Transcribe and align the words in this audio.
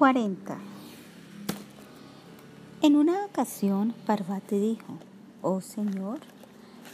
40. 0.00 0.56
En 2.80 2.96
una 2.96 3.26
ocasión, 3.26 3.92
Parvati 4.06 4.58
dijo, 4.58 4.94
Oh 5.42 5.60
Señor, 5.60 6.20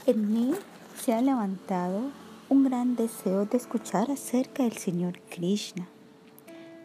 en 0.07 0.33
mí 0.33 0.51
se 0.99 1.15
ha 1.15 1.23
levantado 1.23 2.11
un 2.49 2.65
gran 2.65 2.97
deseo 2.97 3.47
de 3.47 3.59
escuchar 3.59 4.11
acerca 4.11 4.65
del 4.65 4.73
Señor 4.73 5.21
Krishna. 5.31 5.87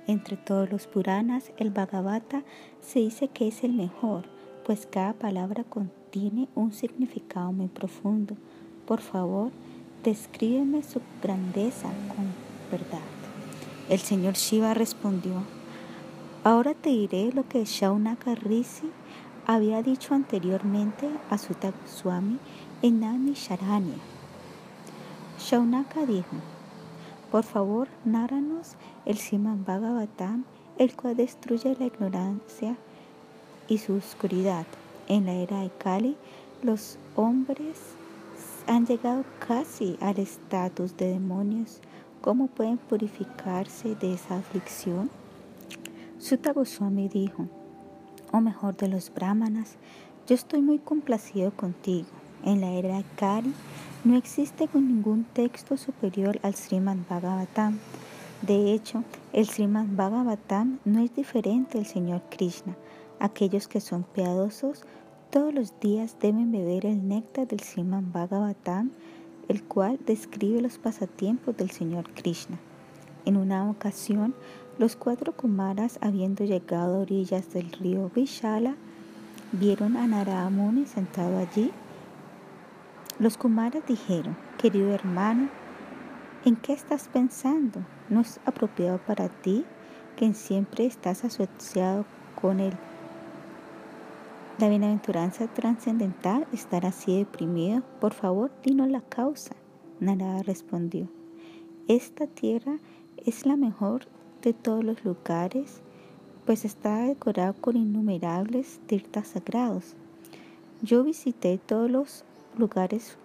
Entre 0.06 0.38
todos 0.38 0.72
los 0.72 0.86
Puranas, 0.86 1.52
el 1.58 1.72
Bhagavata 1.72 2.44
se 2.82 3.00
dice 3.00 3.28
que 3.28 3.48
es 3.48 3.64
el 3.64 3.74
mejor, 3.74 4.26
pues 4.64 4.86
cada 4.86 5.14
palabra 5.14 5.64
contiene 5.64 6.50
un 6.54 6.72
significado 6.72 7.52
muy 7.52 7.68
profundo. 7.68 8.38
Por 8.86 9.02
favor, 9.02 9.50
descríbeme 10.04 10.84
su 10.84 11.02
grandeza 11.24 11.90
con 12.10 12.28
verdad. 12.70 13.08
El 13.90 13.98
Señor 13.98 14.36
Shiva 14.36 14.76
respondió, 14.76 15.42
Ahora 16.44 16.74
te 16.74 16.90
diré 16.90 17.32
lo 17.32 17.48
que 17.48 17.66
Shaunaka 17.66 18.34
Rishi 18.34 18.90
había 19.46 19.84
dicho 19.84 20.16
anteriormente 20.16 21.08
a 21.30 21.38
su 21.38 21.54
Swami 21.86 22.40
en 22.82 23.00
Nami 23.00 23.34
Sharanya. 23.34 24.00
Shaunaka 25.38 26.08
dijo, 26.08 26.38
por 27.30 27.44
favor, 27.44 27.90
náranos 28.06 28.76
el 29.06 29.20
Siman 29.20 29.66
Bhagavatam, 29.66 30.46
el 30.80 30.96
cual 30.96 31.18
destruye 31.18 31.76
la 31.80 31.86
ignorancia 31.86 32.76
y 33.68 33.78
su 33.78 33.94
oscuridad. 33.94 34.66
En 35.08 35.28
la 35.28 35.34
era 35.34 35.60
de 35.60 35.70
Kali, 35.70 36.18
los 36.64 36.98
hombres 37.16 37.78
han 38.66 38.88
llegado 38.88 39.26
casi 39.48 39.96
al 40.02 40.18
estatus 40.18 40.98
de 40.98 41.10
demonios. 41.10 41.82
¿Cómo 42.22 42.48
pueden 42.48 42.80
purificarse 42.80 43.94
de 43.94 44.16
esa 44.16 44.38
aflicción? 44.38 45.21
Sutta 46.22 46.54
Goswami 46.54 47.10
dijo, 47.10 47.48
o 48.32 48.42
mejor 48.42 48.78
de 48.78 48.88
los 48.88 49.12
brahmanas, 49.12 49.78
yo 50.28 50.36
estoy 50.36 50.62
muy 50.62 50.78
complacido 50.78 51.50
contigo. 51.50 52.08
En 52.46 52.62
la 52.62 52.70
era 52.74 53.02
Kari 53.16 53.52
no 54.04 54.16
existe 54.16 54.70
ningún 54.72 55.24
texto 55.24 55.78
superior 55.78 56.40
al 56.44 56.54
Srimad 56.54 56.98
Bhagavatam. 57.10 57.80
De 58.44 58.72
hecho, 58.72 59.04
el 59.34 59.48
Srimad 59.48 59.88
Bhagavatam 59.88 60.78
no 60.86 61.00
es 61.00 61.12
diferente 61.16 61.80
al 61.80 61.88
Señor 61.88 62.22
Krishna. 62.30 62.78
Aquellos 63.20 63.68
que 63.68 63.82
son 63.82 64.04
piadosos 64.04 64.84
todos 65.32 65.52
los 65.52 65.80
días 65.80 66.18
deben 66.22 66.52
beber 66.52 66.86
el 66.86 67.08
néctar 67.08 67.48
del 67.48 67.62
Srimad 67.62 68.04
Bhagavatam, 68.04 68.92
el 69.48 69.64
cual 69.64 69.98
describe 70.06 70.62
los 70.62 70.78
pasatiempos 70.78 71.58
del 71.58 71.72
Señor 71.72 72.12
Krishna. 72.14 72.60
En 73.26 73.38
una 73.38 73.70
ocasión, 73.70 74.34
los 74.78 74.96
cuatro 74.96 75.34
Kumaras, 75.34 76.00
habiendo 76.02 76.44
llegado 76.44 76.96
a 76.96 77.00
orillas 77.00 77.54
del 77.54 77.72
río 77.72 78.10
Vishala, 78.16 78.76
vieron 79.52 79.98
a 79.98 80.08
Narada 80.08 80.50
Muni 80.50 80.86
sentado 80.86 81.38
allí. 81.38 81.72
Los 83.20 83.38
Kumaras 83.38 83.86
dijeron, 83.88 84.36
querido 84.58 84.92
hermano, 84.94 85.50
¿en 86.46 86.56
qué 86.56 86.74
estás 86.74 87.10
pensando? 87.10 87.82
¿No 88.10 88.22
es 88.22 88.40
apropiado 88.46 88.98
para 89.00 89.30
ti 89.30 89.66
que 90.16 90.34
siempre 90.34 90.86
estás 90.86 91.24
asociado 91.26 92.06
con 92.42 92.60
él? 92.60 92.74
La 94.58 94.70
bienaventuranza 94.70 95.48
trascendental 95.48 96.48
estar 96.54 96.86
así 96.86 97.18
deprimido. 97.18 97.82
Por 98.00 98.14
favor, 98.14 98.52
dinos 98.64 98.90
la 98.90 99.02
causa. 99.02 99.56
Narada 100.00 100.44
respondió, 100.44 101.08
esta 101.88 102.26
tierra 102.28 102.78
es 103.18 103.46
la 103.46 103.56
mejor 103.56 104.08
de 104.42 104.54
todos 104.54 104.84
los 104.84 105.04
lugares, 105.06 105.82
pues 106.46 106.66
está 106.66 107.04
decorado 107.04 107.54
con 107.54 107.78
innumerables 107.78 108.80
tirtas 108.88 109.30
sagrados. 109.30 109.96
Yo 110.82 111.04
visité 111.04 111.60
todos 111.60 111.90
los 111.90 112.26
lugares 112.58 113.18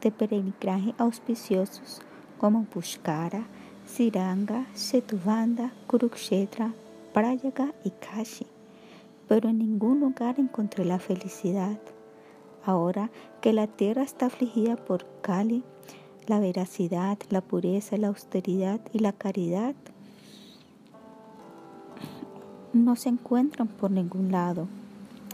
de 0.00 0.10
peregrinaje 0.10 0.94
auspiciosos 0.98 2.00
como 2.38 2.64
Pushkara, 2.64 3.46
Siranga, 3.86 4.66
Setubanda, 4.74 5.72
Kurukshetra, 5.86 6.72
Prayaga 7.12 7.74
y 7.84 7.90
Kashi, 7.90 8.46
pero 9.28 9.48
en 9.48 9.58
ningún 9.58 10.00
lugar 10.00 10.40
encontré 10.40 10.84
la 10.84 10.98
felicidad. 10.98 11.78
Ahora 12.64 13.10
que 13.40 13.52
la 13.52 13.66
tierra 13.66 14.02
está 14.02 14.26
afligida 14.26 14.76
por 14.76 15.06
Kali, 15.20 15.62
la 16.26 16.38
veracidad, 16.38 17.18
la 17.30 17.40
pureza, 17.40 17.96
la 17.96 18.08
austeridad 18.08 18.80
y 18.92 19.00
la 19.00 19.12
caridad 19.12 19.74
no 22.72 22.96
se 22.96 23.08
encuentran 23.08 23.68
por 23.68 23.90
ningún 23.90 24.32
lado. 24.32 24.66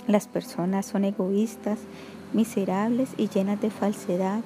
Las 0.07 0.27
personas 0.27 0.87
son 0.87 1.05
egoístas, 1.05 1.79
miserables 2.33 3.11
y 3.17 3.29
llenas 3.29 3.61
de 3.61 3.71
falsedad. 3.71 4.41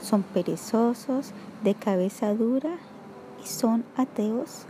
Son 0.00 0.22
perezosos, 0.22 1.32
de 1.62 1.74
cabeza 1.74 2.34
dura 2.34 2.76
y 3.42 3.46
son 3.46 3.84
ateos. 3.96 4.66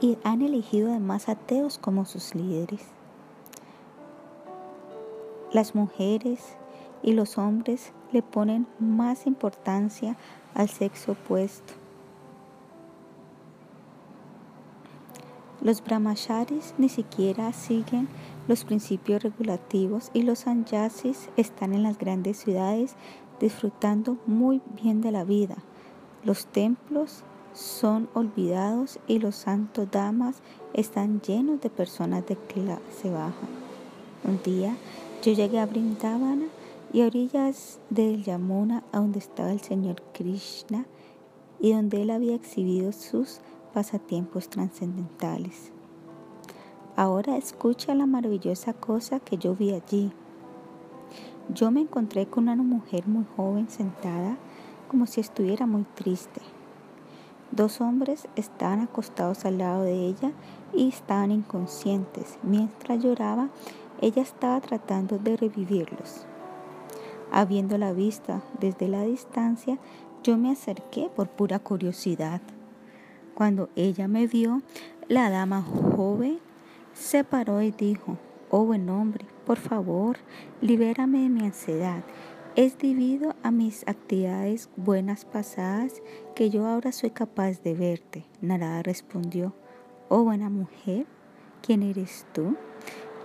Y 0.00 0.18
han 0.24 0.42
elegido 0.42 0.90
además 0.90 1.28
ateos 1.28 1.78
como 1.78 2.04
sus 2.04 2.34
líderes. 2.34 2.82
Las 5.52 5.74
mujeres 5.74 6.40
y 7.02 7.12
los 7.12 7.38
hombres 7.38 7.92
le 8.12 8.22
ponen 8.22 8.66
más 8.78 9.26
importancia 9.26 10.16
al 10.54 10.68
sexo 10.68 11.12
opuesto 11.12 11.81
Los 15.62 15.84
brahmacharis 15.84 16.74
ni 16.76 16.88
siquiera 16.88 17.52
siguen 17.52 18.08
los 18.48 18.64
principios 18.64 19.22
regulativos 19.22 20.10
y 20.12 20.22
los 20.22 20.40
sanyasis 20.40 21.28
están 21.36 21.72
en 21.72 21.84
las 21.84 21.98
grandes 21.98 22.38
ciudades 22.38 22.96
disfrutando 23.38 24.18
muy 24.26 24.60
bien 24.82 25.00
de 25.00 25.12
la 25.12 25.22
vida. 25.22 25.56
Los 26.24 26.46
templos 26.46 27.22
son 27.54 28.08
olvidados 28.14 28.98
y 29.06 29.20
los 29.20 29.36
santos 29.36 29.88
damas 29.88 30.42
están 30.74 31.20
llenos 31.20 31.60
de 31.60 31.70
personas 31.70 32.26
de 32.26 32.34
clase 32.36 33.10
baja. 33.10 33.46
Un 34.24 34.42
día 34.42 34.76
yo 35.22 35.32
llegué 35.32 35.60
a 35.60 35.66
Brindavana 35.66 36.46
y 36.92 37.02
a 37.02 37.06
orillas 37.06 37.78
del 37.88 38.24
Yamuna, 38.24 38.82
donde 38.92 39.20
estaba 39.20 39.52
el 39.52 39.60
Señor 39.60 40.02
Krishna 40.12 40.86
y 41.60 41.72
donde 41.72 42.02
él 42.02 42.10
había 42.10 42.34
exhibido 42.34 42.90
sus 42.90 43.40
pasatiempos 43.72 44.48
trascendentales. 44.48 45.72
Ahora 46.94 47.36
escucha 47.36 47.94
la 47.94 48.06
maravillosa 48.06 48.74
cosa 48.74 49.18
que 49.18 49.38
yo 49.38 49.54
vi 49.54 49.72
allí. 49.72 50.12
Yo 51.52 51.70
me 51.70 51.80
encontré 51.80 52.26
con 52.26 52.48
una 52.48 52.62
mujer 52.62 53.08
muy 53.08 53.24
joven 53.36 53.68
sentada 53.68 54.36
como 54.88 55.06
si 55.06 55.20
estuviera 55.20 55.66
muy 55.66 55.84
triste. 55.94 56.42
Dos 57.50 57.80
hombres 57.80 58.28
estaban 58.36 58.80
acostados 58.80 59.44
al 59.44 59.58
lado 59.58 59.82
de 59.82 60.06
ella 60.06 60.32
y 60.74 60.88
estaban 60.88 61.30
inconscientes. 61.30 62.38
Mientras 62.42 63.02
lloraba, 63.02 63.48
ella 64.00 64.22
estaba 64.22 64.60
tratando 64.60 65.18
de 65.18 65.36
revivirlos. 65.36 66.26
Habiéndola 67.30 67.92
vista 67.92 68.42
desde 68.60 68.88
la 68.88 69.02
distancia, 69.02 69.78
yo 70.22 70.36
me 70.36 70.50
acerqué 70.50 71.10
por 71.14 71.28
pura 71.28 71.58
curiosidad. 71.58 72.42
Cuando 73.42 73.70
ella 73.74 74.06
me 74.06 74.28
vio, 74.28 74.62
la 75.08 75.28
dama 75.28 75.62
joven 75.62 76.38
se 76.94 77.24
paró 77.24 77.60
y 77.60 77.72
dijo, 77.72 78.16
oh 78.50 78.64
buen 78.66 78.88
hombre, 78.88 79.26
por 79.44 79.58
favor, 79.58 80.18
libérame 80.60 81.22
de 81.22 81.28
mi 81.28 81.40
ansiedad. 81.46 82.04
Es 82.54 82.78
debido 82.78 83.34
a 83.42 83.50
mis 83.50 83.82
actividades 83.88 84.70
buenas 84.76 85.24
pasadas 85.24 86.02
que 86.36 86.50
yo 86.50 86.68
ahora 86.68 86.92
soy 86.92 87.10
capaz 87.10 87.64
de 87.64 87.74
verte. 87.74 88.26
Narada 88.40 88.84
respondió, 88.84 89.56
oh 90.08 90.22
buena 90.22 90.48
mujer, 90.48 91.06
¿quién 91.62 91.82
eres 91.82 92.28
tú? 92.32 92.54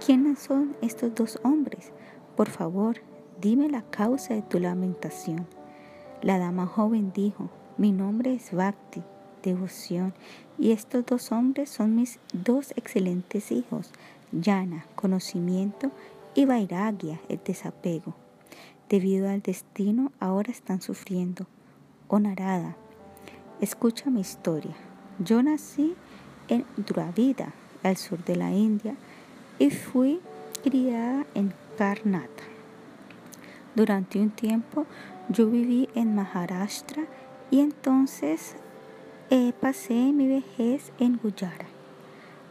¿Quiénes 0.04 0.40
son 0.40 0.76
estos 0.82 1.14
dos 1.14 1.40
hombres? 1.44 1.94
Por 2.36 2.50
favor, 2.50 2.96
dime 3.40 3.70
la 3.70 3.84
causa 3.84 4.34
de 4.34 4.42
tu 4.42 4.58
lamentación. 4.58 5.46
La 6.24 6.40
dama 6.40 6.66
joven 6.66 7.12
dijo, 7.14 7.52
mi 7.78 7.92
nombre 7.92 8.34
es 8.34 8.52
Bhakti 8.52 9.04
devoción. 9.44 10.14
Y 10.58 10.72
estos 10.72 11.06
dos 11.06 11.32
hombres 11.32 11.70
son 11.70 11.96
mis 11.96 12.20
dos 12.34 12.72
excelentes 12.76 13.52
hijos, 13.52 13.92
Yana, 14.32 14.86
conocimiento, 14.96 15.92
y 16.36 16.46
Vairagya, 16.46 17.20
el 17.30 17.40
desapego. 17.44 18.16
Debido 18.90 19.30
al 19.30 19.42
destino, 19.42 20.12
ahora 20.20 20.52
están 20.52 20.82
sufriendo. 20.82 21.48
Oh 22.08 22.20
Narada, 22.20 22.76
escucha 23.60 24.10
mi 24.10 24.22
historia. 24.22 24.76
Yo 25.20 25.42
nací 25.42 25.96
en 26.48 26.66
Dravida, 26.78 27.54
al 27.84 27.98
sur 27.98 28.24
de 28.24 28.36
la 28.36 28.52
India, 28.52 28.96
y 29.60 29.72
fui 29.72 30.20
criada 30.64 31.26
en 31.34 31.54
Karnata. 31.78 32.44
Durante 33.76 34.20
un 34.20 34.30
tiempo 34.30 34.86
yo 35.30 35.50
viví 35.50 35.90
en 35.94 36.16
Maharashtra 36.16 37.04
y 37.52 37.60
entonces 37.60 38.56
eh, 39.30 39.52
pasé 39.60 40.14
mi 40.14 40.28
vejez 40.28 40.94
en 41.00 41.18
Guyara. 41.18 41.66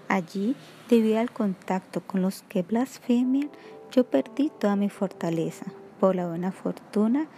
Allí, 0.08 0.54
debido 0.90 1.18
al 1.18 1.30
contacto 1.30 2.02
con 2.02 2.20
los 2.20 2.42
que 2.42 2.62
blasfemian, 2.62 3.50
yo 3.90 4.04
perdí 4.04 4.50
toda 4.60 4.76
mi 4.76 4.90
fortaleza. 4.90 5.66
Por 6.00 6.14
la 6.16 6.28
buena 6.28 6.52
fortuna, 6.52 7.28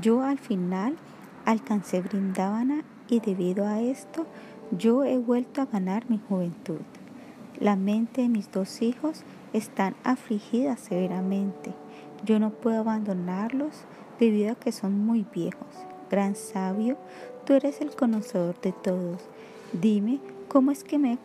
yo 0.00 0.22
al 0.22 0.38
final 0.38 0.96
alcancé 1.44 2.00
Brindavana 2.00 2.84
y 3.08 3.20
debido 3.20 3.66
a 3.66 3.82
esto, 3.82 4.26
yo 4.70 5.04
he 5.04 5.18
vuelto 5.18 5.60
a 5.60 5.66
ganar 5.66 6.08
mi 6.08 6.18
juventud. 6.18 6.80
La 7.60 7.76
mente 7.76 8.22
de 8.22 8.28
mis 8.28 8.50
dos 8.50 8.80
hijos 8.80 9.24
están 9.52 9.94
afligidas 10.04 10.80
severamente. 10.80 11.74
Yo 12.24 12.38
no 12.38 12.50
puedo 12.50 12.80
abandonarlos 12.80 13.84
debido 14.18 14.52
a 14.52 14.56
que 14.56 14.72
son 14.72 15.04
muy 15.04 15.26
viejos. 15.34 15.68
Gran 16.10 16.34
sabio, 16.34 16.96
tú 17.46 17.54
eres 17.54 17.80
el 17.80 17.94
conocedor 17.94 18.60
de 18.60 18.72
todos. 18.72 19.22
Dime, 19.72 20.18
¿cómo 20.48 20.72
es 20.72 20.82
que 20.82 20.98
me 20.98 21.12
he 21.12 21.18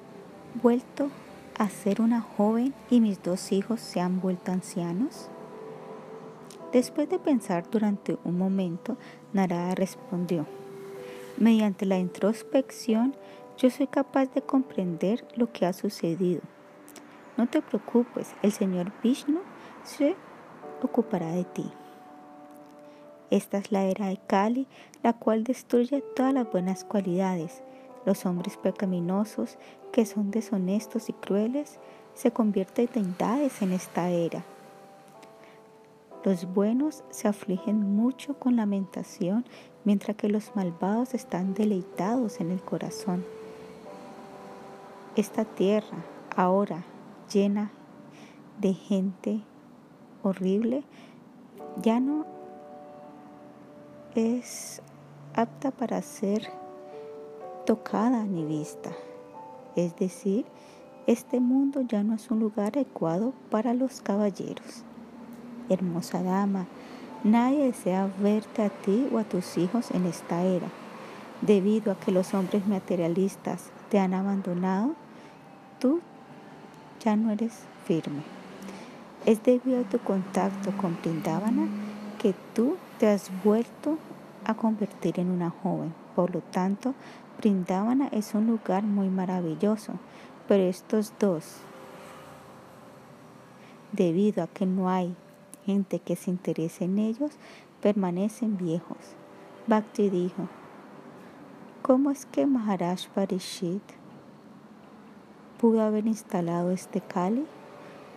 vuelto 0.61 1.09
a 1.57 1.67
ser 1.69 1.99
una 1.99 2.21
joven 2.21 2.73
y 2.89 3.01
mis 3.01 3.21
dos 3.21 3.51
hijos 3.51 3.81
se 3.81 3.99
han 3.99 4.21
vuelto 4.21 4.51
ancianos? 4.51 5.29
Después 6.71 7.09
de 7.09 7.19
pensar 7.19 7.69
durante 7.69 8.17
un 8.23 8.37
momento, 8.37 8.97
Narada 9.33 9.73
respondió, 9.75 10.45
mediante 11.37 11.85
la 11.85 11.97
introspección, 11.97 13.15
yo 13.57 13.69
soy 13.69 13.87
capaz 13.87 14.27
de 14.27 14.43
comprender 14.43 15.25
lo 15.35 15.51
que 15.51 15.65
ha 15.65 15.73
sucedido. 15.73 16.41
No 17.35 17.47
te 17.47 17.61
preocupes, 17.61 18.33
el 18.43 18.51
Señor 18.51 18.91
Vishnu 19.03 19.39
se 19.83 20.15
ocupará 20.83 21.31
de 21.31 21.45
ti. 21.45 21.71
Esta 23.31 23.57
es 23.57 23.71
la 23.71 23.85
era 23.85 24.07
de 24.07 24.17
Kali, 24.27 24.67
la 25.03 25.13
cual 25.13 25.45
destruye 25.45 26.03
todas 26.15 26.33
las 26.33 26.51
buenas 26.51 26.83
cualidades. 26.83 27.63
Los 28.05 28.25
hombres 28.25 28.57
pecaminosos, 28.57 29.57
que 29.93 30.05
son 30.05 30.31
deshonestos 30.31 31.07
y 31.07 31.13
crueles, 31.13 31.79
se 32.13 32.31
convierten 32.31 32.89
en 32.93 33.03
deidades 33.17 33.61
en 33.61 33.71
esta 33.71 34.09
era. 34.09 34.43
Los 36.25 36.53
buenos 36.53 37.03
se 37.09 37.29
afligen 37.29 37.95
mucho 37.95 38.37
con 38.37 38.57
lamentación, 38.57 39.45
mientras 39.85 40.17
que 40.17 40.27
los 40.27 40.53
malvados 40.55 41.13
están 41.13 41.53
deleitados 41.53 42.41
en 42.41 42.51
el 42.51 42.61
corazón. 42.61 43.25
Esta 45.15 45.45
tierra, 45.45 46.03
ahora 46.35 46.83
llena 47.33 47.71
de 48.59 48.73
gente 48.73 49.41
horrible, 50.21 50.83
ya 51.81 51.99
no 51.99 52.40
es 54.15 54.81
apta 55.35 55.71
para 55.71 56.01
ser 56.01 56.49
tocada 57.65 58.23
ni 58.23 58.43
vista. 58.43 58.91
Es 59.75 59.95
decir, 59.95 60.45
este 61.07 61.39
mundo 61.39 61.81
ya 61.81 62.03
no 62.03 62.15
es 62.15 62.29
un 62.29 62.39
lugar 62.39 62.73
adecuado 62.75 63.33
para 63.49 63.73
los 63.73 64.01
caballeros. 64.01 64.83
Hermosa 65.69 66.21
dama, 66.23 66.67
nadie 67.23 67.65
desea 67.65 68.09
verte 68.21 68.63
a 68.63 68.69
ti 68.69 69.07
o 69.13 69.17
a 69.17 69.23
tus 69.23 69.57
hijos 69.57 69.91
en 69.91 70.05
esta 70.05 70.43
era. 70.43 70.67
Debido 71.41 71.91
a 71.91 71.99
que 71.99 72.11
los 72.11 72.33
hombres 72.33 72.67
materialistas 72.67 73.69
te 73.89 73.99
han 73.99 74.13
abandonado, 74.13 74.93
tú 75.79 76.01
ya 77.03 77.15
no 77.15 77.31
eres 77.31 77.53
firme. 77.85 78.21
Es 79.25 79.41
debido 79.43 79.81
a 79.81 79.89
tu 79.89 79.99
contacto 79.99 80.71
con 80.77 80.97
Brindavana 81.01 81.67
que 82.21 82.35
tú 82.53 82.77
te 82.99 83.07
has 83.07 83.31
vuelto 83.43 83.97
a 84.45 84.53
convertir 84.53 85.19
en 85.19 85.31
una 85.31 85.49
joven. 85.49 85.93
Por 86.15 86.35
lo 86.35 86.41
tanto, 86.41 86.93
Brindavana 87.37 88.07
es 88.09 88.35
un 88.35 88.47
lugar 88.47 88.83
muy 88.83 89.09
maravilloso, 89.09 89.93
pero 90.47 90.63
estos 90.63 91.13
dos, 91.19 91.57
debido 93.91 94.43
a 94.43 94.47
que 94.47 94.65
no 94.65 94.89
hay 94.89 95.15
gente 95.65 95.99
que 95.99 96.15
se 96.15 96.29
interese 96.29 96.85
en 96.85 96.99
ellos, 96.99 97.31
permanecen 97.81 98.57
viejos. 98.57 98.97
Bhakti 99.67 100.09
dijo, 100.09 100.47
¿cómo 101.81 102.11
es 102.11 102.25
que 102.25 102.45
Maharaj 102.45 103.07
Parishit 103.15 103.83
pudo 105.59 105.81
haber 105.81 106.05
instalado 106.05 106.71
este 106.71 107.01
Kali? 107.01 107.45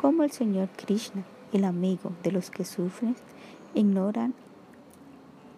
como 0.05 0.23
el 0.23 0.33
Señor 0.33 0.69
Krishna, 0.77 1.25
el 1.53 1.65
amigo 1.65 2.13
de 2.23 2.31
los 2.31 2.51
que 2.51 2.67
sufren, 2.67 3.17
ignoran 3.75 4.35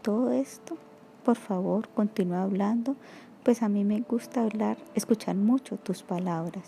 todo 0.02 0.32
esto? 0.32 0.76
Por 1.24 1.36
favor, 1.36 1.88
continúa 1.88 2.42
hablando, 2.42 2.96
pues 3.42 3.62
a 3.62 3.68
mí 3.68 3.84
me 3.84 4.00
gusta 4.00 4.42
hablar, 4.42 4.78
escuchar 4.94 5.36
mucho 5.36 5.76
tus 5.76 6.02
palabras. 6.02 6.64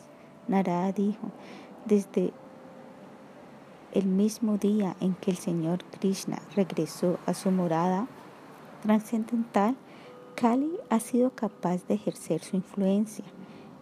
Narada 0.49 0.93
dijo, 0.93 1.31
desde 1.85 2.33
el 3.93 4.07
mismo 4.07 4.59
día 4.59 4.97
en 5.01 5.15
que 5.15 5.31
el 5.31 5.37
Señor 5.37 5.85
Krishna 5.85 6.39
regresó 6.55 7.19
a 7.27 7.35
su 7.35 7.51
morada 7.51 8.07
trascendental, 8.83 9.77
Kali 10.35 10.71
ha 10.89 11.01
sido 11.01 11.31
capaz 11.31 11.87
de 11.89 11.95
ejercer 11.95 12.43
su 12.43 12.57
influencia. 12.57 13.25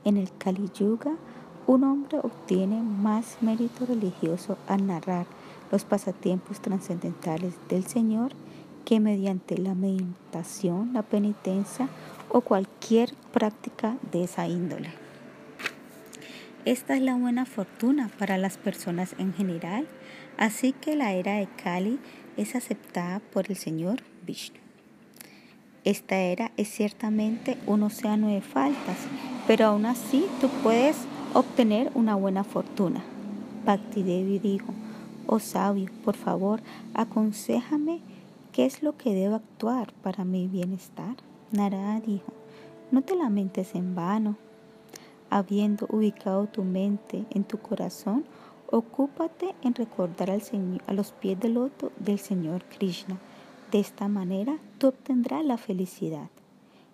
En 0.04 0.16
el 0.16 0.30
Kali 0.38 0.70
Yuga, 0.72 1.16
un 1.66 1.84
hombre 1.84 2.18
obtiene 2.18 2.82
más 2.82 3.38
mérito 3.40 3.84
religioso 3.84 4.56
al 4.68 4.86
narrar 4.86 5.26
los 5.70 5.84
pasatiempos 5.84 6.60
trascendentales 6.60 7.54
del 7.68 7.84
Señor 7.84 8.32
que 8.84 9.00
mediante 9.00 9.58
la 9.58 9.74
meditación, 9.74 10.92
la 10.92 11.02
penitencia 11.02 11.88
o 12.28 12.40
cualquier 12.40 13.14
práctica 13.32 13.96
de 14.12 14.24
esa 14.24 14.46
índole. 14.46 14.90
Esta 16.64 16.96
es 16.96 17.02
la 17.02 17.14
buena 17.14 17.46
fortuna 17.46 18.10
para 18.18 18.38
las 18.38 18.58
personas 18.58 19.14
en 19.18 19.32
general, 19.34 19.86
así 20.36 20.72
que 20.72 20.96
la 20.96 21.12
era 21.12 21.36
de 21.36 21.48
Kali 21.62 21.98
es 22.36 22.54
aceptada 22.54 23.20
por 23.20 23.50
el 23.50 23.56
Señor 23.56 24.02
Vishnu. 24.26 24.58
Esta 25.84 26.16
era 26.16 26.50
es 26.56 26.68
ciertamente 26.68 27.56
un 27.66 27.84
océano 27.84 28.28
de 28.28 28.40
faltas, 28.40 28.98
pero 29.46 29.66
aún 29.66 29.86
así 29.86 30.26
tú 30.40 30.48
puedes 30.62 30.96
obtener 31.34 31.90
una 31.94 32.16
buena 32.16 32.42
fortuna. 32.42 33.04
Bhakti 33.64 34.02
Devi 34.02 34.40
dijo, 34.40 34.74
oh 35.26 35.38
sabio, 35.38 35.90
por 36.04 36.16
favor, 36.16 36.62
aconsejame 36.94 38.00
qué 38.52 38.66
es 38.66 38.82
lo 38.82 38.96
que 38.96 39.14
debo 39.14 39.36
actuar 39.36 39.92
para 40.02 40.24
mi 40.24 40.48
bienestar. 40.48 41.16
Narada 41.52 42.00
dijo, 42.00 42.32
no 42.90 43.02
te 43.02 43.16
lamentes 43.16 43.74
en 43.74 43.94
vano. 43.94 44.36
Habiendo 45.28 45.86
ubicado 45.90 46.46
tu 46.46 46.62
mente 46.62 47.24
en 47.30 47.44
tu 47.44 47.58
corazón, 47.58 48.24
ocúpate 48.70 49.54
en 49.62 49.74
recordar 49.74 50.30
al 50.30 50.42
Señor, 50.42 50.82
a 50.86 50.92
los 50.92 51.12
pies 51.12 51.38
del 51.38 51.54
loto 51.54 51.92
del 51.98 52.18
Señor 52.18 52.64
Krishna. 52.64 53.18
De 53.72 53.80
esta 53.80 54.08
manera 54.08 54.58
tú 54.78 54.88
obtendrás 54.88 55.44
la 55.44 55.56
felicidad. 55.56 56.30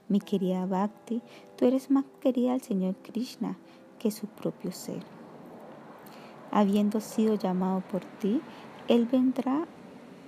Mi 0.09 0.21
querida 0.21 0.67
Bhakti, 0.67 1.23
tú 1.57 1.67
eres 1.67 1.91
más 1.91 2.05
querida 2.21 2.55
al 2.55 2.63
Señor 2.63 2.97
Krishna 3.03 3.57
que 3.99 4.11
su 4.11 4.27
propio 4.27 4.73
ser. 4.73 5.22
Habiendo 6.53 7.01
sido 7.01 7.35
llamado 7.35 7.81
por 7.91 8.03
ti, 8.21 8.41
Él 8.87 9.09
vendrá 9.11 9.67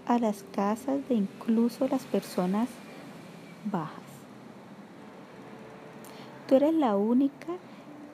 a 0.06 0.18
las 0.18 0.42
casas 0.52 1.08
de 1.08 1.14
incluso 1.14 1.86
las 1.86 2.02
personas 2.04 2.68
bajas. 3.70 4.02
Tú 6.48 6.56
eres 6.56 6.74
la 6.74 6.96
única 6.96 7.52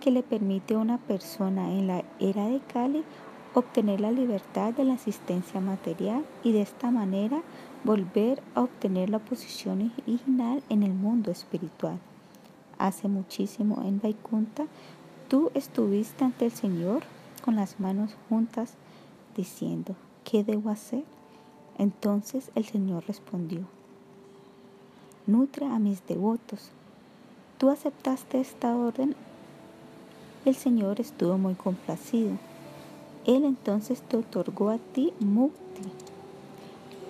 que 0.01 0.11
le 0.11 0.23
permite 0.23 0.75
a 0.75 0.79
una 0.79 0.99
persona 0.99 1.71
en 1.71 1.87
la 1.87 2.05
era 2.19 2.47
de 2.47 2.61
Cali 2.73 3.03
obtener 3.55 4.01
la 4.01 4.13
libertad 4.13 4.73
de 4.73 4.85
la 4.85 4.95
asistencia 4.95 5.61
material 5.61 6.25
y 6.45 6.53
de 6.53 6.63
esta 6.63 6.91
manera 6.91 7.43
volver 7.85 8.43
a 8.55 8.61
obtener 8.61 9.11
la 9.11 9.19
posición 9.19 9.93
original 10.07 10.63
en 10.69 10.83
el 10.83 10.93
mundo 10.93 11.31
espiritual. 11.31 11.99
Hace 12.79 13.09
muchísimo 13.09 13.83
en 13.83 14.01
Vaikunta 14.01 14.67
Tú 15.31 15.53
estuviste 15.55 16.25
ante 16.25 16.47
el 16.47 16.51
Señor 16.51 17.05
con 17.41 17.57
las 17.57 17.81
manos 17.81 18.17
juntas 18.29 18.75
diciendo, 19.37 19.95
¿qué 20.25 20.45
debo 20.45 20.71
hacer? 20.71 21.05
Entonces 21.79 22.51
el 22.55 22.65
Señor 22.65 23.05
respondió, 23.07 23.63
nutre 25.27 25.67
a 25.67 25.79
mis 25.79 26.07
devotos. 26.07 26.71
Tú 27.59 27.71
aceptaste 27.71 28.41
esta 28.41 28.75
orden. 28.75 29.15
El 30.45 30.55
Señor 30.55 31.01
estuvo 31.01 31.39
muy 31.39 31.55
complacido. 31.55 32.33
Él 33.27 33.45
entonces 33.45 34.03
te 34.03 34.17
otorgó 34.17 34.71
a 34.71 34.79
ti 34.79 35.13
mukti 35.21 35.83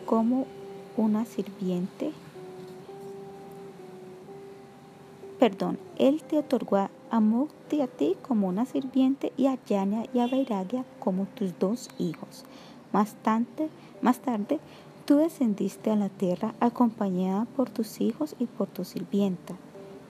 como 0.07 0.47
una 0.97 1.25
sirviente. 1.25 2.13
Perdón, 5.39 5.79
Él 5.97 6.23
te 6.23 6.39
otorgó 6.39 6.77
a 6.77 6.91
a 7.11 7.21
Mukti 7.21 7.81
a 7.81 7.87
ti 7.87 8.17
como 8.26 8.49
una 8.49 8.67
sirviente 8.67 9.33
y 9.37 9.47
a 9.47 9.59
Yanya 9.67 10.05
y 10.14 10.21
a 10.21 10.26
Vairagya 10.26 10.85
como 10.99 11.26
tus 11.26 11.59
dos 11.59 11.88
hijos. 11.99 12.45
Más 12.93 13.14
tarde, 13.23 13.69
más 14.02 14.21
tarde, 14.21 14.61
tú 15.05 15.17
descendiste 15.17 15.90
a 15.90 15.97
la 15.97 16.09
tierra 16.09 16.55
acompañada 16.61 17.47
por 17.57 17.71
tus 17.71 18.00
hijos 18.00 18.37
y 18.38 18.47
por 18.47 18.69
tu 18.69 18.85
sirvienta. 18.85 19.55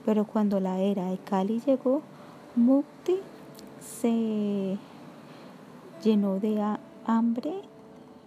Pero 0.05 0.25
cuando 0.25 0.59
la 0.59 0.79
era 0.79 1.05
de 1.09 1.17
Kali 1.17 1.61
llegó, 1.65 2.01
Mukti 2.55 3.17
se 3.79 4.77
llenó 6.03 6.39
de 6.39 6.61
hambre 7.05 7.53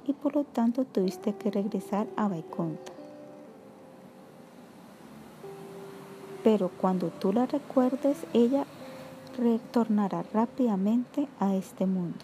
y 0.06 0.12
por 0.12 0.34
lo 0.34 0.44
tanto 0.44 0.84
tuviste 0.84 1.34
que 1.34 1.50
regresar 1.50 2.06
a 2.16 2.28
Vaikunta. 2.28 2.93
Pero 6.44 6.68
cuando 6.68 7.08
tú 7.08 7.32
la 7.32 7.46
recuerdes, 7.46 8.18
ella 8.34 8.66
retornará 9.36 10.22
rápidamente 10.32 11.26
a 11.40 11.56
este 11.56 11.86
mundo. 11.86 12.18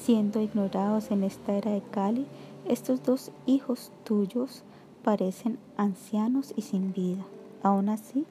Siendo 0.00 0.40
ignorados 0.40 1.10
en 1.10 1.24
esta 1.24 1.52
era 1.52 1.72
de 1.72 1.82
Cali, 1.82 2.26
estos 2.66 3.02
dos 3.02 3.32
hijos 3.44 3.92
tuyos 4.04 4.62
parecen 5.02 5.58
ancianos 5.76 6.54
y 6.56 6.62
sin 6.62 6.92
vida. 6.92 7.24
Aún 7.62 7.88
así, 7.88 8.24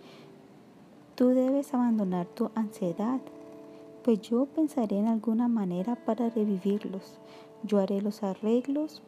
tú 1.15 1.29
debes 1.29 1.73
abandonar 1.73 2.25
tu 2.25 2.49
ansiedad, 2.55 3.19
pues 4.03 4.21
yo 4.21 4.45
pensaré 4.45 4.97
en 4.97 5.07
alguna 5.07 5.47
manera 5.47 5.95
para 5.95 6.29
revivirlos. 6.29 7.19
Yo 7.63 7.79
haré 7.79 8.01
los 8.01 8.23
arreglos 8.23 9.01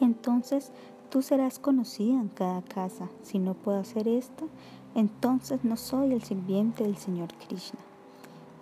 y 0.00 0.04
entonces 0.04 0.70
tú 1.10 1.22
serás 1.22 1.58
conocida 1.58 2.20
en 2.20 2.28
cada 2.28 2.62
casa. 2.62 3.08
Si 3.22 3.38
no 3.38 3.54
puedo 3.54 3.78
hacer 3.78 4.08
esto, 4.08 4.48
entonces 4.94 5.64
no 5.64 5.76
soy 5.76 6.12
el 6.12 6.22
sirviente 6.22 6.84
del 6.84 6.96
Señor 6.96 7.28
Krishna. 7.34 7.80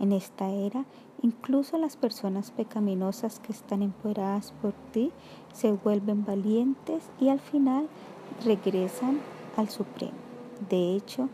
En 0.00 0.12
esta 0.12 0.48
era, 0.50 0.84
incluso 1.22 1.78
las 1.78 1.96
personas 1.96 2.50
pecaminosas 2.50 3.40
que 3.40 3.52
están 3.52 3.82
empoderadas 3.82 4.52
por 4.60 4.72
ti 4.92 5.12
se 5.52 5.72
vuelven 5.72 6.24
valientes 6.24 7.04
y 7.20 7.28
al 7.28 7.40
final 7.40 7.88
regresan 8.44 9.20
al 9.56 9.68
Supremo. 9.68 10.12
De 10.68 10.96
hecho, 10.96 11.28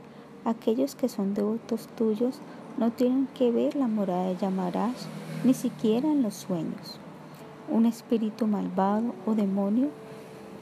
aquellos 0.45 0.95
que 0.95 1.09
son 1.09 1.35
devotos 1.35 1.89
tuyos 1.97 2.41
no 2.79 2.91
tienen 2.91 3.27
que 3.29 3.51
ver 3.51 3.77
la 3.77 3.89
morada 3.89 4.29
de 4.29 4.37
Yamaraj 4.37 4.95
ni 5.45 5.55
siquiera 5.55 6.11
en 6.11 6.23
los 6.23 6.35
sueños. 6.35 6.99
Un 7.71 7.87
espíritu 7.87 8.47
malvado 8.47 9.15
o 9.27 9.35
demonio 9.35 9.89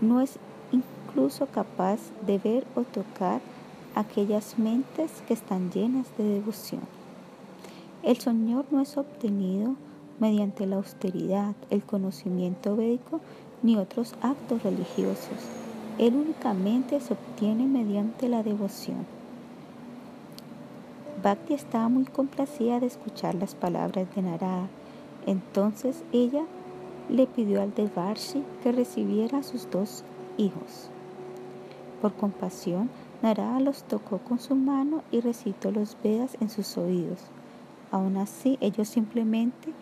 no 0.00 0.20
es 0.20 0.38
incluso 0.72 1.46
capaz 1.46 1.98
de 2.26 2.38
ver 2.38 2.66
o 2.74 2.82
tocar 2.82 3.40
aquellas 3.94 4.58
mentes 4.58 5.10
que 5.26 5.34
están 5.34 5.70
llenas 5.70 6.06
de 6.16 6.24
devoción. 6.24 6.82
El 8.02 8.18
Señor 8.18 8.66
no 8.70 8.80
es 8.80 8.96
obtenido 8.96 9.74
mediante 10.20 10.66
la 10.66 10.76
austeridad, 10.76 11.54
el 11.70 11.82
conocimiento 11.82 12.76
védico 12.76 13.20
ni 13.62 13.76
otros 13.76 14.14
actos 14.22 14.62
religiosos. 14.62 15.38
Él 15.98 16.14
únicamente 16.14 17.00
se 17.00 17.14
obtiene 17.14 17.66
mediante 17.66 18.28
la 18.28 18.42
devoción. 18.42 19.04
Bhakti 21.22 21.54
estaba 21.54 21.88
muy 21.88 22.04
complacida 22.04 22.78
de 22.78 22.86
escuchar 22.86 23.34
las 23.34 23.56
palabras 23.56 24.06
de 24.14 24.22
Narada. 24.22 24.68
Entonces 25.26 26.04
ella 26.12 26.44
le 27.08 27.26
pidió 27.26 27.62
al 27.62 27.74
Devarshi 27.74 28.44
que 28.62 28.72
recibiera 28.72 29.38
a 29.38 29.42
sus 29.42 29.70
dos 29.70 30.04
hijos. 30.36 30.90
Por 32.00 32.14
compasión, 32.14 32.90
Narada 33.22 33.58
los 33.60 33.82
tocó 33.82 34.18
con 34.18 34.38
su 34.38 34.54
mano 34.54 35.02
y 35.10 35.20
recitó 35.20 35.72
los 35.72 35.96
Vedas 36.04 36.36
en 36.40 36.50
sus 36.50 36.78
oídos. 36.78 37.18
Aún 37.90 38.16
así, 38.16 38.58
ellos 38.60 38.88
simplemente 38.88 39.72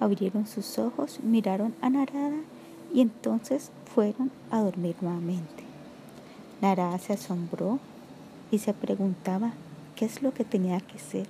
abrieron 0.00 0.46
sus 0.46 0.78
ojos, 0.78 1.20
miraron 1.22 1.74
a 1.80 1.88
Narada 1.88 2.40
y 2.92 3.00
entonces 3.00 3.70
fueron 3.94 4.30
a 4.50 4.60
dormir 4.60 4.96
nuevamente. 5.00 5.64
Narada 6.60 6.98
se 6.98 7.14
asombró 7.14 7.78
y 8.50 8.58
se 8.58 8.74
preguntaba 8.74 9.52
qué 9.96 10.04
es 10.04 10.22
lo 10.22 10.34
que 10.34 10.44
tenía 10.44 10.80
que 10.80 10.98
ser. 10.98 11.26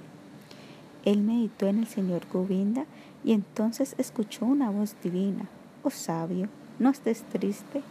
Él 1.04 1.23
meditó 1.23 1.66
en 1.66 1.78
el 1.78 1.87
señor 1.87 2.23
Govinda 2.32 2.87
y 3.24 3.32
entonces 3.32 3.94
escuchó 3.98 4.44
una 4.44 4.70
voz 4.70 4.96
divina. 5.02 5.48
Oh 5.82 5.90
sabio, 5.90 6.48
no 6.78 6.90
estés 6.90 7.22
triste. 7.24 7.82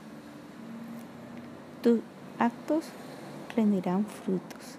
Tus 1.81 1.99
actos 2.39 2.85
rendirán 3.55 4.05
frutos. 4.05 4.77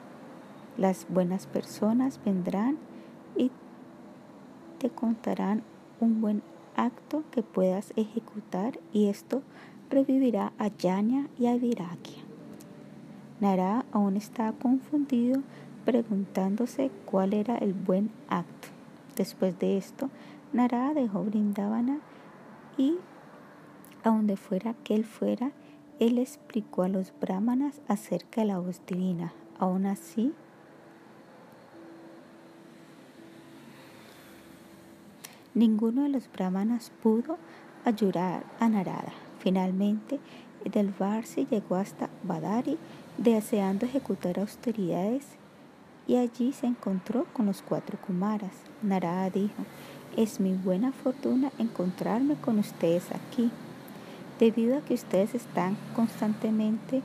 Las 0.77 1.07
buenas 1.09 1.47
personas 1.47 2.21
vendrán 2.25 2.79
y 3.37 3.51
te 4.79 4.91
contarán 4.91 5.63
un 6.01 6.21
buen 6.21 6.43
acto 6.77 7.23
que 7.31 7.43
puedas 7.43 7.93
ejecutar 7.97 8.79
y 8.93 9.09
esto 9.09 9.43
revivirá 9.91 10.53
a 10.59 10.69
Yanya 10.69 11.29
y 11.39 11.47
a 11.47 11.57
Virakia. 11.57 12.23
Nara 13.41 13.85
aún 13.93 14.17
estaba 14.17 14.53
confundido 14.53 15.43
preguntándose 15.85 16.91
cuál 17.05 17.35
era 17.35 17.59
el 17.59 17.75
buen 17.75 18.11
acto. 18.29 18.69
Después 19.17 19.59
de 19.59 19.77
esto, 19.77 20.09
Nara 20.53 20.93
dejó 20.93 21.25
Brindavana 21.25 22.01
y 22.77 22.99
a 24.05 24.11
donde 24.11 24.37
fuera 24.37 24.75
que 24.85 24.95
él 24.95 25.05
fuera, 25.05 25.53
él 25.99 26.19
explicó 26.19 26.83
a 26.83 26.89
los 26.89 27.13
brahmanas 27.21 27.81
acerca 27.89 28.41
de 28.43 28.49
la 28.49 28.59
voz 28.59 28.83
divina. 28.87 29.33
Aún 29.59 29.87
así, 29.87 30.33
ninguno 35.55 36.03
de 36.03 36.09
los 36.09 36.31
brahmanas 36.31 36.91
pudo 37.03 37.39
ayudar 37.85 38.45
a 38.59 38.69
Narada. 38.69 39.13
Finalmente, 39.39 40.19
del 40.65 40.93
Varsi 40.99 41.47
llegó 41.47 41.77
hasta 41.77 42.11
Badari, 42.23 42.79
deseando 43.19 43.87
ejecutar 43.87 44.39
austeridades, 44.39 45.27
y 46.07 46.17
allí 46.17 46.53
se 46.53 46.67
encontró 46.67 47.27
con 47.33 47.47
los 47.47 47.63
cuatro 47.63 47.99
Kumaras. 48.05 48.57
Narada 48.83 49.31
dijo, 49.31 49.65
es 50.17 50.41
mi 50.41 50.55
buena 50.55 50.93
fortuna 50.93 51.51
encontrarme 51.59 52.35
con 52.35 52.59
ustedes 52.59 53.11
aquí. 53.13 53.51
Debido 54.39 54.79
a 54.79 54.81
que 54.81 54.95
ustedes 54.95 55.35
están 55.35 55.77
constantemente 55.95 57.03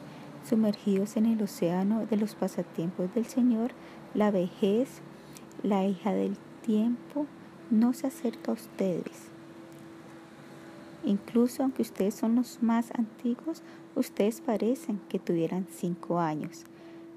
sumergidos 0.47 1.17
en 1.17 1.25
el 1.25 1.41
océano 1.41 2.05
de 2.05 2.17
los 2.17 2.35
pasatiempos 2.35 3.13
del 3.13 3.25
Señor, 3.25 3.71
la 4.13 4.31
vejez, 4.31 5.01
la 5.63 5.85
hija 5.85 6.13
del 6.13 6.37
tiempo, 6.65 7.25
no 7.69 7.93
se 7.93 8.07
acerca 8.07 8.51
a 8.51 8.55
ustedes. 8.55 9.29
Incluso 11.03 11.63
aunque 11.63 11.81
ustedes 11.81 12.15
son 12.15 12.35
los 12.35 12.61
más 12.61 12.91
antiguos, 12.97 13.61
ustedes 13.95 14.41
parecen 14.41 14.99
que 15.09 15.19
tuvieran 15.19 15.67
cinco 15.69 16.19
años. 16.19 16.65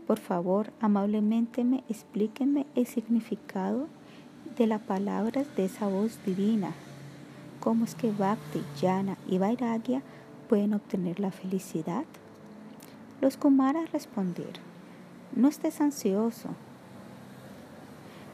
Por 0.06 0.18
favor, 0.18 0.72
amablemente 0.80 1.64
me 1.64 1.84
explíquenme 1.88 2.66
el 2.74 2.86
significado 2.86 3.88
de 4.56 4.66
las 4.66 4.80
palabras 4.80 5.46
de 5.56 5.64
esa 5.64 5.86
voz 5.86 6.18
divina 6.24 6.72
¿Cómo 7.60 7.84
es 7.84 7.94
que 7.94 8.10
Bhakti, 8.10 8.62
Jnana 8.80 9.18
y 9.28 9.36
Vairagya 9.36 10.00
pueden 10.48 10.72
obtener 10.72 11.20
la 11.20 11.30
felicidad? 11.30 12.04
Los 13.20 13.36
Kumaras 13.36 13.92
respondieron, 13.92 14.62
no 15.36 15.46
estés 15.48 15.82
ansioso. 15.82 16.48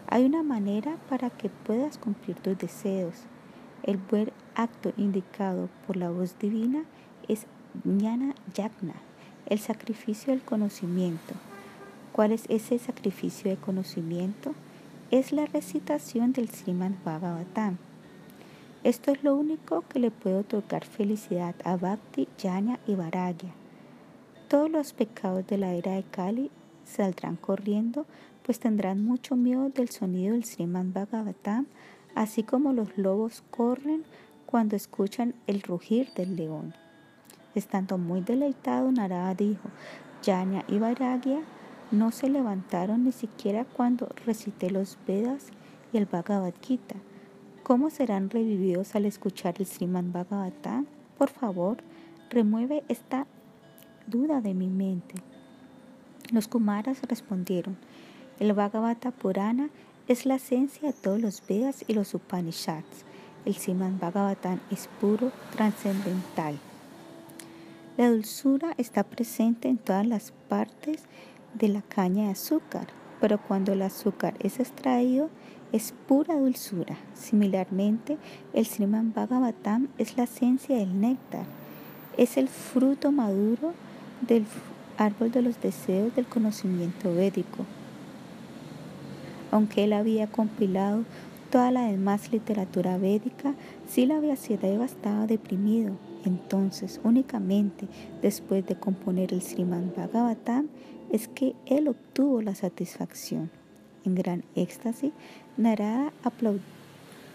Hay 0.07 0.25
una 0.25 0.45
manera 0.45 0.97
para 1.09 1.31
que 1.31 1.49
puedas 1.49 1.99
cumplir 1.99 2.37
tus 2.37 2.57
deseos. 2.57 3.15
El 3.83 3.97
buen 3.97 4.31
acto 4.55 4.93
indicado 4.97 5.69
por 5.89 5.97
la 5.97 6.11
voz 6.11 6.39
divina 6.39 6.85
es 7.27 7.47
Jnana 7.85 8.37
Yagna, 8.55 8.95
el 9.47 9.59
sacrificio 9.59 10.33
del 10.33 10.43
conocimiento. 10.43 11.35
¿Cuál 12.13 12.31
es 12.31 12.45
ese 12.49 12.79
sacrificio 12.79 13.51
de 13.51 13.57
conocimiento? 13.57 14.55
Es 15.11 15.33
la 15.33 15.47
recitación 15.47 16.33
del 16.33 16.49
Sriman 16.49 16.97
Bhagavatam 17.05 17.79
esto 18.87 19.11
es 19.11 19.25
lo 19.25 19.35
único 19.35 19.83
que 19.89 19.99
le 19.99 20.13
puede 20.13 20.37
otorgar 20.37 20.85
felicidad 20.85 21.57
a 21.65 21.77
Bhakti, 21.77 22.29
Jnana 22.39 22.79
y 22.87 22.95
Varagya. 22.95 23.51
Todos 24.47 24.71
los 24.71 24.93
pecados 24.93 25.45
de 25.49 25.59
la 25.59 25.75
era 25.75 25.95
de 25.95 26.05
Kali 26.05 26.53
saldrán 26.85 27.35
corriendo, 27.35 28.07
pues 28.45 28.61
tendrán 28.61 29.05
mucho 29.05 29.35
miedo 29.35 29.71
del 29.71 29.89
sonido 29.89 30.35
del 30.35 30.45
Sriman 30.45 30.93
Bhagavatam, 30.93 31.67
así 32.15 32.45
como 32.45 32.73
los 32.73 32.97
lobos 32.97 33.43
corren 33.51 34.05
cuando 34.47 34.77
escuchan 34.77 35.35
el 35.49 35.63
rugir 35.63 36.13
del 36.15 36.37
león. 36.37 36.73
Estando 37.57 37.99
muy 37.99 38.21
deleitado, 38.21 38.93
Narada 38.93 39.35
dijo, 39.35 39.69
Jnana 40.23 40.65
y 40.69 40.79
Varagya 40.79 41.41
no 41.91 42.11
se 42.11 42.29
levantaron 42.29 43.05
ni 43.05 43.13
siquiera 43.13 43.65
cuando 43.65 44.09
recité 44.25 44.71
los 44.71 44.99
Vedas 45.07 45.47
y 45.93 45.99
el 45.99 46.07
Bhagavad 46.07 46.55
Gita. 46.61 46.97
¿Cómo 47.63 47.91
serán 47.91 48.31
revividos 48.31 48.95
al 48.95 49.07
escuchar 49.07 49.57
el 49.59 49.67
Sriman 49.67 50.13
Bhagavatam? 50.13 50.87
Por 51.19 51.31
favor, 51.31 51.79
remueve 52.31 52.85
esta 52.89 53.27
duda 54.07 54.41
de 54.41 54.55
mi 54.55 54.69
mente. 54.69 55.15
Los 56.33 56.49
Kumaras 56.49 57.01
respondieron, 57.09 57.77
el 58.39 58.53
Bhagavata 58.53 59.11
Purana 59.13 59.71
es 60.09 60.27
la 60.27 60.37
esencia 60.37 60.89
de 60.89 60.95
todos 60.95 61.21
los 61.21 61.43
Vedas 61.47 61.85
y 61.87 61.95
los 61.95 62.15
Upanishads. 62.15 63.05
El 63.45 63.55
Sriman 63.55 63.99
Bhagavatam 63.99 64.61
es 64.71 64.89
puro, 65.01 65.31
trascendental. 65.53 66.59
La 67.97 68.11
dulzura 68.11 68.75
está 68.77 69.05
presente 69.05 69.69
en 69.69 69.79
todas 69.79 70.07
las 70.07 70.33
partes 70.49 71.05
de 71.59 71.69
la 71.69 71.83
caña 71.83 72.25
de 72.25 72.31
azúcar. 72.31 72.89
pero 73.19 73.39
cuando 73.41 73.73
el 73.73 73.81
azúcar 73.81 74.35
es 74.41 74.61
extraído 74.61 75.31
es 75.73 75.95
pura 76.07 76.37
dulzura. 76.37 76.97
Similarmente, 77.15 78.19
el 78.53 78.67
Sriman 78.67 79.13
Bhagavatam 79.13 79.89
es 79.99 80.17
la 80.17 80.25
esencia 80.25 80.77
del 80.77 81.01
néctar, 81.01 81.45
es 82.17 82.37
el 82.37 82.49
fruto 82.49 83.13
maduro 83.13 83.73
del 84.27 84.45
árbol 84.99 85.31
de 85.31 85.43
los 85.43 85.61
deseos 85.61 86.15
del 86.15 86.27
conocimiento 86.27 87.13
védico. 87.15 87.65
Aunque 89.51 89.85
él 89.85 89.93
había 89.93 90.27
compilado 90.27 91.05
toda 91.51 91.71
la 91.71 91.87
demás 91.87 92.33
literatura 92.33 92.99
védica, 92.99 93.55
Siddha 93.89 94.19
estaba 94.85 95.27
deprimido. 95.27 95.93
Entonces, 96.25 97.01
únicamente 97.05 97.87
después 98.21 98.67
de 98.67 98.75
componer 98.75 99.33
el 99.33 99.43
Sriman 99.43 99.93
Bhagavatam, 99.97 100.69
es 101.17 101.29
que 101.29 101.55
él 101.65 101.89
obtuvo 101.89 102.43
la 102.43 102.55
satisfacción. 102.55 103.51
En 104.05 104.15
gran 104.15 104.45
éxtasis, 104.55 105.13
Narada 105.57 106.13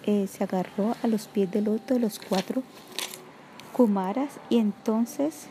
eh, 0.05 0.27
se 0.27 0.43
agarró 0.43 0.95
a 1.01 1.07
los 1.07 1.27
pies 1.27 1.49
del 1.49 1.67
otro 1.67 1.95
de 1.95 1.99
los 1.99 2.19
cuatro 2.19 2.61
Kumaras 3.73 4.39
y 4.49 4.59
entonces 4.59 5.47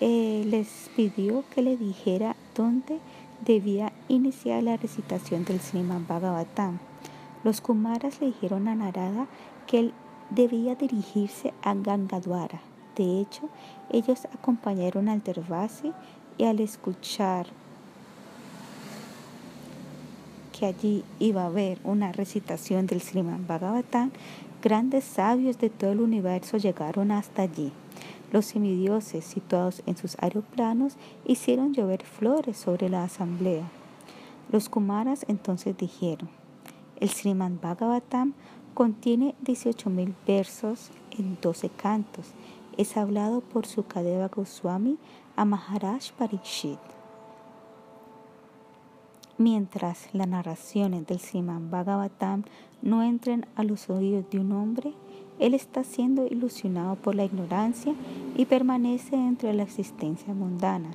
eh, 0.00 0.44
les 0.46 0.90
pidió 0.94 1.44
que 1.52 1.62
le 1.62 1.76
dijera 1.76 2.36
dónde 2.54 3.00
debía 3.44 3.92
iniciar 4.06 4.62
la 4.62 4.76
recitación 4.76 5.44
del 5.44 5.58
Sriman 5.58 6.06
Bhagavatam. 6.06 6.78
Los 7.42 7.60
Kumaras 7.60 8.20
le 8.20 8.28
dijeron 8.28 8.68
a 8.68 8.76
Narada 8.76 9.26
que 9.66 9.80
él 9.80 9.92
debía 10.30 10.76
dirigirse 10.76 11.52
a 11.62 11.74
Gangadwara. 11.74 12.60
De 12.94 13.20
hecho, 13.20 13.48
ellos 13.90 14.26
acompañaron 14.26 15.08
al 15.08 15.22
Dervasi 15.22 15.92
y 16.38 16.44
al 16.44 16.60
escuchar 16.60 17.46
que 20.58 20.66
allí 20.66 21.04
iba 21.18 21.42
a 21.42 21.46
haber 21.46 21.78
una 21.84 22.12
recitación 22.12 22.86
del 22.86 23.00
Sriman 23.00 23.46
Bhagavatam, 23.46 24.10
grandes 24.62 25.04
sabios 25.04 25.58
de 25.58 25.70
todo 25.70 25.92
el 25.92 26.00
universo 26.00 26.58
llegaron 26.58 27.12
hasta 27.12 27.42
allí. 27.42 27.72
Los 28.32 28.46
semidioses 28.46 29.24
situados 29.24 29.82
en 29.86 29.96
sus 29.96 30.16
aeroplanos 30.20 30.96
hicieron 31.26 31.72
llover 31.72 32.04
flores 32.04 32.56
sobre 32.56 32.88
la 32.88 33.04
asamblea. 33.04 33.64
Los 34.52 34.68
Kumaras 34.68 35.24
entonces 35.28 35.76
dijeron, 35.76 36.28
el 37.00 37.08
Sriman 37.08 37.58
Bhagavatam 37.60 38.34
contiene 38.74 39.34
18.000 39.44 40.12
versos 40.26 40.90
en 41.18 41.38
12 41.40 41.70
cantos. 41.70 42.26
Es 42.76 42.96
hablado 42.96 43.40
por 43.40 43.66
Sukadeva 43.66 44.28
Goswami 44.28 44.96
a 45.36 45.44
Maharaj 45.44 46.12
Parikshit. 46.12 46.78
Mientras 49.38 50.08
las 50.12 50.28
narraciones 50.28 51.06
del 51.06 51.18
Sriman 51.18 51.70
Bhagavatam 51.70 52.44
no 52.82 53.02
entren 53.02 53.46
a 53.56 53.64
los 53.64 53.88
oídos 53.90 54.28
de 54.30 54.38
un 54.38 54.52
hombre, 54.52 54.92
él 55.38 55.54
está 55.54 55.82
siendo 55.82 56.26
ilusionado 56.26 56.96
por 56.96 57.14
la 57.14 57.24
ignorancia 57.24 57.94
y 58.36 58.44
permanece 58.44 59.16
dentro 59.16 59.48
de 59.48 59.54
la 59.54 59.62
existencia 59.62 60.34
mundana. 60.34 60.90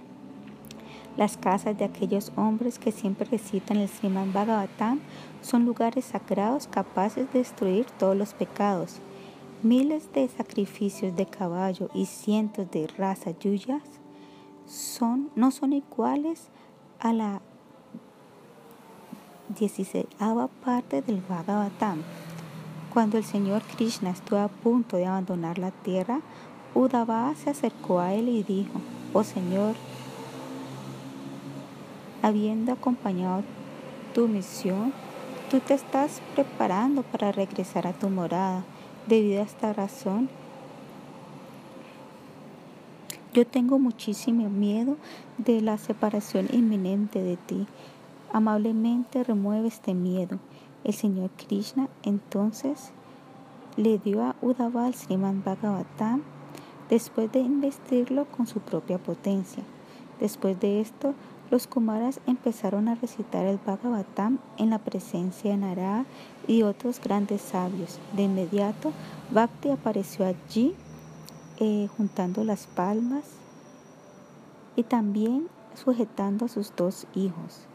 Las 1.18 1.38
casas 1.38 1.78
de 1.78 1.86
aquellos 1.86 2.32
hombres 2.36 2.78
que 2.78 2.92
siempre 2.92 3.28
recitan 3.30 3.78
el 3.78 3.90
Sriman 3.90 4.32
Bhagavatam 4.32 5.00
son 5.42 5.66
lugares 5.66 6.06
sagrados 6.06 6.68
capaces 6.68 7.32
de 7.34 7.40
destruir 7.40 7.86
todos 7.98 8.16
los 8.16 8.34
pecados. 8.34 9.02
Miles 9.66 10.14
de 10.14 10.28
sacrificios 10.28 11.16
de 11.16 11.26
caballo 11.26 11.90
y 11.96 12.06
cientos 12.06 12.70
de 12.70 12.86
razas 12.86 13.34
yuyas 13.40 13.82
son, 14.68 15.32
no 15.36 15.50
son 15.50 15.74
iguales 15.74 16.50
a 17.00 17.12
la 17.14 17.42
dieciséisava 19.58 20.50
parte 20.64 21.02
del 21.02 21.20
Bhagavatam. 21.28 22.04
Cuando 22.94 23.18
el 23.18 23.24
Señor 23.24 23.64
Krishna 23.64 24.12
estuvo 24.12 24.38
a 24.38 24.50
punto 24.50 24.98
de 24.98 25.08
abandonar 25.08 25.58
la 25.58 25.72
tierra, 25.72 26.22
Uddhava 26.76 27.34
se 27.34 27.50
acercó 27.50 28.00
a 28.00 28.14
él 28.14 28.30
y 28.30 28.44
dijo, 28.44 28.80
Oh 29.14 29.24
Señor, 29.24 29.74
habiendo 32.22 32.72
acompañado 32.72 33.42
tu 34.14 34.28
misión, 34.28 34.94
tú 35.50 35.60
te 35.60 35.74
estás 35.74 36.22
preparando 36.36 37.02
para 37.02 37.32
regresar 37.32 37.88
a 37.88 37.94
tu 37.94 38.12
morada. 38.12 38.64
Debido 39.08 39.42
a 39.42 39.46
esta 39.46 39.72
razón, 39.72 40.30
yo 43.36 43.46
tengo 43.46 43.78
muchísimo 43.78 44.50
miedo 44.50 44.98
de 45.38 45.62
la 45.62 45.78
separación 45.78 46.48
inminente 46.52 47.22
de 47.22 47.38
ti. 47.38 47.68
Amablemente 48.34 49.24
remueve 49.24 49.68
este 49.68 49.94
miedo. 49.94 50.40
El 50.84 50.94
Señor 50.94 51.30
Krishna 51.32 51.88
entonces 52.04 52.92
le 53.78 54.00
dio 54.00 54.24
a 54.24 54.36
Uddhava 54.42 54.88
el 54.88 54.96
Sriman 54.96 55.44
Bhagavatam 55.44 56.22
después 56.90 57.32
de 57.32 57.40
investirlo 57.40 58.26
con 58.26 58.48
su 58.48 58.60
propia 58.60 58.98
potencia. 58.98 59.64
Después 60.20 60.60
de 60.60 60.82
esto, 60.82 61.14
los 61.52 61.68
Kumaras 61.68 62.20
empezaron 62.26 62.88
a 62.88 62.96
recitar 62.96 63.46
el 63.46 63.60
Bhagavatam 63.66 64.40
en 64.58 64.72
la 64.72 64.80
presencia 64.80 65.52
de 65.52 65.58
Narada 65.58 66.06
y 66.48 66.64
otros 66.64 67.00
grandes 67.00 67.42
sabios. 67.42 68.00
De 68.16 68.24
inmediato, 68.24 68.92
Bhakti 69.32 69.70
apareció 69.70 70.26
allí 70.26 70.74
eh, 71.60 71.88
juntando 71.96 72.44
las 72.44 72.66
palmas 72.68 73.24
y 74.76 74.84
también 74.84 75.48
sujetando 75.76 76.46
a 76.46 76.50
sus 76.50 76.76
dos 76.76 77.06
hijos. 77.14 77.68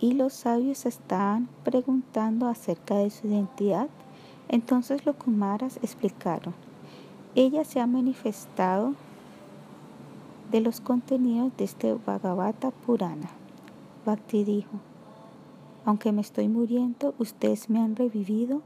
Y 0.00 0.12
los 0.12 0.32
sabios 0.32 0.86
estaban 0.86 1.48
preguntando 1.64 2.46
acerca 2.46 2.94
de 2.94 3.10
su 3.10 3.26
identidad. 3.26 3.88
Entonces 4.48 5.04
los 5.04 5.16
Kumaras 5.16 5.78
explicaron, 5.82 6.54
ella 7.34 7.64
se 7.64 7.80
ha 7.80 7.86
manifestado 7.86 8.94
de 10.50 10.60
los 10.60 10.80
contenidos 10.80 11.56
de 11.56 11.64
este 11.64 11.94
Bhagavata 11.94 12.70
Purana. 12.70 13.28
Bhakti 14.06 14.44
dijo, 14.44 14.80
aunque 15.84 16.12
me 16.12 16.20
estoy 16.20 16.48
muriendo, 16.48 17.14
ustedes 17.18 17.68
me 17.70 17.80
han 17.80 17.96
revivido 17.96 18.62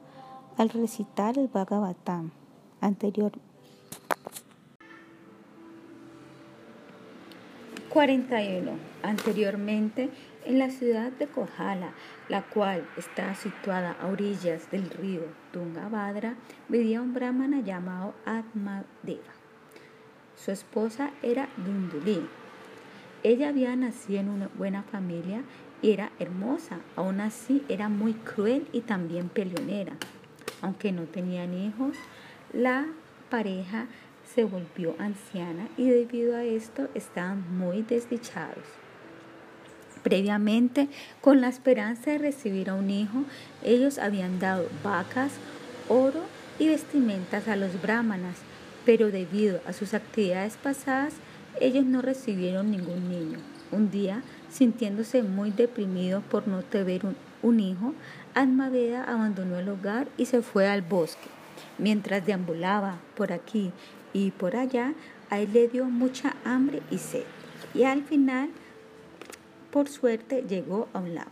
al 0.57 0.69
recitar 0.69 1.39
el 1.39 1.49
Bhagavatam 1.49 2.31
anterior. 2.81 3.33
41. 7.93 8.73
Anteriormente, 9.03 10.09
en 10.47 10.59
la 10.59 10.71
ciudad 10.71 11.13
de 11.13 11.27
Kohala, 11.27 11.93
la 12.29 12.43
cual 12.43 12.89
está 12.97 13.35
situada 13.35 13.97
a 14.01 14.07
orillas 14.07 14.71
del 14.71 14.89
río 14.89 15.23
Tungabhadra, 15.53 16.37
vivía 16.69 17.03
un 17.03 17.13
brahmana 17.13 17.61
llamado 17.61 18.15
Atmadeva. 18.25 19.42
Su 20.45 20.51
esposa 20.51 21.11
era 21.23 21.49
Dunduli. 21.57 22.27
Ella 23.23 23.51
había 23.51 23.77
nacido 23.77 24.19
en 24.19 24.29
una 24.29 24.49
buena 24.59 24.83
familia 24.83 25.43
y 25.83 25.93
era 25.93 26.11
hermosa. 26.19 26.81
Aún 26.97 27.21
así 27.21 27.63
era 27.69 27.89
muy 27.89 28.15
cruel 28.15 28.67
y 28.73 28.81
también 28.81 29.29
peleonera. 29.29 29.93
Aunque 30.61 30.91
no 30.91 31.03
tenían 31.03 31.55
hijos, 31.55 31.97
la 32.53 32.87
pareja 33.31 33.87
se 34.35 34.43
volvió 34.43 34.97
anciana 34.99 35.69
y 35.77 35.89
debido 35.89 36.35
a 36.35 36.43
esto 36.43 36.89
estaban 36.95 37.57
muy 37.57 37.83
desdichados. 37.83 38.65
Previamente, 40.03 40.89
con 41.21 41.41
la 41.41 41.49
esperanza 41.49 42.11
de 42.11 42.19
recibir 42.19 42.69
a 42.69 42.75
un 42.75 42.91
hijo, 42.91 43.23
ellos 43.63 43.99
habían 43.99 44.41
dado 44.41 44.69
vacas, 44.83 45.35
oro 45.89 46.23
y 46.59 46.69
vestimentas 46.69 47.47
a 47.47 47.55
los 47.55 47.81
brahmanas 47.81 48.39
pero 48.85 49.11
debido 49.11 49.61
a 49.67 49.73
sus 49.73 49.95
actividades 49.95 50.57
pasadas, 50.57 51.15
ellos 51.61 51.85
no 51.85 52.03
recibieron 52.03 52.71
ningún 52.71 53.09
niño. 53.09 53.39
Un 53.71 53.91
día, 53.91 54.23
sintiéndose 54.51 55.23
muy 55.23 55.51
deprimido 55.51 56.21
por 56.21 56.47
no 56.49 56.63
tener 56.63 57.03
un, 57.43 57.61
hijo, 57.61 57.95
Admaveda 58.35 59.05
abandonó 59.05 59.59
el 59.59 59.69
hogar 59.69 60.09
y 60.17 60.27
se 60.27 60.43
fue 60.43 60.69
al 60.69 60.83
bosque. 60.83 61.29
Mientras 61.79 62.25
deambulaba 62.25 62.99
por 63.17 63.33
aquí 63.33 63.73
y 64.13 64.31
por 64.31 64.57
allá, 64.57 64.93
a 65.31 65.41
él 65.41 65.51
le 65.53 65.69
dio 65.69 65.87
mucha 65.87 66.35
hambre 66.45 66.83
y 66.91 66.99
sed. 66.99 67.25
Y 67.75 67.85
al 67.85 68.03
final, 68.03 68.51
por 69.71 69.89
suerte, 69.89 70.45
llegó 70.47 70.89
a 70.93 70.99
un 70.99 71.15
lago. 71.15 71.31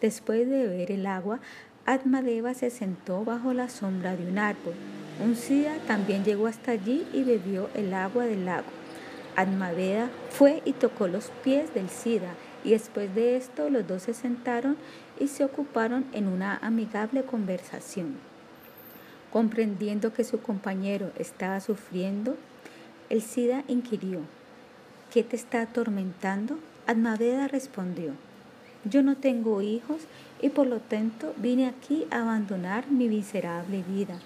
Después 0.00 0.48
de 0.48 0.66
beber 0.66 0.90
el 0.90 1.06
agua, 1.06 1.40
Admadeva 1.86 2.54
se 2.54 2.70
sentó 2.70 3.24
bajo 3.24 3.52
la 3.52 3.68
sombra 3.68 4.16
de 4.16 4.26
un 4.26 4.38
árbol. 4.38 4.74
Un 5.22 5.36
Sida 5.36 5.76
también 5.86 6.24
llegó 6.24 6.46
hasta 6.46 6.72
allí 6.72 7.06
y 7.12 7.24
bebió 7.24 7.68
el 7.74 7.92
agua 7.92 8.24
del 8.24 8.46
lago. 8.46 8.68
Admadeva 9.36 10.08
fue 10.30 10.62
y 10.64 10.72
tocó 10.72 11.08
los 11.08 11.30
pies 11.44 11.74
del 11.74 11.90
Sida 11.90 12.32
y 12.64 12.70
después 12.70 13.14
de 13.14 13.36
esto 13.36 13.68
los 13.68 13.86
dos 13.86 14.02
se 14.04 14.14
sentaron 14.14 14.78
y 15.18 15.28
se 15.28 15.44
ocuparon 15.44 16.06
en 16.12 16.26
una 16.26 16.56
amigable 16.56 17.22
conversación. 17.22 18.16
Comprendiendo 19.30 20.14
que 20.14 20.24
su 20.24 20.40
compañero 20.40 21.10
estaba 21.18 21.60
sufriendo, 21.60 22.36
el 23.10 23.20
Sida 23.20 23.62
inquirió, 23.68 24.20
¿qué 25.12 25.22
te 25.22 25.36
está 25.36 25.60
atormentando? 25.60 26.58
Admaveda 26.86 27.46
respondió, 27.46 28.12
yo 28.84 29.02
no 29.02 29.16
tengo 29.16 29.60
hijos 29.60 30.00
y 30.40 30.48
por 30.48 30.66
lo 30.66 30.80
tanto 30.80 31.34
vine 31.36 31.66
aquí 31.66 32.06
a 32.10 32.22
abandonar 32.22 32.90
mi 32.90 33.08
miserable 33.08 33.84
vida. 33.86 34.18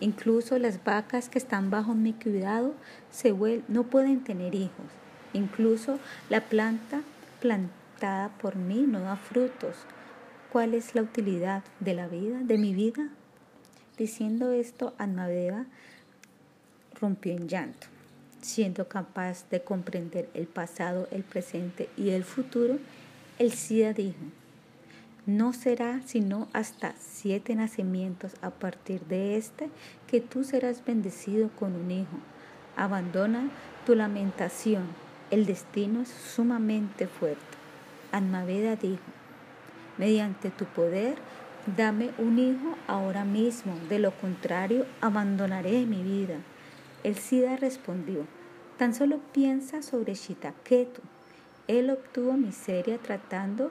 Incluso 0.00 0.58
las 0.58 0.84
vacas 0.84 1.28
que 1.28 1.38
están 1.38 1.70
bajo 1.70 1.94
mi 1.94 2.12
cuidado 2.12 2.74
se 3.10 3.34
no 3.68 3.84
pueden 3.84 4.22
tener 4.22 4.54
hijos. 4.54 4.86
Incluso 5.32 5.98
la 6.30 6.42
planta 6.42 7.02
plantada 7.40 8.28
por 8.40 8.56
mí 8.56 8.84
no 8.86 9.00
da 9.00 9.16
frutos. 9.16 9.76
¿Cuál 10.52 10.74
es 10.74 10.94
la 10.94 11.02
utilidad 11.02 11.62
de 11.80 11.94
la 11.94 12.06
vida, 12.06 12.38
de 12.42 12.58
mi 12.58 12.72
vida? 12.74 13.08
Diciendo 13.98 14.52
esto, 14.52 14.94
Admaveda 14.98 15.66
rompió 17.00 17.32
en 17.32 17.48
llanto. 17.48 17.88
Siendo 18.40 18.88
capaz 18.88 19.48
de 19.50 19.62
comprender 19.62 20.28
el 20.34 20.46
pasado, 20.46 21.08
el 21.10 21.24
presente 21.24 21.88
y 21.96 22.10
el 22.10 22.22
futuro, 22.22 22.78
el 23.38 23.52
SIDA 23.52 23.92
dijo, 23.92 24.16
no 25.28 25.52
será 25.52 26.00
sino 26.06 26.48
hasta 26.54 26.94
siete 26.98 27.54
nacimientos 27.54 28.32
a 28.40 28.48
partir 28.48 29.02
de 29.02 29.36
este 29.36 29.68
que 30.06 30.22
tú 30.22 30.42
serás 30.42 30.82
bendecido 30.82 31.50
con 31.50 31.76
un 31.76 31.90
hijo. 31.90 32.16
Abandona 32.76 33.50
tu 33.84 33.94
lamentación, 33.94 34.86
el 35.30 35.44
destino 35.44 36.00
es 36.00 36.08
sumamente 36.08 37.06
fuerte. 37.06 37.42
Anmaveda 38.10 38.74
dijo, 38.74 39.02
mediante 39.98 40.48
tu 40.48 40.64
poder, 40.64 41.18
dame 41.76 42.10
un 42.16 42.38
hijo 42.38 42.78
ahora 42.86 43.26
mismo, 43.26 43.74
de 43.90 43.98
lo 43.98 44.12
contrario, 44.12 44.86
abandonaré 45.02 45.84
mi 45.84 46.02
vida. 46.02 46.38
El 47.04 47.16
Sida 47.16 47.56
respondió, 47.56 48.26
tan 48.78 48.94
solo 48.94 49.20
piensa 49.32 49.82
sobre 49.82 50.14
Shitaketu 50.14 51.02
él 51.68 51.90
obtuvo 51.90 52.32
miseria 52.32 52.98
tratando 52.98 53.70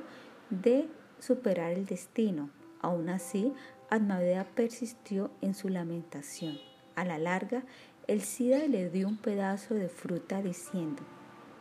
de 0.52 0.88
superar 1.20 1.72
el 1.72 1.86
destino. 1.86 2.50
Aún 2.82 3.10
así, 3.10 3.54
Admaveda 3.90 4.46
persistió 4.56 5.32
en 5.42 5.54
su 5.54 5.70
lamentación. 5.70 6.58
A 6.96 7.06
la 7.06 7.18
larga, 7.18 7.64
el 8.08 8.22
SIDA 8.22 8.60
le 8.68 8.90
dio 8.90 9.08
un 9.08 9.18
pedazo 9.18 9.74
de 9.74 9.90
fruta 9.90 10.42
diciendo, 10.42 11.04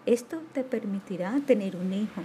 esto 0.07 0.43
te 0.53 0.63
permitirá 0.63 1.41
tener 1.47 1.77
un 1.77 1.93
hijo, 1.93 2.23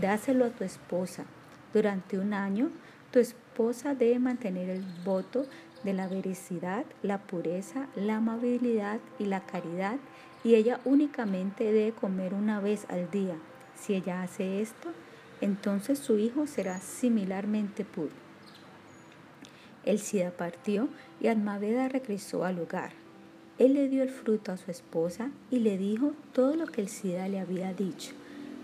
dáselo 0.00 0.44
a 0.44 0.50
tu 0.50 0.64
esposa. 0.64 1.24
Durante 1.72 2.18
un 2.18 2.34
año, 2.34 2.70
tu 3.10 3.18
esposa 3.18 3.94
debe 3.94 4.18
mantener 4.18 4.68
el 4.68 4.84
voto 5.04 5.46
de 5.84 5.92
la 5.92 6.08
veracidad, 6.08 6.84
la 7.02 7.18
pureza, 7.18 7.88
la 7.94 8.16
amabilidad 8.16 8.98
y 9.18 9.26
la 9.26 9.40
caridad 9.40 9.96
y 10.44 10.54
ella 10.56 10.78
únicamente 10.84 11.64
debe 11.64 11.92
comer 11.92 12.34
una 12.34 12.60
vez 12.60 12.86
al 12.90 13.10
día. 13.10 13.36
Si 13.74 13.94
ella 13.94 14.22
hace 14.22 14.60
esto, 14.60 14.90
entonces 15.40 15.98
su 15.98 16.18
hijo 16.18 16.46
será 16.46 16.80
similarmente 16.80 17.84
puro. 17.84 18.12
El 19.84 19.98
Sida 19.98 20.30
partió 20.30 20.88
y 21.20 21.28
Admaveda 21.28 21.88
regresó 21.88 22.44
al 22.44 22.58
hogar. 22.58 22.92
Él 23.58 23.74
le 23.74 23.88
dio 23.88 24.02
el 24.02 24.10
fruto 24.10 24.50
a 24.50 24.56
su 24.56 24.70
esposa 24.70 25.30
y 25.50 25.58
le 25.58 25.78
dijo 25.78 26.12
todo 26.32 26.56
lo 26.56 26.66
que 26.66 26.80
el 26.80 26.88
Sida 26.88 27.28
le 27.28 27.38
había 27.38 27.72
dicho. 27.72 28.12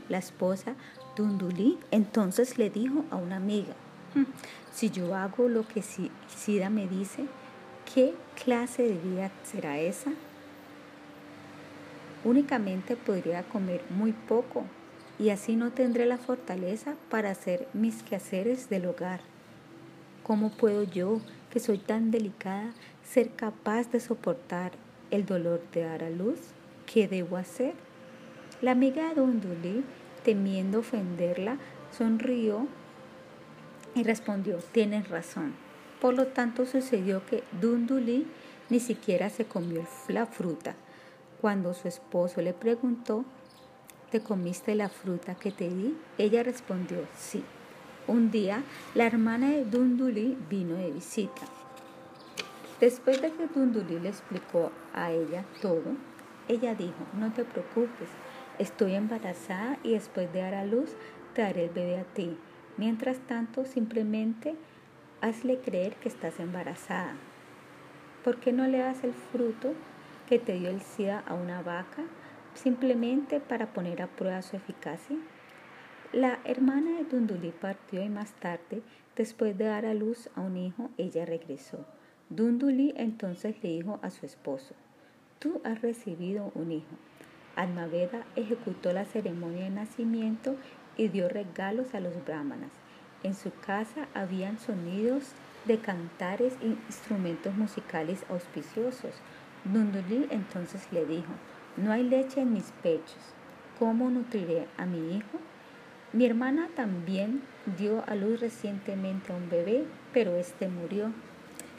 La 0.09 0.19
esposa 0.19 0.75
Dundulí 1.17 1.79
entonces 1.91 2.57
le 2.57 2.71
dijo 2.71 3.05
a 3.11 3.17
una 3.17 3.37
amiga, 3.37 3.75
hmm, 4.15 4.25
si 4.73 4.91
yo 4.91 5.15
hago 5.15 5.49
lo 5.49 5.67
que 5.67 5.83
Sida 5.83 6.71
me 6.71 6.89
dice, 6.89 7.27
¿qué 7.95 8.15
clase 8.43 8.83
de 8.83 8.99
vida 8.99 9.31
será 9.45 9.79
esa? 9.79 10.13
Únicamente 12.25 12.97
podría 12.97 13.43
comer 13.43 13.83
muy 13.91 14.13
poco 14.13 14.65
y 15.21 15.29
así 15.29 15.55
no 15.55 15.71
tendré 15.71 16.07
la 16.07 16.17
fortaleza 16.17 16.95
para 17.11 17.31
hacer 17.31 17.69
mis 17.75 18.03
quehaceres 18.03 18.71
del 18.71 18.87
hogar. 18.87 19.21
¿Cómo 20.23 20.51
puedo 20.51 20.83
yo, 20.83 21.21
que 21.51 21.61
soy 21.61 21.77
tan 21.77 22.11
delicada, 22.11 22.73
ser 23.05 23.31
capaz 23.33 23.91
de 23.91 24.01
soportar 24.01 24.73
el 25.11 25.27
dolor 25.27 25.61
de 25.73 25.83
dar 25.83 26.05
a 26.05 26.11
luz? 26.11 26.39
¿Qué 26.87 27.07
debo 27.07 27.37
hacer? 27.37 27.75
La 28.63 28.71
amiga 28.71 29.11
de 29.11 29.17
Dunduli, 29.17 29.85
temiendo 30.25 30.79
ofenderla, 30.79 31.59
sonrió 31.97 32.67
y 33.95 34.05
respondió, 34.05 34.57
tienes 34.73 35.09
razón. 35.11 35.53
Por 36.01 36.15
lo 36.15 36.29
tanto 36.29 36.65
sucedió 36.65 37.27
que 37.27 37.45
Dunduli 37.61 38.27
ni 38.71 38.81
siquiera 38.81 39.29
se 39.29 39.45
comió 39.45 39.85
la 40.09 40.25
fruta 40.25 40.77
cuando 41.43 41.75
su 41.75 41.89
esposo 41.89 42.41
le 42.41 42.55
preguntó, 42.55 43.25
¿te 44.11 44.21
comiste 44.21 44.75
la 44.75 44.89
fruta 44.89 45.35
que 45.35 45.53
te 45.53 45.69
di? 45.69 45.97
Ella 46.19 46.43
respondió, 46.43 47.07
sí. 47.17 47.45
Un 48.07 48.31
día, 48.31 48.63
la 48.95 49.07
hermana 49.07 49.51
de 49.51 49.65
Dunduli 49.65 50.37
vino 50.49 50.75
de 50.75 50.91
visita. 50.91 51.43
Después 52.81 53.23
de 53.23 53.31
que 53.31 53.47
Dunduli 53.47 54.01
le 54.01 54.09
explicó 54.09 54.73
a 54.95 55.13
ella 55.13 55.45
todo, 55.63 55.95
ella 56.49 56.75
dijo, 56.75 57.07
no 57.19 57.33
te 57.33 57.45
preocupes, 57.45 58.09
estoy 58.59 58.95
embarazada 58.95 59.79
y 59.85 59.93
después 59.93 60.33
de 60.33 60.41
dar 60.41 60.55
a 60.55 60.65
luz 60.65 60.91
te 61.35 61.43
daré 61.43 61.67
el 61.67 61.71
bebé 61.71 61.99
a 61.99 62.05
ti. 62.05 62.37
Mientras 62.77 63.19
tanto, 63.19 63.65
simplemente 63.65 64.57
hazle 65.21 65.59
creer 65.59 65.95
que 65.97 66.09
estás 66.09 66.41
embarazada. 66.41 67.15
¿Por 68.25 68.41
qué 68.41 68.53
no 68.53 68.67
le 68.67 68.79
das 68.79 69.05
el 69.05 69.13
fruto 69.13 69.75
que 70.29 70.39
te 70.39 70.55
dio 70.55 70.71
el 70.71 70.81
SIDA 70.81 71.23
a 71.27 71.35
una 71.35 71.63
vaca 71.63 72.03
simplemente 72.55 73.41
para 73.41 73.73
poner 73.73 74.03
a 74.03 74.07
prueba 74.07 74.43
su 74.43 74.57
eficacia? 74.57 75.17
La 76.13 76.41
hermana 76.45 76.99
de 76.99 77.05
Dunduli 77.05 77.53
partió 77.53 78.03
y 78.03 78.09
más 78.09 78.33
tarde, 78.33 78.83
después 79.17 79.57
de 79.57 79.67
dar 79.67 79.87
a 79.87 79.95
luz 79.95 80.29
a 80.35 80.41
un 80.41 80.57
hijo, 80.57 80.91
ella 80.99 81.25
regresó. 81.25 81.87
Dunduli 82.29 82.93
entonces 82.97 83.57
le 83.63 83.71
dijo 83.71 84.01
a 84.03 84.11
su 84.11 84.27
esposo, 84.27 84.75
tú 85.39 85.61
has 85.65 85.83
recibido 85.83 86.53
un 86.55 86.73
hijo. 86.73 86.97
Almaveda 87.57 88.25
ejecutó 88.37 88.93
la 88.93 89.05
ceremonia 89.05 89.65
de 89.65 89.71
nacimiento 89.71 90.57
y 90.97 91.09
dio 91.09 91.29
regalos 91.29 91.95
a 91.95 92.01
los 92.01 92.25
brahmanas. 92.25 92.71
En 93.23 93.35
su 93.35 93.53
casa 93.61 94.09
habían 94.15 94.59
sonidos 94.59 95.33
de 95.67 95.79
cantares 95.79 96.55
e 96.63 96.67
instrumentos 96.67 97.55
musicales 97.55 98.25
auspiciosos. 98.29 99.13
Dundulí 99.65 100.27
entonces 100.31 100.89
le 100.91 101.05
dijo, 101.05 101.33
no 101.77 101.93
hay 101.93 102.03
leche 102.03 102.41
en 102.41 102.53
mis 102.53 102.73
pechos, 102.83 103.19
¿cómo 103.79 104.11
nutriré 104.11 104.67
a 104.77 104.87
mi 104.87 105.17
hijo? 105.17 105.39
Mi 106.13 106.27
hermana 106.27 106.69
también 106.75 107.43
dio 107.79 108.03
a 108.09 108.15
luz 108.15 108.41
recientemente 108.41 109.33
a 109.33 109.37
un 109.37 109.49
bebé, 109.49 109.85
pero 110.13 110.35
este 110.35 110.69
murió. 110.69 111.13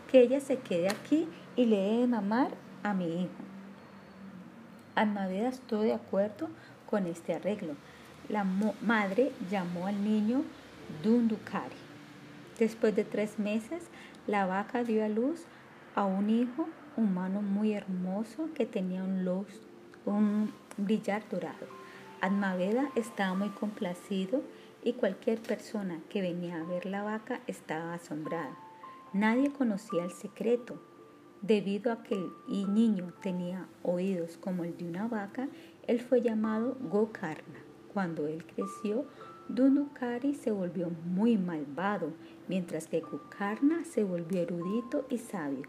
Que 0.09 0.21
ella 0.21 0.39
se 0.39 0.57
quede 0.57 0.87
aquí 0.89 1.27
y 1.55 1.65
le 1.65 1.77
dé 1.77 1.97
de 1.97 2.07
mamar 2.07 2.51
a 2.83 2.93
mi 2.93 3.23
hijo. 3.23 3.43
Almaveda 4.95 5.49
estuvo 5.49 5.81
de 5.81 5.93
acuerdo 5.93 6.49
con 6.89 7.07
este 7.07 7.33
arreglo. 7.33 7.73
La 8.29 8.43
madre 8.43 9.31
llamó 9.49 9.87
al 9.87 10.03
niño 10.03 10.43
Dundukari. 11.03 11.75
Después 12.57 12.95
de 12.95 13.03
tres 13.03 13.39
meses, 13.39 13.83
la 14.27 14.45
vaca 14.45 14.83
dio 14.83 15.03
a 15.03 15.09
luz 15.09 15.45
a 15.95 16.05
un 16.05 16.29
hijo 16.29 16.67
humano 16.95 17.41
muy 17.41 17.73
hermoso 17.73 18.49
que 18.53 18.65
tenía 18.65 19.03
un, 19.03 19.25
luz, 19.25 19.47
un 20.05 20.51
brillar 20.77 21.23
dorado. 21.29 21.67
Admaveda 22.21 22.89
estaba 22.95 23.33
muy 23.33 23.49
complacido 23.49 24.41
y 24.83 24.93
cualquier 24.93 25.41
persona 25.41 25.99
que 26.09 26.21
venía 26.21 26.59
a 26.59 26.63
ver 26.63 26.85
la 26.85 27.03
vaca 27.03 27.41
estaba 27.47 27.93
asombrada. 27.93 28.57
Nadie 29.13 29.51
conocía 29.51 30.03
el 30.03 30.11
secreto. 30.11 30.81
Debido 31.41 31.91
a 31.91 32.03
que 32.03 32.15
el 32.15 32.73
niño 32.73 33.13
tenía 33.21 33.67
oídos 33.81 34.37
como 34.37 34.63
el 34.63 34.77
de 34.77 34.85
una 34.85 35.07
vaca, 35.07 35.49
él 35.87 35.99
fue 35.99 36.21
llamado 36.21 36.77
Gokarna. 36.79 37.59
Cuando 37.93 38.27
él 38.27 38.45
creció, 38.45 39.05
Dunukari 39.49 40.33
se 40.35 40.51
volvió 40.51 40.89
muy 41.05 41.37
malvado, 41.37 42.13
mientras 42.47 42.87
que 42.87 43.01
Gokarna 43.01 43.83
se 43.83 44.03
volvió 44.03 44.41
erudito 44.41 45.05
y 45.09 45.17
sabio. 45.17 45.63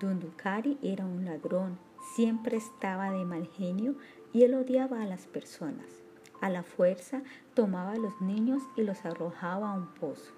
Dundukari 0.00 0.76
era 0.82 1.06
un 1.06 1.24
ladrón, 1.24 1.78
siempre 2.14 2.56
estaba 2.56 3.10
de 3.10 3.24
mal 3.24 3.46
genio 3.46 3.94
y 4.32 4.44
él 4.44 4.54
odiaba 4.54 5.02
a 5.02 5.06
las 5.06 5.26
personas. 5.26 5.86
A 6.40 6.50
la 6.50 6.62
fuerza 6.62 7.22
tomaba 7.54 7.92
a 7.92 7.98
los 7.98 8.20
niños 8.20 8.62
y 8.76 8.82
los 8.82 9.04
arrojaba 9.04 9.70
a 9.70 9.74
un 9.74 9.86
pozo. 9.86 10.32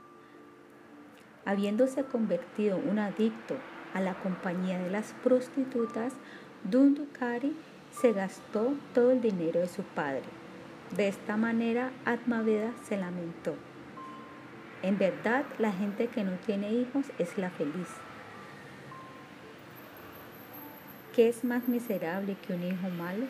Habiéndose 1.44 2.04
convertido 2.04 2.78
un 2.78 2.98
adicto 2.98 3.56
a 3.94 4.00
la 4.00 4.14
compañía 4.20 4.78
de 4.78 4.90
las 4.90 5.14
prostitutas, 5.24 6.12
Dundukari 6.64 7.56
se 7.90 8.12
gastó 8.12 8.74
todo 8.94 9.10
el 9.12 9.20
dinero 9.20 9.60
de 9.60 9.68
su 9.68 9.82
padre. 9.82 10.24
De 10.96 11.08
esta 11.08 11.36
manera, 11.36 11.90
Atmaveda 12.04 12.72
se 12.84 12.96
lamentó. 12.96 13.54
En 14.82 14.98
verdad, 14.98 15.44
la 15.58 15.72
gente 15.72 16.06
que 16.06 16.22
no 16.22 16.32
tiene 16.46 16.72
hijos 16.72 17.06
es 17.18 17.36
la 17.36 17.50
feliz. 17.50 17.88
¿Qué 21.18 21.28
es 21.28 21.42
más 21.42 21.66
miserable 21.66 22.36
que 22.46 22.52
un 22.52 22.62
hijo 22.62 22.88
malo? 22.90 23.26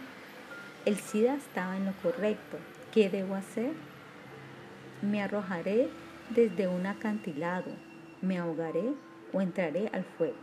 El 0.85 0.97
SIDA 0.97 1.37
estaba 1.37 1.75
en 1.75 1.87
lo 1.87 1.93
correcto. 2.03 2.59
¿Qué 2.93 3.09
debo 3.09 3.35
hacer? 3.35 3.73
Me 5.01 5.23
arrojaré 5.23 5.89
desde 6.29 6.69
un 6.69 6.85
acantilado, 6.85 7.71
me 8.21 8.37
ahogaré 8.37 8.93
o 9.33 9.41
entraré 9.41 9.89
al 9.95 10.05
fuego. 10.05 10.37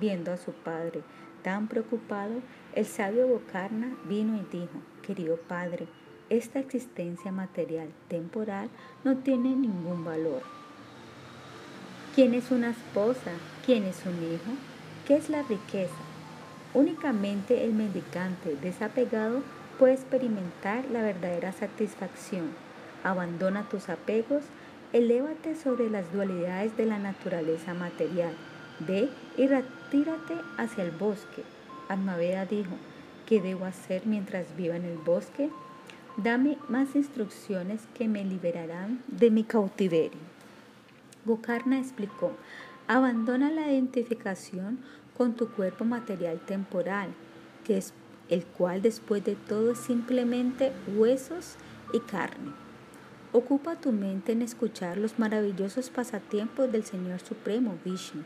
Viendo 0.00 0.30
a 0.30 0.36
su 0.36 0.52
padre 0.52 1.02
tan 1.42 1.66
preocupado, 1.66 2.34
el 2.76 2.86
sabio 2.86 3.26
Bocarna 3.26 3.96
vino 4.04 4.36
y 4.36 4.56
dijo, 4.56 4.80
querido 5.02 5.36
padre, 5.38 5.88
esta 6.30 6.60
existencia 6.60 7.32
material 7.32 7.88
temporal 8.06 8.70
no 9.02 9.16
tiene 9.16 9.56
ningún 9.56 10.04
valor. 10.04 10.42
¿Quién 12.14 12.32
es 12.32 12.52
una 12.52 12.70
esposa? 12.70 13.32
¿Quién 13.66 13.82
es 13.82 14.06
un 14.06 14.22
hijo? 14.22 14.52
¿Qué 15.04 15.16
es 15.16 15.28
la 15.28 15.42
riqueza? 15.42 16.13
Únicamente 16.74 17.64
el 17.64 17.72
mendicante 17.72 18.56
desapegado 18.60 19.42
puede 19.78 19.94
experimentar 19.94 20.84
la 20.90 21.02
verdadera 21.02 21.52
satisfacción. 21.52 22.50
Abandona 23.04 23.68
tus 23.68 23.88
apegos, 23.88 24.42
elévate 24.92 25.54
sobre 25.54 25.88
las 25.88 26.12
dualidades 26.12 26.76
de 26.76 26.86
la 26.86 26.98
naturaleza 26.98 27.74
material. 27.74 28.34
Ve 28.80 29.08
y 29.36 29.46
retírate 29.46 30.34
hacia 30.56 30.82
el 30.82 30.90
bosque. 30.90 31.44
Almaveda 31.88 32.44
dijo, 32.44 32.74
¿qué 33.26 33.40
debo 33.40 33.66
hacer 33.66 34.04
mientras 34.04 34.56
viva 34.56 34.74
en 34.74 34.84
el 34.84 34.98
bosque? 34.98 35.50
Dame 36.16 36.58
más 36.68 36.96
instrucciones 36.96 37.82
que 37.96 38.08
me 38.08 38.24
liberarán 38.24 39.00
de 39.06 39.30
mi 39.30 39.44
cautiverio. 39.44 40.18
Gokarna 41.24 41.78
explicó, 41.78 42.32
abandona 42.88 43.50
la 43.50 43.70
identificación 43.70 44.78
con 45.16 45.34
tu 45.34 45.48
cuerpo 45.48 45.84
material 45.84 46.40
temporal, 46.40 47.08
que 47.64 47.78
es 47.78 47.92
el 48.28 48.44
cual 48.44 48.82
después 48.82 49.24
de 49.24 49.36
todo 49.36 49.72
es 49.72 49.78
simplemente 49.78 50.72
huesos 50.96 51.56
y 51.92 52.00
carne. 52.00 52.52
Ocupa 53.32 53.76
tu 53.76 53.92
mente 53.92 54.32
en 54.32 54.42
escuchar 54.42 54.96
los 54.96 55.18
maravillosos 55.18 55.90
pasatiempos 55.90 56.70
del 56.70 56.84
Señor 56.84 57.20
Supremo 57.20 57.76
Vishnu. 57.84 58.22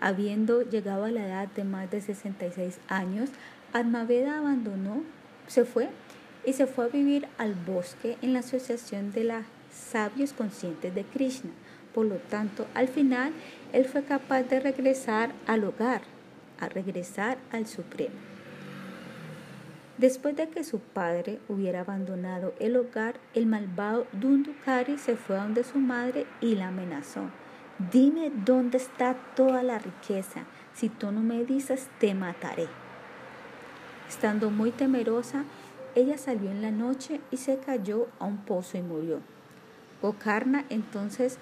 Habiendo 0.00 0.62
llegado 0.62 1.04
a 1.04 1.10
la 1.10 1.26
edad 1.26 1.48
de 1.48 1.64
más 1.64 1.90
de 1.90 2.00
66 2.00 2.80
años, 2.88 3.30
Atmaveda 3.72 4.38
abandonó, 4.38 5.02
se 5.46 5.64
fue 5.64 5.88
y 6.44 6.54
se 6.54 6.66
fue 6.66 6.86
a 6.86 6.88
vivir 6.88 7.28
al 7.38 7.54
bosque 7.54 8.16
en 8.20 8.32
la 8.32 8.40
asociación 8.40 9.12
de 9.12 9.24
los 9.24 9.44
sabios 9.70 10.32
conscientes 10.32 10.94
de 10.94 11.04
Krishna. 11.04 11.50
Por 11.94 12.06
lo 12.06 12.16
tanto, 12.16 12.66
al 12.74 12.88
final, 12.88 13.32
él 13.72 13.84
fue 13.84 14.02
capaz 14.04 14.44
de 14.44 14.60
regresar 14.60 15.32
al 15.46 15.64
hogar, 15.64 16.02
a 16.60 16.68
regresar 16.68 17.38
al 17.50 17.66
Supremo. 17.66 18.14
Después 19.98 20.34
de 20.34 20.48
que 20.48 20.64
su 20.64 20.80
padre 20.80 21.38
hubiera 21.48 21.80
abandonado 21.80 22.54
el 22.58 22.76
hogar, 22.76 23.16
el 23.34 23.46
malvado 23.46 24.06
Dundukari 24.12 24.98
se 24.98 25.16
fue 25.16 25.38
a 25.38 25.42
donde 25.42 25.64
su 25.64 25.78
madre 25.78 26.26
y 26.40 26.54
la 26.54 26.68
amenazó. 26.68 27.30
Dime 27.90 28.32
dónde 28.44 28.78
está 28.78 29.14
toda 29.36 29.62
la 29.62 29.78
riqueza. 29.78 30.44
Si 30.74 30.88
tú 30.88 31.12
no 31.12 31.20
me 31.20 31.44
dices, 31.44 31.88
te 31.98 32.14
mataré. 32.14 32.66
Estando 34.08 34.50
muy 34.50 34.70
temerosa, 34.70 35.44
ella 35.94 36.16
salió 36.16 36.50
en 36.50 36.62
la 36.62 36.70
noche 36.70 37.20
y 37.30 37.36
se 37.36 37.58
cayó 37.58 38.08
a 38.18 38.24
un 38.24 38.38
pozo 38.38 38.78
y 38.78 38.82
murió. 38.82 39.20
Gokarna 40.00 40.64
entonces 40.68 41.38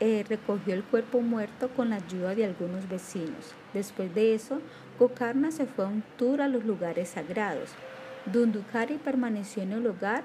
eh, 0.00 0.24
recogió 0.28 0.74
el 0.74 0.84
cuerpo 0.84 1.20
muerto 1.20 1.68
con 1.70 1.90
la 1.90 1.96
ayuda 1.96 2.34
de 2.34 2.44
algunos 2.44 2.88
vecinos. 2.88 3.54
Después 3.74 4.14
de 4.14 4.34
eso, 4.34 4.60
Gokarna 4.98 5.50
se 5.50 5.66
fue 5.66 5.84
a 5.84 5.88
un 5.88 6.02
tour 6.16 6.40
a 6.40 6.48
los 6.48 6.64
lugares 6.64 7.10
sagrados. 7.10 7.70
Dundukari 8.26 8.98
permaneció 8.98 9.62
en 9.62 9.72
el 9.72 9.86
hogar 9.86 10.24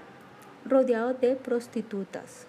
rodeado 0.65 1.13
de 1.13 1.36
prostitutas. 1.36 2.47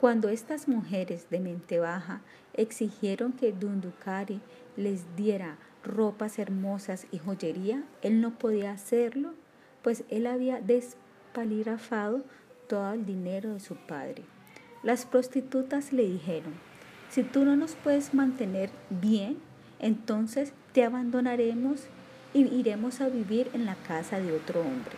Cuando 0.00 0.28
estas 0.28 0.68
mujeres 0.68 1.28
de 1.28 1.40
mente 1.40 1.78
baja 1.78 2.22
exigieron 2.54 3.32
que 3.32 3.52
Dundukari 3.52 4.40
les 4.76 5.16
diera 5.16 5.58
ropas 5.82 6.38
hermosas 6.38 7.06
y 7.10 7.18
joyería, 7.18 7.84
él 8.02 8.20
no 8.20 8.38
podía 8.38 8.72
hacerlo, 8.72 9.34
pues 9.82 10.04
él 10.08 10.26
había 10.26 10.60
despalirafado 10.60 12.22
todo 12.68 12.92
el 12.92 13.06
dinero 13.06 13.54
de 13.54 13.60
su 13.60 13.74
padre. 13.74 14.24
Las 14.82 15.06
prostitutas 15.06 15.92
le 15.92 16.04
dijeron, 16.04 16.54
si 17.10 17.22
tú 17.22 17.44
no 17.44 17.56
nos 17.56 17.74
puedes 17.74 18.14
mantener 18.14 18.70
bien, 18.90 19.38
entonces 19.80 20.52
te 20.72 20.84
abandonaremos 20.84 21.86
y 22.34 22.46
iremos 22.46 23.00
a 23.00 23.08
vivir 23.08 23.50
en 23.54 23.64
la 23.64 23.74
casa 23.74 24.20
de 24.20 24.32
otro 24.32 24.60
hombre. 24.60 24.96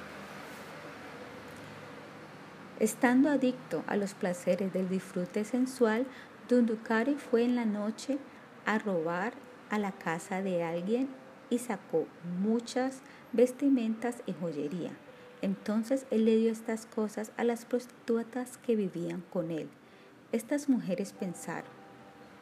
Estando 2.79 3.31
adicto 3.31 3.85
a 3.87 3.97
los 3.97 4.15
placeres 4.15 4.73
del 4.73 4.89
disfrute 4.89 5.45
sensual, 5.45 6.07
Dundukari 6.49 7.15
fue 7.15 7.45
en 7.45 7.55
la 7.55 7.67
noche 7.67 8.19
a 8.67 8.79
robar 8.79 9.35
a 9.71 9.79
la 9.79 9.93
casa 9.93 10.43
de 10.43 10.63
alguien 10.63 11.09
y 11.51 11.59
sacó 11.59 12.07
muchas 12.41 13.01
vestimentas 13.33 14.23
y 14.27 14.33
joyería. 14.33 14.93
Entonces 15.43 16.07
él 16.11 16.25
le 16.25 16.37
dio 16.37 16.51
estas 16.51 16.87
cosas 16.87 17.33
a 17.37 17.45
las 17.45 17.65
prostitutas 17.65 18.59
que 18.59 18.77
vivían 18.77 19.23
con 19.33 19.51
él. 19.51 19.69
Estas 20.33 20.69
mujeres 20.69 21.13
pensaron, 21.13 21.71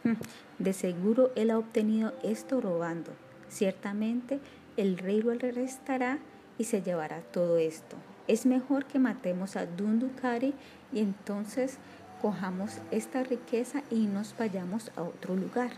hmm, 0.05 0.15
de 0.59 0.73
seguro 0.73 1.31
él 1.37 1.51
ha 1.51 1.59
obtenido 1.59 2.13
esto 2.23 2.61
robando. 2.61 3.13
Ciertamente 3.49 4.41
el 4.77 4.99
rey 4.99 5.23
lo 5.23 5.33
arrestará 5.33 6.19
y 6.59 6.65
se 6.65 6.83
llevará 6.83 7.21
todo 7.21 7.59
esto. 7.59 7.97
Es 8.27 8.45
mejor 8.45 8.85
que 8.85 8.99
matemos 8.99 9.57
a 9.57 9.65
Dundukari 9.65 10.55
y 10.93 11.01
entonces 11.01 11.79
cojamos 12.21 12.79
esta 12.91 13.23
riqueza 13.23 13.83
y 13.91 14.07
nos 14.07 14.37
vayamos 14.37 14.91
a 14.97 15.03
otro 15.03 15.35
lugar. 15.35 15.71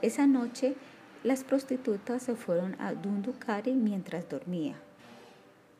Esa 0.00 0.26
noche 0.26 0.76
las 1.24 1.44
prostitutas 1.44 2.22
se 2.22 2.36
fueron 2.36 2.76
a 2.80 2.94
Dundukari 2.94 3.72
mientras 3.72 4.28
dormía. 4.28 4.76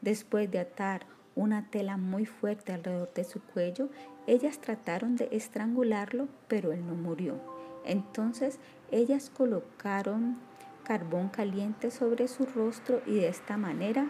Después 0.01 0.51
de 0.51 0.61
atar 0.61 1.07
una 1.35 1.71
tela 1.71 1.97
muy 1.97 2.27
fuerte 2.27 2.73
alrededor 2.73 3.13
de 3.15 3.25
su 3.25 3.41
cuello, 3.41 3.89
ellas 4.27 4.61
trataron 4.61 5.17
de 5.17 5.29
estrangularlo, 5.33 6.29
pero 6.49 6.73
él 6.73 6.87
no 6.87 6.95
murió. 6.95 7.41
Entonces 7.85 8.59
ellas 8.91 9.31
colocaron 9.31 10.37
carbón 10.85 11.29
caliente 11.29 11.91
sobre 11.91 12.29
su 12.29 12.45
rostro 12.45 13.03
y 13.07 13.15
de 13.15 13.29
esta 13.29 13.57
manera 13.57 14.09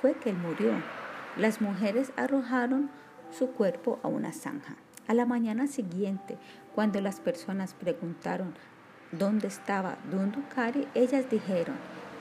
fue 0.00 0.14
que 0.14 0.30
él 0.30 0.36
murió. 0.36 0.72
Las 1.36 1.60
mujeres 1.60 2.12
arrojaron 2.16 2.90
su 3.30 3.50
cuerpo 3.52 3.98
a 4.02 4.08
una 4.08 4.32
zanja. 4.32 4.76
A 5.06 5.14
la 5.14 5.26
mañana 5.26 5.66
siguiente, 5.66 6.38
cuando 6.74 7.00
las 7.00 7.20
personas 7.20 7.74
preguntaron 7.74 8.54
dónde 9.12 9.48
estaba 9.48 9.98
Dundukari, 10.10 10.88
ellas 10.94 11.28
dijeron, 11.30 11.76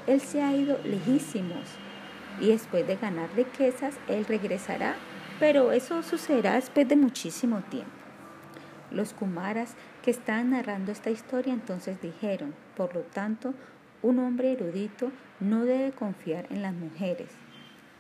él 0.06 0.20
se 0.20 0.42
ha 0.42 0.54
ido 0.54 0.78
lejísimos 0.84 1.78
y 2.40 2.48
después 2.48 2.86
de 2.88 2.96
ganar 2.96 3.30
riquezas, 3.36 3.96
él 4.08 4.26
regresará, 4.26 4.96
pero 5.40 5.72
eso 5.72 6.04
sucederá 6.04 6.56
después 6.56 6.88
de 6.88 6.96
muchísimo 6.96 7.62
tiempo. 7.70 7.92
Los 8.92 9.14
Kumaras 9.14 9.76
que 10.04 10.12
estaban 10.12 10.52
narrando 10.52 10.92
esta 10.92 11.10
historia 11.10 11.54
entonces 11.54 12.00
dijeron, 12.02 12.54
por 12.76 12.94
lo 12.94 13.02
tanto, 13.02 13.54
un 14.02 14.20
hombre 14.20 14.52
erudito 14.52 15.12
no 15.40 15.66
debe 15.66 15.92
confiar 15.92 16.46
en 16.52 16.62
las 16.62 16.74
mujeres. 16.74 17.30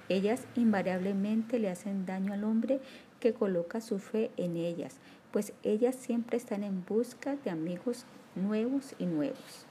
Ellas 0.09 0.45
invariablemente 0.55 1.59
le 1.59 1.69
hacen 1.69 2.05
daño 2.05 2.33
al 2.33 2.43
hombre 2.43 2.79
que 3.19 3.33
coloca 3.33 3.81
su 3.81 3.99
fe 3.99 4.31
en 4.37 4.57
ellas, 4.57 4.97
pues 5.31 5.53
ellas 5.63 5.95
siempre 5.95 6.37
están 6.37 6.63
en 6.63 6.85
busca 6.85 7.37
de 7.37 7.49
amigos 7.49 8.05
nuevos 8.35 8.95
y 8.99 9.05
nuevos. 9.05 9.65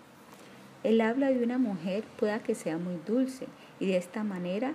El 0.83 1.01
habla 1.01 1.29
de 1.29 1.45
una 1.45 1.59
mujer 1.59 2.03
pueda 2.19 2.41
que 2.41 2.57
sea 2.57 2.79
muy 2.79 2.99
dulce, 3.07 3.47
y 3.83 3.87
de 3.89 3.97
esta 3.97 4.23
manera 4.23 4.75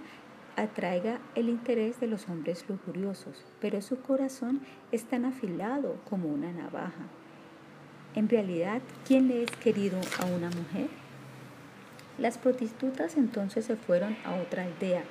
atraiga 0.58 1.20
el 1.34 1.48
interés 1.48 1.98
de 2.02 2.08
los 2.08 2.28
hombres 2.28 2.66
lujuriosos, 2.68 3.46
pero 3.62 3.82
su 3.82 4.02
corazón 4.02 4.60
es 4.92 5.06
tan 5.06 5.24
afilado 5.24 5.96
como 6.10 6.28
una 6.28 6.52
navaja. 6.52 7.08
En 8.16 8.28
realidad, 8.28 8.82
¿quién 9.08 9.30
le 9.30 9.44
es 9.44 9.52
querido 9.52 9.98
a 10.20 10.26
una 10.26 10.50
mujer? 10.50 10.90
Las 12.18 12.38
prostitutas 12.38 13.16
entonces 13.16 13.64
se 13.64 13.78
fueron 13.78 14.18
a 14.26 14.36
otra 14.36 14.66
aldea. 14.66 15.04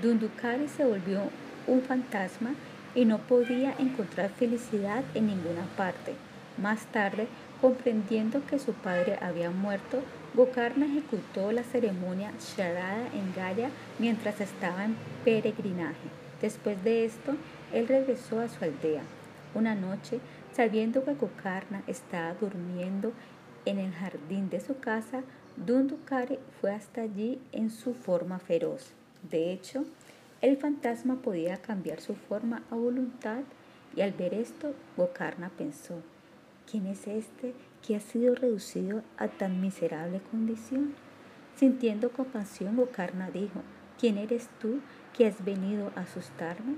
Dundukari 0.00 0.68
se 0.68 0.84
volvió 0.84 1.22
un 1.66 1.82
fantasma 1.82 2.54
y 2.94 3.04
no 3.04 3.18
podía 3.18 3.74
encontrar 3.80 4.30
felicidad 4.30 5.02
en 5.14 5.26
ninguna 5.26 5.64
parte. 5.76 6.14
Más 6.56 6.86
tarde, 6.92 7.26
comprendiendo 7.60 8.46
que 8.46 8.60
su 8.60 8.74
padre 8.74 9.18
había 9.20 9.50
muerto, 9.50 10.02
Gokarna 10.34 10.86
ejecutó 10.86 11.52
la 11.52 11.62
ceremonia 11.62 12.32
Sharada 12.40 13.06
en 13.14 13.32
Gaya 13.36 13.70
mientras 14.00 14.40
estaba 14.40 14.84
en 14.84 14.96
peregrinaje. 15.24 16.08
Después 16.42 16.82
de 16.82 17.04
esto, 17.04 17.36
él 17.72 17.86
regresó 17.86 18.40
a 18.40 18.48
su 18.48 18.64
aldea. 18.64 19.02
Una 19.54 19.76
noche, 19.76 20.18
sabiendo 20.52 21.04
que 21.04 21.14
Gokarna 21.14 21.84
estaba 21.86 22.34
durmiendo 22.34 23.12
en 23.64 23.78
el 23.78 23.92
jardín 23.92 24.50
de 24.50 24.60
su 24.60 24.78
casa, 24.80 25.22
Dundukari 25.56 26.40
fue 26.60 26.72
hasta 26.72 27.02
allí 27.02 27.40
en 27.52 27.70
su 27.70 27.94
forma 27.94 28.40
feroz. 28.40 28.92
De 29.30 29.52
hecho, 29.52 29.84
El 30.44 30.58
fantasma 30.58 31.22
podía 31.22 31.56
cambiar 31.56 32.02
su 32.02 32.14
forma 32.16 32.64
a 32.70 32.74
voluntad 32.74 33.40
y 33.96 34.02
al 34.02 34.12
ver 34.12 34.34
esto, 34.34 34.74
Gokarna 34.94 35.48
pensó, 35.48 36.02
¿quién 36.70 36.86
es 36.86 37.06
este 37.06 37.54
que 37.86 37.96
ha 37.96 38.00
sido 38.00 38.34
reducido 38.34 39.02
a 39.18 39.28
tan 39.28 39.60
miserable 39.60 40.20
condición? 40.30 40.94
Sintiendo 41.54 42.10
compasión, 42.10 42.76
Gokarna 42.76 43.30
dijo, 43.30 43.60
¿quién 43.98 44.16
eres 44.16 44.48
tú 44.58 44.80
que 45.12 45.26
has 45.26 45.44
venido 45.44 45.92
a 45.94 46.00
asustarme? 46.00 46.76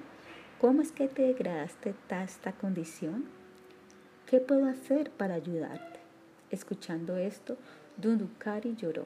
¿Cómo 0.61 0.83
es 0.83 0.90
que 0.90 1.07
te 1.07 1.23
degradaste 1.23 1.95
a 2.11 2.25
esta 2.25 2.53
condición? 2.53 3.27
¿Qué 4.27 4.40
puedo 4.40 4.66
hacer 4.66 5.11
para 5.11 5.35
ayudarte? 5.35 6.01
Escuchando 6.51 7.16
esto, 7.16 7.57
Dundukari 7.97 8.75
lloró. 8.75 9.05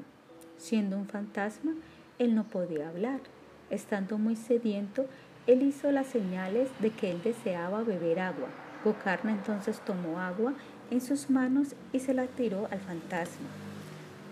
Siendo 0.56 0.96
un 0.96 1.06
fantasma, 1.06 1.74
él 2.18 2.34
no 2.34 2.44
podía 2.44 2.88
hablar. 2.88 3.20
Estando 3.68 4.16
muy 4.16 4.36
sediento, 4.36 5.06
él 5.46 5.62
hizo 5.62 5.92
las 5.92 6.06
señales 6.06 6.70
de 6.80 6.90
que 6.90 7.10
él 7.10 7.22
deseaba 7.22 7.82
beber 7.82 8.20
agua. 8.20 8.48
Gokarna 8.84 9.32
entonces 9.32 9.80
tomó 9.84 10.20
agua 10.20 10.54
en 10.90 11.00
sus 11.00 11.30
manos 11.30 11.74
y 11.92 12.00
se 12.00 12.14
la 12.14 12.26
tiró 12.26 12.68
al 12.70 12.80
fantasma. 12.80 13.48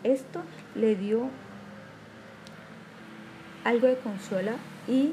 Esto 0.04 0.42
le 0.74 0.94
dio 0.96 1.28
algo 3.64 3.86
de 3.86 3.96
consuelo 3.98 4.52
y 4.86 5.12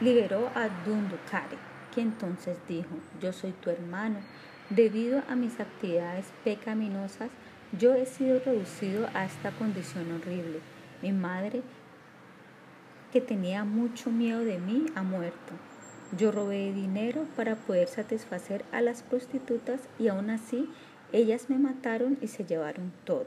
liberó 0.00 0.50
a 0.54 0.68
Dundukari, 0.84 1.56
que 1.94 2.00
entonces 2.00 2.58
dijo, 2.68 2.90
yo 3.20 3.32
soy 3.32 3.52
tu 3.52 3.70
hermano. 3.70 4.18
Debido 4.68 5.22
a 5.28 5.36
mis 5.36 5.60
actividades 5.60 6.26
pecaminosas, 6.44 7.30
yo 7.78 7.94
he 7.94 8.06
sido 8.06 8.40
reducido 8.40 9.08
a 9.14 9.24
esta 9.24 9.52
condición 9.52 10.12
horrible. 10.12 10.60
Mi 11.02 11.12
madre, 11.12 11.62
que 13.12 13.20
tenía 13.20 13.64
mucho 13.64 14.10
miedo 14.10 14.40
de 14.40 14.58
mí, 14.58 14.86
ha 14.94 15.02
muerto. 15.02 15.52
Yo 16.12 16.30
robé 16.30 16.72
dinero 16.72 17.26
para 17.34 17.56
poder 17.56 17.88
satisfacer 17.88 18.64
a 18.70 18.80
las 18.80 19.02
prostitutas 19.02 19.80
y 19.98 20.06
aún 20.06 20.30
así 20.30 20.70
ellas 21.12 21.50
me 21.50 21.58
mataron 21.58 22.16
y 22.20 22.28
se 22.28 22.44
llevaron 22.44 22.92
todo. 23.04 23.26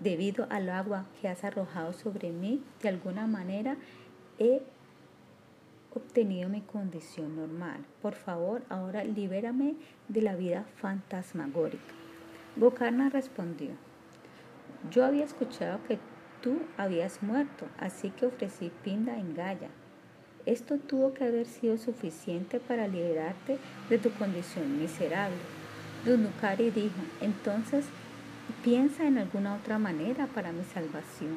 Debido 0.00 0.46
al 0.50 0.68
agua 0.68 1.06
que 1.20 1.28
has 1.28 1.44
arrojado 1.44 1.92
sobre 1.92 2.32
mí, 2.32 2.62
de 2.82 2.88
alguna 2.88 3.26
manera 3.28 3.76
he 4.38 4.62
obtenido 5.94 6.48
mi 6.48 6.60
condición 6.60 7.36
normal. 7.36 7.84
Por 8.02 8.14
favor, 8.14 8.62
ahora 8.68 9.04
libérame 9.04 9.76
de 10.08 10.22
la 10.22 10.34
vida 10.34 10.64
fantasmagórica. 10.76 11.94
Gokarna 12.56 13.10
respondió, 13.10 13.70
yo 14.90 15.04
había 15.04 15.24
escuchado 15.24 15.78
que 15.86 15.98
tú 16.42 16.58
habías 16.76 17.22
muerto, 17.22 17.66
así 17.78 18.10
que 18.10 18.26
ofrecí 18.26 18.72
pinda 18.82 19.16
en 19.16 19.34
Gaya. 19.34 19.70
Esto 20.50 20.78
tuvo 20.78 21.14
que 21.14 21.22
haber 21.22 21.46
sido 21.46 21.78
suficiente 21.78 22.58
para 22.58 22.88
liberarte 22.88 23.56
de 23.88 23.98
tu 23.98 24.10
condición 24.10 24.80
miserable. 24.80 25.38
Dundukari 26.04 26.72
dijo, 26.72 27.00
entonces 27.20 27.84
piensa 28.64 29.06
en 29.06 29.18
alguna 29.18 29.54
otra 29.54 29.78
manera 29.78 30.26
para 30.26 30.50
mi 30.50 30.64
salvación. 30.64 31.36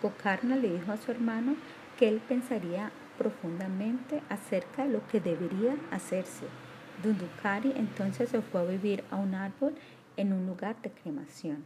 Gokarna 0.00 0.56
le 0.56 0.72
dijo 0.72 0.90
a 0.90 0.96
su 0.96 1.10
hermano 1.10 1.54
que 1.98 2.08
él 2.08 2.22
pensaría 2.26 2.92
profundamente 3.18 4.22
acerca 4.30 4.86
de 4.86 4.92
lo 4.94 5.06
que 5.08 5.20
debería 5.20 5.76
hacerse. 5.90 6.46
Dundukari 7.02 7.74
entonces 7.76 8.30
se 8.30 8.40
fue 8.40 8.62
a 8.62 8.64
vivir 8.64 9.04
a 9.10 9.16
un 9.16 9.34
árbol 9.34 9.74
en 10.16 10.32
un 10.32 10.46
lugar 10.46 10.80
de 10.80 10.90
cremación. 10.92 11.62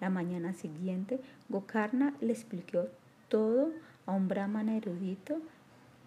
La 0.00 0.10
mañana 0.10 0.52
siguiente, 0.52 1.20
Gokarna 1.48 2.12
le 2.20 2.32
explicó 2.32 2.88
todo 3.28 3.70
a 4.06 4.10
un 4.10 4.26
brahmana 4.26 4.76
erudito 4.76 5.40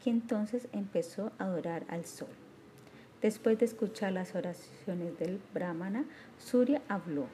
entonces 0.10 0.68
empezó 0.72 1.32
a 1.38 1.46
adorar 1.46 1.86
al 1.90 2.06
sol. 2.06 2.30
Después 3.22 3.58
de 3.58 3.66
escuchar 3.66 4.14
las 4.14 4.36
oraciones 4.36 5.18
del 5.18 5.40
brahmana, 5.54 6.06
Surya 6.38 6.82
habló. 6.88 7.28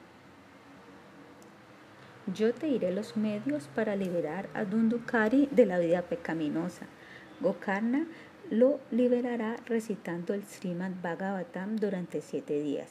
Yo 2.32 2.54
te 2.54 2.68
diré 2.68 2.90
los 2.90 3.18
medios 3.18 3.68
para 3.74 3.96
liberar 3.96 4.48
a 4.54 4.64
Dundukari 4.64 5.46
de 5.50 5.66
la 5.66 5.78
vida 5.78 6.00
pecaminosa. 6.02 6.86
Gokarna 7.40 8.06
lo 8.50 8.80
liberará 8.90 9.56
recitando 9.66 10.32
el 10.32 10.44
Srimad 10.44 10.92
Bhagavatam 11.02 11.76
durante 11.76 12.22
siete 12.22 12.60
días. 12.62 12.88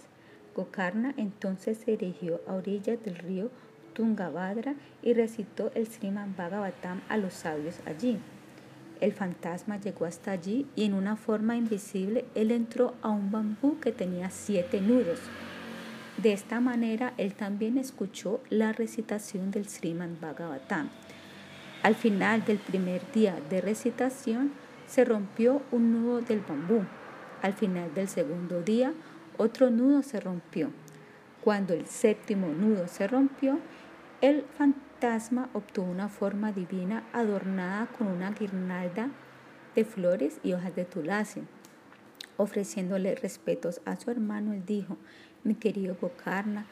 Gokarna 0.55 1.15
entonces 1.17 1.79
se 1.79 1.97
dirigió 1.97 2.41
a 2.47 2.53
orillas 2.53 3.03
del 3.03 3.15
río 3.15 3.49
Tungabhadra 3.93 4.75
y 5.01 5.13
recitó 5.13 5.71
el 5.73 5.87
Srimad 5.87 6.27
Bhagavatam 6.37 7.01
a 7.09 7.17
los 7.17 7.33
sabios 7.33 7.79
allí. 7.87 8.19
El 9.03 9.11
fantasma 9.11 9.81
llegó 9.81 10.05
hasta 10.05 10.31
allí 10.31 10.65
y 10.77 10.85
en 10.85 10.93
una 10.93 11.17
forma 11.17 11.57
invisible 11.57 12.23
él 12.35 12.51
entró 12.51 12.93
a 13.01 13.09
un 13.09 13.31
bambú 13.31 13.77
que 13.81 13.91
tenía 13.91 14.29
siete 14.29 14.79
nudos. 14.79 15.19
De 16.15 16.31
esta 16.31 16.61
manera 16.61 17.13
él 17.17 17.33
también 17.33 17.77
escuchó 17.77 18.39
la 18.49 18.71
recitación 18.71 19.51
del 19.51 19.67
Srimad 19.67 20.11
Bhagavatam. 20.21 20.87
Al 21.81 21.95
final 21.95 22.45
del 22.45 22.59
primer 22.59 23.01
día 23.11 23.35
de 23.49 23.59
recitación 23.59 24.53
se 24.87 25.03
rompió 25.03 25.63
un 25.73 25.91
nudo 25.91 26.21
del 26.21 26.39
bambú. 26.39 26.85
Al 27.41 27.51
final 27.51 27.93
del 27.93 28.07
segundo 28.07 28.61
día 28.61 28.93
otro 29.37 29.69
nudo 29.69 30.01
se 30.01 30.21
rompió. 30.21 30.69
Cuando 31.43 31.73
el 31.73 31.87
séptimo 31.87 32.47
nudo 32.53 32.87
se 32.87 33.05
rompió, 33.05 33.59
el 34.21 34.45
fantasma 34.57 34.92
obtuvo 35.53 35.91
una 35.91 36.07
forma 36.07 36.53
divina 36.53 37.03
adornada 37.11 37.87
con 37.87 38.07
una 38.07 38.31
guirnalda 38.31 39.09
de 39.75 39.83
flores 39.83 40.39
y 40.43 40.53
hojas 40.53 40.73
de 40.77 40.85
tulasi. 40.85 41.41
Ofreciéndole 42.37 43.13
respetos 43.15 43.81
a 43.83 43.97
su 43.97 44.11
hermano, 44.11 44.53
él 44.53 44.65
dijo, 44.65 44.97
mi 45.43 45.55
querido 45.55 45.97
Gokarna, 45.99 46.67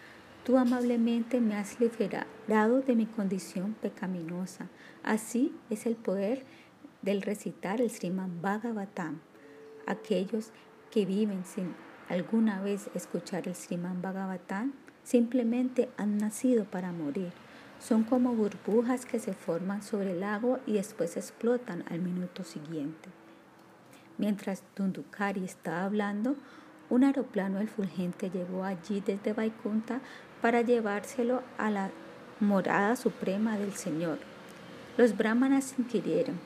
tú 0.46 0.58
amablemente 0.58 1.42
me 1.42 1.56
has 1.56 1.78
liberado 1.82 2.80
de 2.80 2.96
mi 2.96 3.06
condición 3.06 3.76
pecaminosa. 3.82 4.70
Así 5.04 5.54
es 5.70 5.86
el 5.86 5.98
poder 5.98 6.46
del 7.02 7.24
recitar 7.24 7.82
el 7.82 7.90
Sriman 7.90 8.42
Bhagavatam. 8.42 9.20
Aquellos 9.88 10.52
que 10.90 11.06
viven 11.06 11.44
sin 11.44 11.76
alguna 12.08 12.62
vez 12.62 12.90
escuchar 12.96 13.50
el 13.50 13.56
Sriman 13.56 14.02
Bhagavatam, 14.02 14.72
simplemente 15.04 15.90
han 15.98 16.18
nacido 16.18 16.64
para 16.64 16.94
morir. 16.94 17.34
Son 17.82 18.04
como 18.04 18.36
burbujas 18.36 19.08
que 19.08 19.20
se 19.20 19.34
forman 19.34 19.82
sobre 19.82 20.12
el 20.12 20.24
agua 20.24 20.60
y 20.68 20.74
después 20.74 21.18
explotan 21.18 21.84
al 21.90 22.00
minuto 22.00 22.44
siguiente. 22.44 23.10
Mientras 24.20 24.64
Dundukari 24.76 25.44
estaba 25.44 25.86
hablando, 25.86 26.36
un 26.92 27.04
aeroplano 27.04 27.66
fulgente 27.66 28.30
llegó 28.30 28.64
allí 28.64 29.02
desde 29.02 29.34
Vaikunta 29.34 30.00
para 30.42 30.62
llevárselo 30.62 31.42
a 31.58 31.72
la 31.72 31.90
morada 32.40 32.96
suprema 32.96 33.58
del 33.58 33.74
Señor. 33.74 34.20
Los 34.98 35.18
brahmanas 35.18 35.74
inquirieron, 35.80 36.40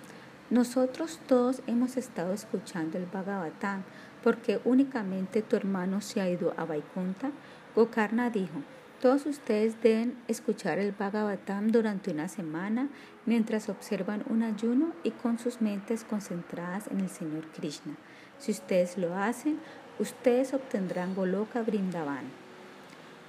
nosotros 0.50 1.20
todos 1.28 1.62
hemos 1.68 1.98
estado 1.98 2.32
escuchando 2.32 2.98
el 2.98 3.08
Bhagavatam, 3.08 3.84
porque 4.24 4.62
únicamente 4.64 5.42
tu 5.42 5.56
hermano 5.56 6.00
se 6.00 6.22
ha 6.22 6.30
ido 6.30 6.54
a 6.56 6.66
Vaikunta? 6.66 7.32
Gokarna 7.76 8.30
dijo, 8.30 8.62
todos 9.02 9.26
ustedes 9.26 9.82
deben 9.82 10.16
escuchar 10.28 10.80
el 10.80 10.92
Bhagavatam 10.92 11.72
durante 11.72 12.12
una 12.12 12.28
semana 12.28 12.90
mientras 13.26 13.70
observan 13.70 14.24
un 14.30 14.44
ayuno 14.44 14.94
y 15.04 15.12
con 15.12 15.40
sus 15.40 15.62
mentes 15.62 16.04
concentradas 16.04 16.88
en 16.88 17.02
el 17.02 17.10
Señor 17.10 17.46
Krishna. 17.52 17.96
Si 18.40 18.52
ustedes 18.52 18.98
lo 18.98 19.16
hacen, 19.16 19.60
ustedes 20.00 20.54
obtendrán 20.54 21.16
Goloka 21.16 21.62
Brindavan. 21.62 22.26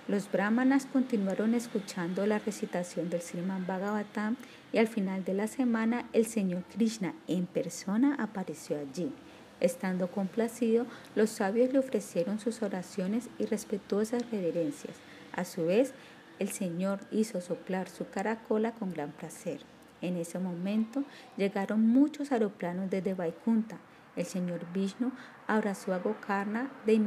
Los 0.09 0.31
brahmanas 0.31 0.87
continuaron 0.87 1.55
escuchando 1.55 2.27
la 2.27 2.39
recitación 2.39 3.11
del 3.11 3.23
Sriman 3.23 3.67
Bhagavatam 3.67 4.37
y 4.73 4.79
al 4.79 4.87
final 4.87 5.25
de 5.25 5.35
la 5.35 5.49
semana 5.49 6.05
el 6.13 6.27
Señor 6.27 6.63
Krishna 6.73 7.13
en 7.27 7.47
persona 7.47 8.15
apareció 8.19 8.79
allí. 8.79 9.11
Estando 9.59 10.09
complacido, 10.09 10.87
los 11.15 11.31
sabios 11.31 11.73
le 11.73 11.81
ofrecieron 11.81 12.39
sus 12.39 12.63
oraciones 12.63 13.29
y 13.39 13.47
respetuosas 13.47 14.31
reverencias. 14.31 14.95
A 15.37 15.45
su 15.45 15.67
vez, 15.67 15.93
el 16.39 16.49
Señor 16.49 17.01
hizo 17.11 17.41
soplar 17.41 17.89
su 17.89 18.09
caracola 18.09 18.73
con 18.73 18.93
gran 18.93 19.13
placer. 19.13 19.61
En 20.03 20.17
ese 20.17 20.39
momento 20.39 21.05
llegaron 21.37 21.87
muchos 21.87 22.33
aeroplanos 22.33 22.91
desde 22.91 23.15
Vaikunta. 23.15 23.79
El 24.17 24.27
Señor 24.27 24.61
Vishnu 24.73 25.13
abrazó 25.47 25.95
a 25.95 25.99
Gokarna 25.99 26.71
de 26.85 27.01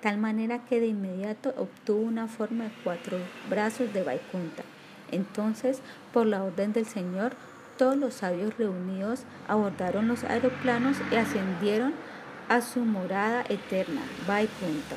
tal 0.00 0.18
manera 0.18 0.64
que 0.64 0.80
de 0.80 0.88
inmediato 0.88 1.54
obtuvo 1.56 2.00
una 2.00 2.26
forma 2.26 2.64
de 2.64 2.72
cuatro 2.84 3.18
brazos 3.48 3.92
de 3.92 4.02
Vaikunta. 4.02 4.62
Entonces, 5.10 5.80
por 6.12 6.26
la 6.26 6.42
orden 6.42 6.72
del 6.72 6.86
Señor, 6.86 7.34
todos 7.76 7.96
los 7.96 8.14
sabios 8.14 8.56
reunidos 8.56 9.24
abordaron 9.48 10.08
los 10.08 10.24
aeroplanos 10.24 10.96
y 11.10 11.16
ascendieron 11.16 11.94
a 12.48 12.60
su 12.60 12.80
morada 12.80 13.44
eterna, 13.48 14.02
Vaikunta. 14.26 14.96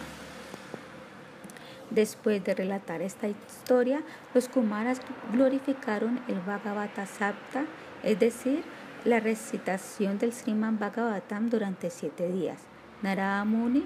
Después 1.93 2.43
de 2.43 2.55
relatar 2.55 3.03
esta 3.03 3.27
historia, 3.27 4.01
los 4.33 4.49
Kumaras 4.49 4.99
glorificaron 5.31 6.19
el 6.27 6.39
Bhagavata 6.39 7.05
Sapta, 7.05 7.65
es 8.01 8.19
decir, 8.19 8.63
la 9.05 9.19
recitación 9.19 10.17
del 10.17 10.33
Sriman 10.33 10.79
Bhagavatam 10.79 11.51
durante 11.51 11.91
siete 11.91 12.31
días. 12.31 12.61
Narada 13.03 13.45
Muni 13.45 13.85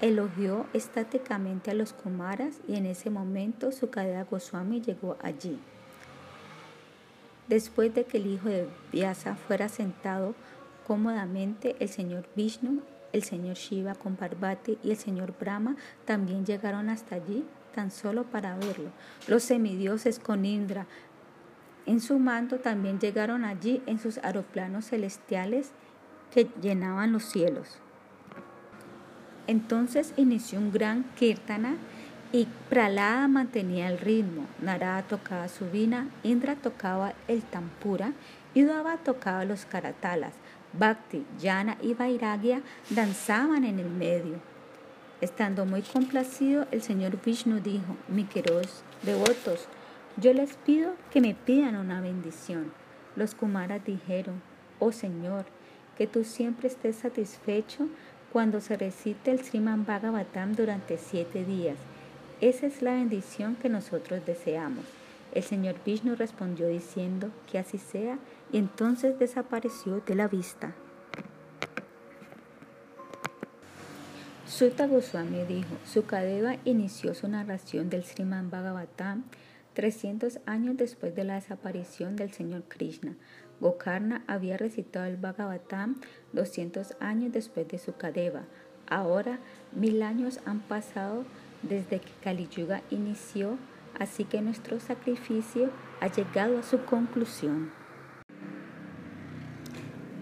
elogió 0.00 0.66
estáticamente 0.72 1.70
a 1.70 1.74
los 1.74 1.92
Kumaras 1.92 2.60
y 2.66 2.76
en 2.76 2.86
ese 2.86 3.10
momento 3.10 3.72
Sukadeva 3.72 4.24
Goswami 4.24 4.80
llegó 4.80 5.18
allí. 5.22 5.58
Después 7.48 7.94
de 7.94 8.04
que 8.04 8.16
el 8.16 8.26
hijo 8.26 8.48
de 8.48 8.68
Vyasa 8.90 9.36
fuera 9.36 9.68
sentado 9.68 10.34
cómodamente, 10.86 11.76
el 11.78 11.90
señor 11.90 12.26
Vishnu, 12.34 12.80
el 13.14 13.22
señor 13.22 13.54
Shiva 13.54 13.94
con 13.94 14.16
Parvati 14.16 14.76
y 14.82 14.90
el 14.90 14.96
señor 14.96 15.34
Brahma 15.38 15.76
también 16.04 16.44
llegaron 16.44 16.90
hasta 16.90 17.14
allí 17.14 17.44
tan 17.74 17.90
solo 17.90 18.24
para 18.24 18.56
verlo. 18.56 18.90
Los 19.28 19.44
semidioses 19.44 20.18
con 20.18 20.44
Indra 20.44 20.86
en 21.86 22.00
su 22.00 22.18
mando 22.18 22.58
también 22.58 22.98
llegaron 22.98 23.44
allí 23.44 23.82
en 23.86 24.00
sus 24.00 24.18
aeroplanos 24.18 24.86
celestiales 24.86 25.70
que 26.32 26.48
llenaban 26.60 27.12
los 27.12 27.24
cielos. 27.24 27.78
Entonces 29.46 30.12
inició 30.16 30.58
un 30.58 30.72
gran 30.72 31.04
kirtana 31.16 31.76
y 32.32 32.48
Pralada 32.68 33.28
mantenía 33.28 33.88
el 33.88 33.98
ritmo. 33.98 34.46
Narada 34.60 35.02
tocaba 35.02 35.48
su 35.48 35.70
vina, 35.70 36.08
Indra 36.24 36.56
tocaba 36.56 37.12
el 37.28 37.42
tampura 37.42 38.12
y 38.54 38.64
Dava 38.64 38.96
tocaba 38.96 39.44
los 39.44 39.66
karatalas. 39.66 40.32
Bhakti, 40.78 41.24
Yana 41.40 41.76
y 41.80 41.94
Vairagya 41.94 42.62
danzaban 42.90 43.64
en 43.64 43.78
el 43.78 43.90
medio. 43.90 44.36
Estando 45.20 45.64
muy 45.64 45.82
complacido, 45.82 46.66
el 46.70 46.82
señor 46.82 47.18
Vishnu 47.24 47.60
dijo, 47.60 47.96
mi 48.08 48.24
queridos 48.24 48.82
devotos, 49.02 49.68
yo 50.16 50.32
les 50.32 50.54
pido 50.54 50.94
que 51.10 51.20
me 51.20 51.34
pidan 51.34 51.76
una 51.76 52.00
bendición. 52.00 52.72
Los 53.16 53.34
Kumaras 53.34 53.84
dijeron, 53.84 54.42
oh 54.80 54.92
Señor, 54.92 55.44
que 55.96 56.06
tú 56.06 56.24
siempre 56.24 56.68
estés 56.68 56.96
satisfecho 56.96 57.88
cuando 58.32 58.60
se 58.60 58.76
recite 58.76 59.30
el 59.30 59.44
Sriman 59.44 59.86
Bhagavatam 59.86 60.54
durante 60.54 60.98
siete 60.98 61.44
días. 61.44 61.78
Esa 62.40 62.66
es 62.66 62.82
la 62.82 62.94
bendición 62.94 63.56
que 63.56 63.68
nosotros 63.68 64.26
deseamos. 64.26 64.84
El 65.32 65.42
señor 65.42 65.76
Vishnu 65.84 66.16
respondió 66.16 66.68
diciendo 66.68 67.30
que 67.50 67.58
así 67.58 67.78
sea 67.78 68.18
y 68.54 68.58
entonces 68.58 69.18
desapareció 69.18 70.00
de 70.06 70.14
la 70.14 70.28
vista. 70.28 70.76
Sutta 74.46 74.86
Goswami 74.86 75.42
dijo, 75.42 75.74
Sukadeva 75.84 76.58
inició 76.64 77.14
su 77.14 77.26
narración 77.26 77.90
del 77.90 78.04
Sriman 78.04 78.50
Bhagavatam 78.50 79.24
300 79.72 80.38
años 80.46 80.76
después 80.76 81.16
de 81.16 81.24
la 81.24 81.34
desaparición 81.34 82.14
del 82.14 82.30
señor 82.30 82.62
Krishna. 82.68 83.16
Gokarna 83.58 84.22
había 84.28 84.56
recitado 84.56 85.06
el 85.06 85.16
Bhagavatam 85.16 86.00
200 86.32 86.94
años 87.00 87.32
después 87.32 87.66
de 87.66 87.78
su 87.78 87.96
Kadeva. 87.96 88.44
Ahora 88.86 89.40
mil 89.72 90.00
años 90.00 90.38
han 90.44 90.60
pasado 90.60 91.24
desde 91.62 91.98
que 91.98 92.12
Kali 92.22 92.46
Yuga 92.46 92.82
inició, 92.90 93.58
así 93.98 94.24
que 94.24 94.42
nuestro 94.42 94.78
sacrificio 94.78 95.70
ha 96.00 96.06
llegado 96.06 96.60
a 96.60 96.62
su 96.62 96.84
conclusión. 96.84 97.83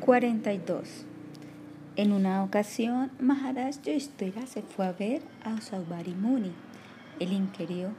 42. 0.04 1.04
En 1.94 2.12
una 2.12 2.42
ocasión, 2.42 3.12
Maharaj 3.20 3.82
Yudhishthira 3.82 4.48
se 4.48 4.62
fue 4.62 4.86
a 4.86 4.92
ver 4.92 5.22
a 5.44 5.60
Saubari 5.60 6.12
Muni. 6.12 6.52
El 7.20 7.32
inquirió, 7.32 7.92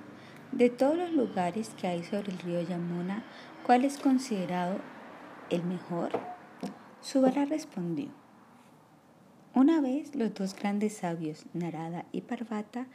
de 0.51 0.69
todos 0.69 0.97
los 0.97 1.13
lugares 1.13 1.69
que 1.79 1.87
hay 1.87 2.03
sobre 2.03 2.33
el 2.33 2.39
río 2.39 2.61
Yamuna, 2.61 3.23
¿cuál 3.65 3.85
es 3.85 3.97
considerado 3.97 4.79
el 5.49 5.63
mejor? 5.63 6.11
Subara 6.99 7.45
respondió. 7.45 8.09
Una 9.53 9.79
vez 9.79 10.13
los 10.13 10.33
dos 10.33 10.55
grandes 10.55 10.97
sabios, 10.97 11.45
Narada 11.53 12.03
y 12.11 12.19
Parvata, 12.19 12.87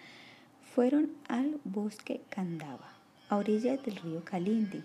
fueron 0.75 1.13
al 1.29 1.59
bosque 1.65 2.21
Kandava, 2.29 2.93
a 3.31 3.39
orillas 3.39 3.83
del 3.83 3.97
río 3.97 4.23
Kalindi. 4.27 4.85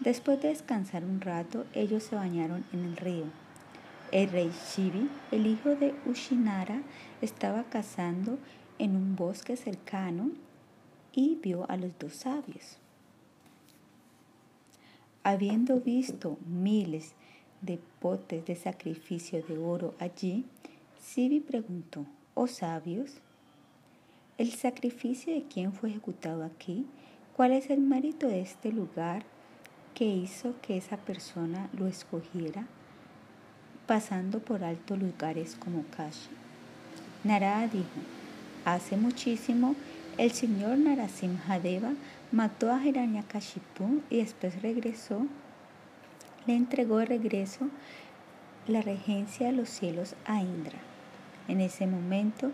Después 0.00 0.42
de 0.42 0.48
descansar 0.48 1.02
un 1.02 1.22
rato, 1.22 1.64
ellos 1.72 2.02
se 2.02 2.14
bañaron 2.14 2.66
en 2.70 2.84
el 2.84 2.98
río. 2.98 3.43
El 4.12 4.30
rey 4.30 4.50
Shivi, 4.50 5.08
el 5.32 5.46
hijo 5.46 5.74
de 5.74 5.94
Ushinara, 6.06 6.82
estaba 7.20 7.64
cazando 7.64 8.38
en 8.78 8.96
un 8.96 9.16
bosque 9.16 9.56
cercano 9.56 10.30
y 11.12 11.36
vio 11.36 11.68
a 11.70 11.76
los 11.76 11.98
dos 11.98 12.14
sabios. 12.14 12.78
Habiendo 15.22 15.80
visto 15.80 16.38
miles 16.46 17.14
de 17.62 17.78
potes 18.00 18.44
de 18.44 18.56
sacrificio 18.56 19.42
de 19.42 19.58
oro 19.58 19.94
allí, 19.98 20.44
Sibi 21.00 21.40
preguntó, 21.40 22.04
¿oh 22.34 22.46
sabios? 22.46 23.20
¿El 24.36 24.52
sacrificio 24.52 25.32
de 25.32 25.44
quién 25.44 25.72
fue 25.72 25.90
ejecutado 25.90 26.44
aquí? 26.44 26.86
¿Cuál 27.36 27.52
es 27.52 27.70
el 27.70 27.80
mérito 27.80 28.28
de 28.28 28.40
este 28.40 28.70
lugar 28.70 29.24
que 29.94 30.04
hizo 30.04 30.54
que 30.60 30.76
esa 30.76 30.96
persona 30.96 31.70
lo 31.72 31.86
escogiera, 31.86 32.66
pasando 33.86 34.40
por 34.40 34.64
altos 34.64 34.98
lugares 34.98 35.56
como 35.56 35.84
Kashi? 35.96 36.30
Narada 37.22 37.68
dijo, 37.68 38.00
hace 38.64 38.96
muchísimo 38.96 39.74
el 40.18 40.30
señor 40.32 40.78
Narasimhadeva 40.78 41.92
mató 42.32 42.72
a 42.72 42.84
Hiranyakashipu 42.84 44.02
y 44.10 44.18
después 44.18 44.62
regresó 44.62 45.26
le 46.46 46.54
entregó 46.54 46.98
de 46.98 47.06
regreso 47.06 47.68
la 48.66 48.82
regencia 48.82 49.46
de 49.46 49.52
los 49.52 49.68
cielos 49.68 50.14
a 50.26 50.40
Indra. 50.40 50.78
En 51.48 51.60
ese 51.60 51.86
momento, 51.86 52.50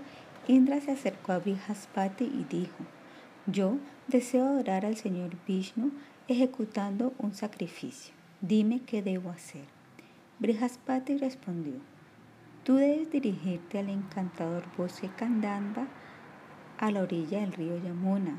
Indra 0.49 0.81
se 0.81 0.93
acercó 0.93 1.33
a 1.33 1.39
Brihaspati 1.39 2.25
y 2.25 2.47
dijo, 2.49 2.85
yo 3.47 3.77
deseo 4.09 4.47
adorar 4.47 4.85
al 4.85 4.97
Señor 4.97 5.31
Vishnu 5.47 5.93
ejecutando 6.29 7.13
un 7.19 7.35
sacrificio. 7.35 8.15
Dime 8.41 8.81
qué 8.81 9.03
debo 9.03 9.31
hacer. 9.31 9.65
Brihaspati 10.41 11.19
respondió, 11.19 11.75
tú 12.65 12.77
debes 12.77 13.11
dirigirte 13.11 13.79
al 13.79 13.91
encantador 13.91 14.65
bosque 14.75 15.11
Kandanda 15.15 15.87
a 16.79 16.91
la 16.91 17.03
orilla 17.03 17.41
del 17.41 17.53
río 17.53 17.77
Yamuna. 17.77 18.39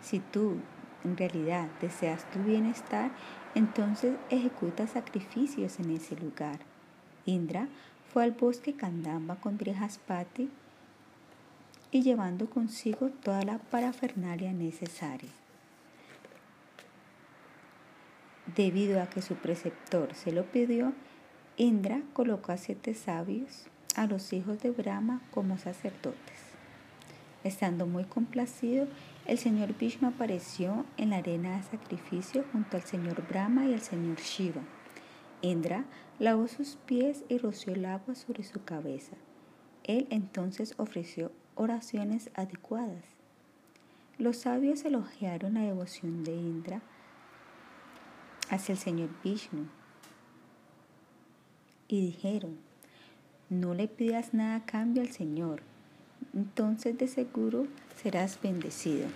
Si 0.00 0.20
tú 0.20 0.58
en 1.02 1.16
realidad 1.16 1.68
deseas 1.80 2.30
tu 2.30 2.38
bienestar, 2.38 3.10
entonces 3.56 4.14
ejecuta 4.30 4.86
sacrificios 4.86 5.80
en 5.80 5.90
ese 5.90 6.14
lugar. 6.14 6.60
Indra 7.26 7.66
fue 8.12 8.22
al 8.22 8.30
bosque 8.30 8.74
Kandamba 8.74 9.34
con 9.34 9.58
Brihaspati 9.58 10.48
y 11.90 12.02
llevando 12.02 12.48
consigo 12.48 13.10
toda 13.10 13.42
la 13.42 13.58
parafernalia 13.58 14.52
necesaria. 14.52 15.30
Debido 18.54 19.02
a 19.02 19.08
que 19.08 19.20
su 19.20 19.34
preceptor 19.34 20.14
se 20.14 20.30
lo 20.30 20.44
pidió, 20.44 20.92
Indra 21.56 22.02
colocó 22.14 22.50
a 22.50 22.56
siete 22.56 22.94
sabios, 22.94 23.68
a 23.94 24.06
los 24.06 24.32
hijos 24.32 24.60
de 24.60 24.72
Brahma, 24.72 25.22
como 25.30 25.56
sacerdotes. 25.56 26.40
Estando 27.44 27.86
muy 27.86 28.02
complacido, 28.02 28.88
el 29.26 29.38
señor 29.38 29.78
Vishnu 29.78 30.08
apareció 30.08 30.84
en 30.96 31.10
la 31.10 31.18
arena 31.18 31.56
de 31.56 31.62
sacrificio 31.62 32.44
junto 32.50 32.76
al 32.76 32.82
señor 32.82 33.24
Brahma 33.28 33.66
y 33.66 33.74
al 33.74 33.82
señor 33.82 34.16
Shiva. 34.16 34.62
Indra 35.42 35.84
lavó 36.18 36.48
sus 36.48 36.74
pies 36.86 37.22
y 37.28 37.38
roció 37.38 37.72
el 37.72 37.84
agua 37.84 38.16
sobre 38.16 38.42
su 38.42 38.64
cabeza. 38.64 39.14
Él 39.84 40.08
entonces 40.10 40.74
ofreció 40.76 41.30
oraciones 41.54 42.30
adecuadas. 42.34 43.04
Los 44.18 44.38
sabios 44.38 44.84
elogiaron 44.84 45.54
la 45.54 45.60
devoción 45.60 46.24
de 46.24 46.34
Indra 46.34 46.82
hacia 48.50 48.72
el 48.72 48.78
señor 48.78 49.10
Vishnu 49.22 49.68
y 51.88 52.00
dijeron, 52.00 52.56
no 53.50 53.74
le 53.74 53.88
pidas 53.88 54.34
nada 54.34 54.56
a 54.56 54.66
cambio 54.66 55.02
al 55.02 55.12
Señor, 55.12 55.62
entonces 56.34 56.96
de 56.98 57.08
seguro 57.08 57.66
serás 58.02 58.40
bendecido. 58.42 59.06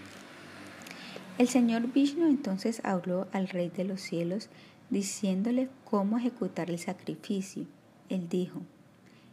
El 1.38 1.48
Señor 1.48 1.92
Vishnu 1.92 2.26
entonces 2.26 2.80
habló 2.84 3.28
al 3.32 3.48
Rey 3.48 3.70
de 3.70 3.84
los 3.84 4.00
cielos 4.00 4.48
diciéndole 4.90 5.68
cómo 5.84 6.18
ejecutar 6.18 6.70
el 6.70 6.78
sacrificio. 6.78 7.66
Él 8.08 8.28
dijo, 8.28 8.62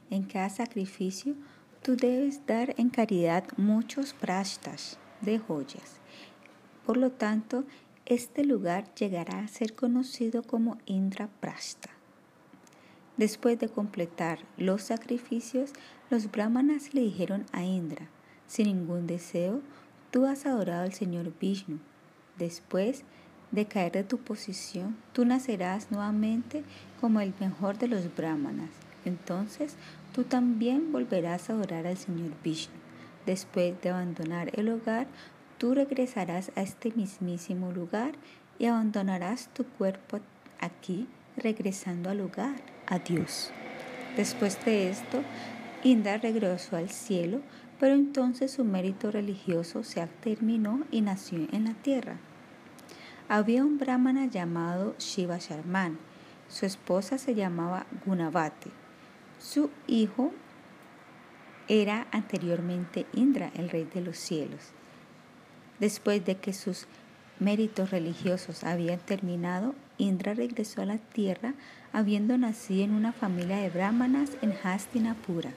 en 0.10 0.24
cada 0.24 0.50
sacrificio 0.50 1.34
tú 1.82 1.96
debes 1.96 2.46
dar 2.46 2.76
en 2.78 2.90
caridad 2.90 3.44
muchos 3.58 4.14
prashtas 4.14 4.98
de 5.22 5.40
joyas. 5.40 6.00
Por 6.86 6.98
lo 6.98 7.12
tanto, 7.12 7.64
este 8.06 8.44
lugar 8.44 8.94
llegará 8.94 9.40
a 9.40 9.48
ser 9.48 9.74
conocido 9.74 10.44
como 10.44 10.78
Indra 10.86 11.28
Prashta. 11.40 11.95
Después 13.18 13.58
de 13.60 13.70
completar 13.70 14.40
los 14.58 14.84
sacrificios, 14.84 15.72
los 16.10 16.30
brahmanas 16.30 16.94
le 16.94 17.02
dijeron 17.02 17.46
a 17.54 17.64
Indra, 17.64 18.08
sin 18.48 18.68
ningún 18.68 19.08
deseo, 19.08 19.62
tú 20.12 20.26
has 20.26 20.46
adorado 20.46 20.84
al 20.84 20.94
Señor 20.94 21.32
Vishnu. 21.40 21.80
Después 22.38 23.04
de 23.52 23.66
caer 23.66 23.94
de 23.94 24.04
tu 24.04 24.18
posición, 24.18 24.98
tú 25.14 25.24
nacerás 25.24 25.92
nuevamente 25.92 26.64
como 27.00 27.22
el 27.22 27.34
mejor 27.40 27.78
de 27.78 27.88
los 27.88 28.14
brahmanas. 28.14 28.70
Entonces 29.06 29.78
tú 30.14 30.24
también 30.24 30.92
volverás 30.92 31.50
a 31.50 31.54
adorar 31.54 31.88
al 31.88 31.98
Señor 31.98 32.32
Vishnu. 32.44 32.76
Después 33.26 33.82
de 33.82 33.92
abandonar 33.92 34.52
el 34.60 34.70
hogar, 34.70 35.08
tú 35.58 35.74
regresarás 35.74 36.52
a 36.56 36.62
este 36.62 36.92
mismísimo 36.92 37.72
lugar 37.72 38.14
y 38.60 38.66
abandonarás 38.66 39.48
tu 39.54 39.64
cuerpo 39.64 40.20
aquí, 40.60 41.08
regresando 41.38 42.10
al 42.10 42.22
hogar, 42.22 42.75
a. 42.88 43.00
Después 44.16 44.64
de 44.66 44.90
esto, 44.90 45.24
Indra 45.84 46.18
regresó 46.18 46.78
al 46.78 46.90
cielo, 46.90 47.42
pero 47.80 47.96
entonces 47.96 48.52
su 48.52 48.64
mérito 48.64 49.12
religioso 49.12 49.84
se 49.84 50.06
terminó 50.22 50.84
y 50.92 51.02
nació 51.02 51.48
en 51.52 51.66
la 51.66 51.74
tierra. 51.74 52.18
Había 53.28 53.64
un 53.64 53.78
brahmana 53.78 54.28
llamado 54.28 54.96
Shiva 55.00 55.38
Sharman. 55.38 55.98
Su 56.48 56.66
esposa 56.66 57.18
se 57.18 57.36
llamaba 57.36 57.86
Gunavati. 58.06 58.72
Su 59.40 59.70
hijo 59.88 60.32
era 61.68 62.08
anteriormente 62.12 63.06
Indra, 63.14 63.52
el 63.56 63.70
rey 63.70 63.90
de 63.94 64.02
los 64.02 64.18
cielos. 64.18 64.62
Después 65.80 66.24
de 66.24 66.38
que 66.38 66.54
sus 66.54 66.88
méritos 67.40 67.92
religiosos 67.92 68.64
habían 68.64 69.00
terminado, 69.00 69.76
Indra 69.98 70.34
regresó 70.34 70.82
a 70.82 70.86
la 70.86 70.98
tierra 70.98 71.54
habiendo 71.94 72.38
nacido 72.38 72.84
en 72.84 72.94
una 72.94 73.14
familia 73.14 73.58
de 73.58 73.70
brahmanas 73.70 74.32
en 74.42 74.54
Hastinapura. 74.64 75.52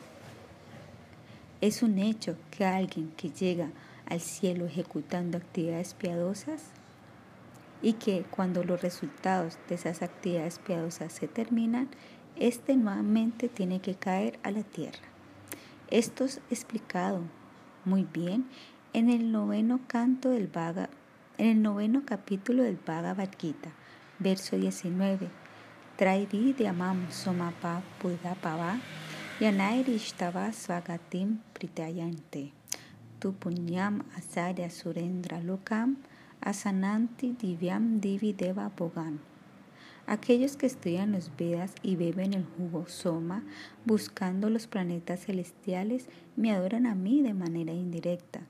Es 1.60 1.82
un 1.82 1.98
hecho 1.98 2.36
que 2.50 2.64
alguien 2.64 3.10
que 3.16 3.30
llega 3.30 3.70
al 4.06 4.20
cielo 4.20 4.66
ejecutando 4.66 5.38
actividades 5.38 5.94
piadosas 5.94 6.70
y 7.82 7.94
que 7.94 8.24
cuando 8.30 8.64
los 8.64 8.80
resultados 8.80 9.58
de 9.68 9.74
esas 9.74 10.02
actividades 10.02 10.58
piadosas 10.58 11.12
se 11.12 11.28
terminan, 11.28 11.88
éste 12.36 12.76
nuevamente 12.76 13.48
tiene 13.48 13.80
que 13.80 13.94
caer 13.94 14.38
a 14.42 14.50
la 14.50 14.62
tierra. 14.62 14.98
Esto 15.90 16.24
es 16.24 16.40
explicado 16.50 17.22
muy 17.84 18.04
bien 18.04 18.46
en 18.92 19.10
el 19.10 19.32
noveno 19.32 19.80
canto 19.86 20.30
del 20.30 20.46
Bhagavad, 20.46 20.90
en 21.38 21.46
el 21.48 21.62
noveno 21.62 22.02
capítulo 22.04 22.62
del 22.62 22.78
Bhagavad 22.84 23.30
Gita, 23.38 23.70
verso 24.18 24.56
19. 24.56 25.28
Trairi 25.96 26.54
amam 26.66 27.06
somapa 27.10 27.82
pava 28.42 28.80
Yanairistava 29.40 30.52
swagatim 30.52 31.38
pritayante. 31.54 32.52
Tu 33.20 33.32
punyam 33.32 34.02
asarya 34.16 34.68
surendra 34.68 35.38
lokam 35.40 35.96
asananti 36.42 37.36
divyam 37.36 38.00
divi 38.00 38.32
deva 38.32 38.70
bogam. 38.76 39.20
Aquellos 40.06 40.56
que 40.56 40.66
estudian 40.66 41.12
los 41.12 41.30
Vedas 41.36 41.74
y 41.82 41.96
beben 41.96 42.32
el 42.32 42.46
jugo 42.56 42.86
Soma, 42.88 43.44
buscando 43.84 44.48
los 44.48 44.66
planetas 44.66 45.26
celestiales, 45.26 46.08
me 46.34 46.50
adoran 46.50 46.86
a 46.86 46.94
mí 46.94 47.22
de 47.22 47.34
manera 47.34 47.72
indirecta. 47.72 48.40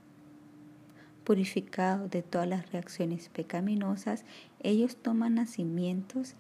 Purificados 1.29 2.11
de 2.11 2.23
todas 2.23 2.49
las 2.49 2.73
reacciones 2.73 3.29
pecaminosas, 3.29 4.25
ellos 4.61 4.97
toman 4.97 5.35
nacimientos 5.35 6.37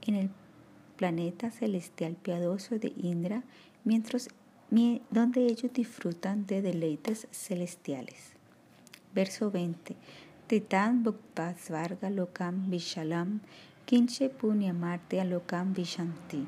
en 0.00 0.14
el 0.14 0.30
planeta 0.96 1.50
celestial 1.50 2.14
piadoso 2.14 2.78
de 2.78 2.92
Indra, 2.96 3.42
mientras, 3.82 4.28
donde 5.10 5.44
ellos 5.44 5.72
disfrutan 5.72 6.46
de 6.46 6.62
deleites 6.62 7.26
celestiales. 7.32 8.34
Verso 9.12 9.50
20. 9.50 9.96
Titan 10.46 11.02
Bhukta 11.02 11.56
Svarga 11.58 12.08
Lokam 12.08 12.70
Vishalam 12.70 13.40
Kinche 13.86 14.28
Punyamarte 14.28 15.20
Alokam 15.20 15.74
Vishanti 15.74 16.46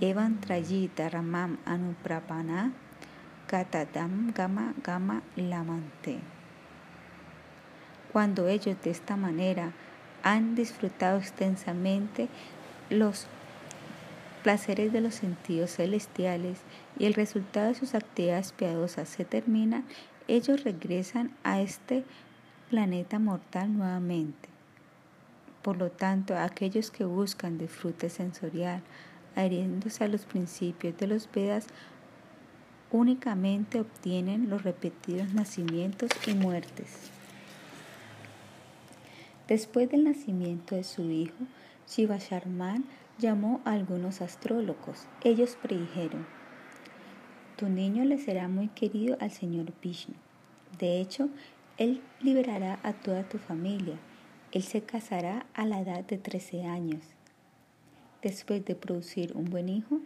Evan 0.00 0.40
Trayita 0.40 1.08
Ramam 1.08 1.58
Anuprapana 1.64 2.72
Katadam 3.46 4.32
Gama 4.34 4.74
Gama 4.82 5.22
Lamante. 5.36 6.37
Cuando 8.12 8.48
ellos 8.48 8.76
de 8.82 8.90
esta 8.90 9.16
manera 9.16 9.72
han 10.22 10.54
disfrutado 10.54 11.18
extensamente 11.18 12.28
los 12.90 13.26
placeres 14.42 14.92
de 14.92 15.00
los 15.00 15.14
sentidos 15.14 15.72
celestiales 15.72 16.58
y 16.98 17.06
el 17.06 17.14
resultado 17.14 17.68
de 17.68 17.74
sus 17.74 17.94
actividades 17.94 18.52
piadosas 18.52 19.08
se 19.08 19.24
termina, 19.24 19.82
ellos 20.26 20.64
regresan 20.64 21.32
a 21.44 21.60
este 21.60 22.04
planeta 22.70 23.18
mortal 23.18 23.76
nuevamente. 23.76 24.48
Por 25.62 25.76
lo 25.76 25.90
tanto, 25.90 26.36
aquellos 26.36 26.90
que 26.90 27.04
buscan 27.04 27.58
disfrute 27.58 28.08
sensorial, 28.08 28.82
adhiriéndose 29.36 30.04
a 30.04 30.08
los 30.08 30.24
principios 30.24 30.96
de 30.96 31.08
los 31.08 31.28
Vedas, 31.30 31.66
únicamente 32.90 33.80
obtienen 33.80 34.48
los 34.48 34.62
repetidos 34.62 35.34
nacimientos 35.34 36.10
y 36.26 36.34
muertes. 36.34 37.17
Después 39.48 39.90
del 39.90 40.04
nacimiento 40.04 40.76
de 40.76 40.84
su 40.84 41.10
hijo, 41.10 41.46
Shiva 41.88 42.18
Sharman 42.18 42.84
llamó 43.18 43.60
a 43.64 43.72
algunos 43.72 44.20
astrólogos. 44.20 45.06
Ellos 45.24 45.56
predijeron, 45.60 46.26
tu 47.58 47.68
niño 47.68 48.04
le 48.04 48.18
será 48.18 48.46
muy 48.46 48.68
querido 48.68 49.16
al 49.20 49.32
Señor 49.32 49.72
Vishnu. 49.82 50.14
De 50.78 51.00
hecho, 51.00 51.28
él 51.76 52.02
liberará 52.20 52.78
a 52.84 52.92
toda 52.92 53.28
tu 53.28 53.38
familia. 53.38 53.98
Él 54.52 54.62
se 54.62 54.82
casará 54.82 55.44
a 55.54 55.66
la 55.66 55.80
edad 55.80 56.04
de 56.04 56.18
13 56.18 56.66
años. 56.66 57.02
Después 58.22 58.64
de 58.64 58.76
producir 58.76 59.32
un 59.34 59.46
buen 59.46 59.68
hijo, 59.68 59.98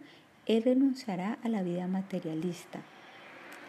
él 0.47 0.63
renunciará 0.63 1.37
a 1.43 1.49
la 1.49 1.61
vida 1.61 1.85
materialista. 1.85 2.81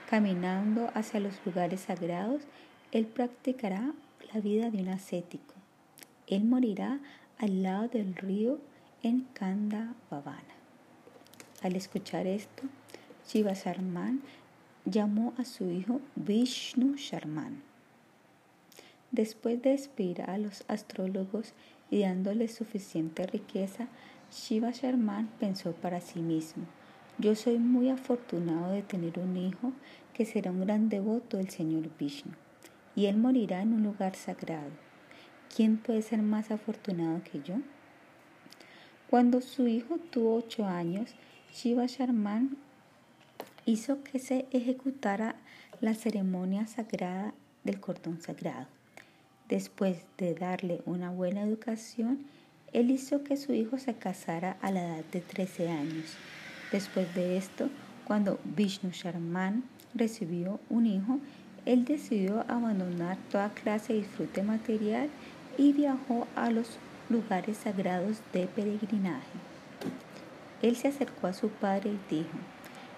Caminando 0.09 0.91
hacia 0.95 1.21
los 1.21 1.35
lugares 1.45 1.81
sagrados, 1.81 2.43
él 2.91 3.07
practicará 3.07 3.93
la 4.33 4.41
vida 4.41 4.71
de 4.71 4.81
un 4.81 4.89
ascético. 4.89 5.64
Él 6.27 6.45
morirá 6.45 7.01
al 7.39 7.63
lado 7.63 7.89
del 7.89 8.15
río 8.15 8.59
en 9.03 9.23
Kanda 9.35 9.95
Bhavana. 10.11 10.55
Al 11.63 11.77
escuchar 11.77 12.27
esto, 12.27 12.63
Shiva 13.27 13.53
Sharman 13.53 14.23
llamó 14.85 15.35
a 15.39 15.45
su 15.45 15.71
hijo 15.71 16.01
Vishnu 16.17 16.97
Sharman. 16.97 17.63
Después 19.11 19.63
de 19.63 19.71
despedir 19.71 20.23
a 20.23 20.39
los 20.39 20.65
astrólogos 20.69 21.53
y 21.91 22.01
dándoles 22.01 22.55
suficiente 22.55 23.27
riqueza, 23.27 23.89
Shiva 24.33 24.71
Sharman 24.73 25.29
pensó 25.39 25.73
para 25.73 26.01
sí 26.01 26.21
mismo, 26.21 26.65
yo 27.19 27.37
soy 27.37 27.59
muy 27.59 27.91
afortunado 27.91 28.73
de 28.73 28.83
tener 28.83 29.19
un 29.19 29.37
hijo 29.37 29.73
que 30.13 30.27
será 30.27 30.51
un 30.51 30.63
gran 30.63 30.89
devoto 30.89 31.37
del 31.37 31.51
Señor 31.51 31.89
Vishnu, 31.99 32.33
y 32.97 33.07
él 33.07 33.17
morirá 33.17 33.63
en 33.63 33.73
un 33.73 33.85
lugar 33.85 34.17
sagrado. 34.17 34.84
¿Quién 35.55 35.77
puede 35.77 36.03
ser 36.03 36.21
más 36.21 36.51
afortunado 36.51 37.23
que 37.23 37.41
yo? 37.41 37.55
Cuando 39.09 39.41
su 39.41 39.69
hijo 39.69 39.99
tuvo 39.99 40.35
ocho 40.35 40.67
años, 40.67 41.15
Shiva 41.53 41.87
Sharman 41.87 42.57
hizo 43.65 44.03
que 44.03 44.19
se 44.19 44.47
ejecutara 44.51 45.37
la 45.81 45.95
ceremonia 45.95 46.67
sagrada 46.67 47.35
del 47.63 47.79
cordón 47.79 48.21
sagrado. 48.21 48.67
Después 49.49 49.99
de 50.19 50.35
darle 50.35 50.81
una 50.87 51.11
buena 51.11 51.43
educación, 51.43 52.27
él 52.73 52.91
hizo 52.91 53.23
que 53.23 53.37
su 53.37 53.53
hijo 53.53 53.79
se 53.79 53.95
casara 53.95 54.57
a 54.61 54.73
la 54.73 54.85
edad 54.85 55.05
de 55.13 55.21
13 55.21 55.69
años. 55.69 56.17
Después 56.73 57.15
de 57.15 57.37
esto, 57.37 57.71
cuando 58.05 58.41
Vishnu 58.57 58.91
Sharman 58.91 59.63
recibió 59.95 60.59
un 60.69 60.87
hijo, 60.87 61.21
él 61.65 61.85
decidió 61.85 62.45
abandonar 62.49 63.17
toda 63.31 63.55
clase 63.55 63.93
de 63.93 64.01
disfrute 64.01 64.43
material 64.43 65.09
y 65.57 65.73
viajó 65.73 66.27
a 66.37 66.51
los 66.51 66.79
lugares 67.09 67.59
sagrados 67.59 68.19
de 68.33 68.47
peregrinaje. 68.47 69.39
Él 70.63 70.77
se 70.77 70.89
acercó 70.89 71.27
a 71.27 71.33
su 71.33 71.49
padre 71.49 71.91
y 71.91 72.15
dijo, 72.15 72.39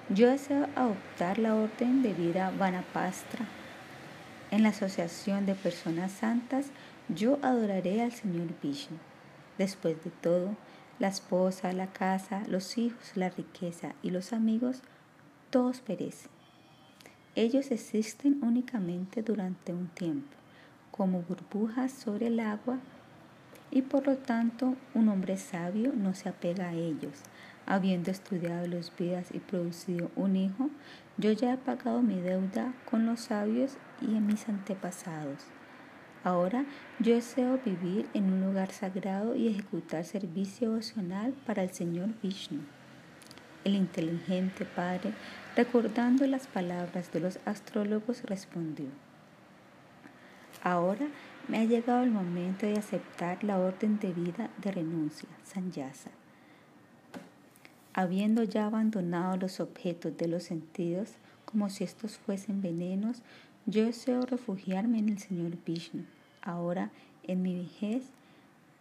yo 0.09 0.31
deseo 0.31 0.69
adoptar 0.77 1.39
la 1.39 1.55
orden 1.55 2.03
de 2.03 2.15
vida 2.15 2.53
Vanapastra. 2.57 3.45
En 4.51 4.63
la 4.63 4.69
asociación 4.69 5.47
de 5.47 5.55
personas 5.55 6.13
santas, 6.13 6.67
yo 7.09 7.39
adoraré 7.43 8.03
al 8.03 8.13
Señor 8.13 8.49
Vishnu. 8.63 8.99
Después 9.59 10.03
de 10.05 10.11
todo, 10.11 10.55
la 11.01 11.09
esposa, 11.09 11.73
la 11.73 11.89
casa, 11.89 12.43
los 12.47 12.79
hijos, 12.79 13.13
la 13.17 13.31
riqueza 13.31 13.95
y 14.03 14.11
los 14.11 14.33
amigos, 14.33 14.83
todos 15.51 15.81
perecen. 15.81 16.31
Ellos 17.35 17.71
existen 17.71 18.39
únicamente 18.43 19.23
durante 19.23 19.73
un 19.73 19.89
tiempo 19.89 20.36
como 20.97 21.23
burbujas 21.23 21.93
sobre 21.93 22.29
el 22.29 22.41
agua 22.41 22.79
y 23.71 23.83
por 23.83 24.07
lo 24.07 24.17
tanto 24.17 24.75
un 24.95 25.09
hombre 25.09 25.37
sabio 25.37 25.93
no 25.95 26.15
se 26.15 26.29
apega 26.29 26.69
a 26.69 26.75
ellos. 26.75 27.23
Habiendo 27.67 28.11
estudiado 28.11 28.67
los 28.69 28.93
vidas 28.97 29.29
y 29.35 29.41
producido 29.41 30.11
un 30.15 30.37
hijo, 30.37 30.71
yo 31.17 31.33
ya 31.33 31.55
he 31.55 31.57
pagado 31.57 32.01
mi 32.01 32.21
deuda 32.21 32.73
con 32.89 33.07
los 33.07 33.21
sabios 33.21 33.77
y 34.01 34.07
mis 34.07 34.49
antepasados. 34.49 35.47
Ahora 36.23 36.65
yo 36.99 37.15
deseo 37.15 37.61
vivir 37.65 38.09
en 38.15 38.33
un 38.33 38.41
lugar 38.41 38.71
sagrado 38.73 39.35
y 39.37 39.49
ejecutar 39.49 40.05
servicio 40.05 40.71
devocional 40.71 41.33
para 41.45 41.63
el 41.63 41.71
Señor 41.71 42.09
Vishnu. 42.23 42.61
El 43.65 43.75
inteligente 43.75 44.65
padre, 44.65 45.13
recordando 45.57 46.27
las 46.27 46.47
palabras 46.47 47.13
de 47.13 47.21
los 47.21 47.41
astrólogos, 47.45 48.23
respondió, 48.25 48.87
Ahora 50.67 51.07
me 51.47 51.59
ha 51.59 51.65
llegado 51.65 52.03
el 52.03 52.11
momento 52.11 52.67
de 52.67 52.77
aceptar 52.77 53.45
la 53.45 53.57
orden 53.57 54.01
de 54.01 54.13
vida 54.13 54.51
de 54.61 54.73
renuncia, 54.73 55.29
Sanyasa. 55.45 56.11
Habiendo 57.95 58.43
ya 58.43 58.67
abandonado 58.67 59.37
los 59.37 59.61
objetos 59.61 60.17
de 60.17 60.27
los 60.27 60.43
sentidos, 60.43 61.13
como 61.45 61.71
si 61.71 61.85
estos 61.85 62.19
fuesen 62.19 62.63
venenos, 62.63 63.23
yo 63.67 63.85
deseo 63.85 64.23
refugiarme 64.23 64.99
en 64.99 65.11
el 65.11 65.21
Señor 65.21 65.53
Vishnu. 65.65 66.05
Ahora, 66.43 66.91
en 67.23 67.43
mi 67.43 67.55
vejez, 67.55 68.03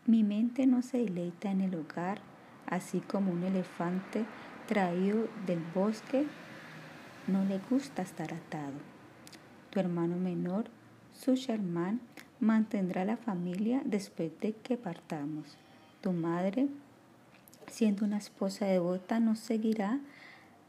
mi 0.08 0.24
mente 0.24 0.66
no 0.66 0.82
se 0.82 0.98
deleita 0.98 1.52
en 1.52 1.62
el 1.62 1.76
hogar, 1.76 2.20
así 2.66 3.00
como 3.00 3.32
un 3.32 3.44
elefante 3.44 4.26
traído 4.68 5.28
del 5.46 5.60
bosque 5.76 6.26
no 7.28 7.46
le 7.46 7.60
gusta 7.70 8.02
estar 8.02 8.34
atado. 8.34 8.74
Tu 9.70 9.80
hermano 9.80 10.16
menor, 10.16 10.66
su 11.20 11.36
Sherman, 11.36 12.00
mantendrá 12.40 13.06
la 13.06 13.18
familia 13.18 13.82
después 13.86 14.32
de 14.42 14.54
que 14.54 14.78
partamos. 14.78 15.58
Tu 16.02 16.12
madre, 16.12 16.68
siendo 17.68 18.06
una 18.06 18.18
esposa 18.18 18.66
devota, 18.66 19.20
nos 19.20 19.40
seguirá, 19.40 20.00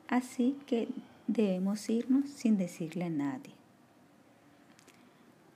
así 0.09 0.57
que 0.67 0.89
debemos 1.27 1.89
irnos 1.91 2.31
sin 2.31 2.57
decirle 2.57 3.05
a 3.05 3.11
nadie. 3.11 3.53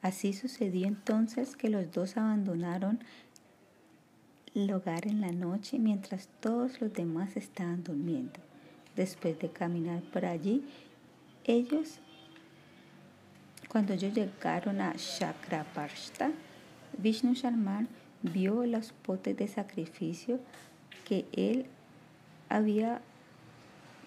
Así 0.02 0.32
sucedió 0.32 0.86
entonces 0.86 1.56
que 1.56 1.68
los 1.68 1.92
dos 1.92 2.16
abandonaron 2.16 3.00
el 4.54 4.72
hogar 4.72 5.06
en 5.06 5.20
la 5.20 5.30
noche 5.30 5.78
mientras 5.78 6.28
todos 6.40 6.80
los 6.80 6.92
demás 6.92 7.36
estaban 7.36 7.84
durmiendo. 7.84 8.40
Después 8.96 9.38
de 9.38 9.50
caminar 9.50 10.02
por 10.02 10.24
allí, 10.24 10.64
ellos 11.44 12.00
cuando 13.70 13.92
ellos 13.92 14.12
llegaron 14.12 14.80
a 14.80 14.94
Chakraparshta, 14.96 16.32
Vishnu 16.98 17.34
Sharman 17.34 17.88
vio 18.22 18.66
los 18.66 18.92
potes 18.92 19.36
de 19.36 19.46
sacrificio 19.46 20.40
que 21.06 21.24
él 21.32 21.66
había 22.48 23.00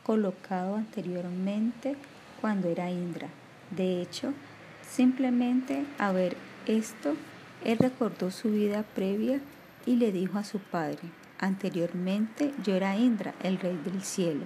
colocado 0.03 0.75
anteriormente 0.75 1.95
cuando 2.41 2.67
era 2.67 2.91
Indra. 2.91 3.29
De 3.71 4.01
hecho, 4.01 4.33
simplemente 4.81 5.85
a 5.97 6.11
ver 6.11 6.35
esto, 6.67 7.15
él 7.63 7.77
recordó 7.77 8.31
su 8.31 8.51
vida 8.51 8.83
previa 8.83 9.39
y 9.85 9.95
le 9.95 10.11
dijo 10.11 10.37
a 10.37 10.43
su 10.43 10.59
padre, 10.59 11.09
anteriormente 11.39 12.53
yo 12.65 12.75
era 12.75 12.97
Indra, 12.97 13.33
el 13.41 13.57
rey 13.59 13.79
del 13.85 14.03
cielo. 14.03 14.43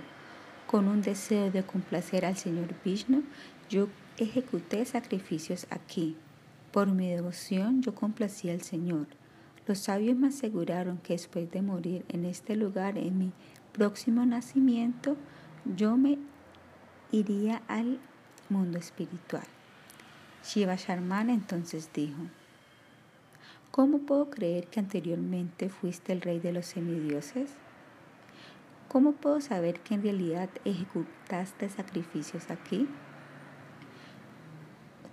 Con 0.68 0.88
un 0.88 1.02
deseo 1.02 1.50
de 1.50 1.64
complacer 1.64 2.24
al 2.24 2.38
Señor 2.38 2.68
Vishnu, 2.86 3.24
yo 3.68 3.88
ejecuté 4.18 4.86
sacrificios 4.86 5.68
aquí. 5.70 6.16
Por 6.72 6.88
mi 6.88 7.10
devoción 7.10 7.82
yo 7.82 7.96
complací 7.96 8.50
al 8.50 8.62
Señor. 8.62 9.08
Los 9.68 9.80
sabios 9.80 10.18
me 10.18 10.28
aseguraron 10.28 10.98
que 10.98 11.14
después 11.14 11.50
de 11.52 11.62
morir 11.62 12.06
en 12.10 12.26
este 12.26 12.56
lugar, 12.56 12.98
en 12.98 13.18
mi 13.18 13.32
próximo 13.74 14.26
nacimiento, 14.26 15.18
yo 15.76 15.98
me 15.98 16.18
iría 17.12 17.62
al 17.68 18.00
mundo 18.50 18.78
espiritual. 18.78 19.44
Shiva 20.44 20.76
Sharman 20.76 21.30
entonces 21.30 21.90
dijo, 21.94 22.22
¿Cómo 23.72 24.00
puedo 24.00 24.30
creer 24.30 24.68
que 24.68 24.80
anteriormente 24.80 25.70
fuiste 25.70 26.14
el 26.14 26.22
rey 26.22 26.40
de 26.40 26.54
los 26.54 26.66
semidioses? 26.66 27.52
¿Cómo 28.88 29.12
puedo 29.12 29.42
saber 29.42 29.82
que 29.82 29.94
en 29.94 30.04
realidad 30.04 30.50
ejecutaste 30.64 31.70
sacrificios 31.70 32.50
aquí? 32.50 32.88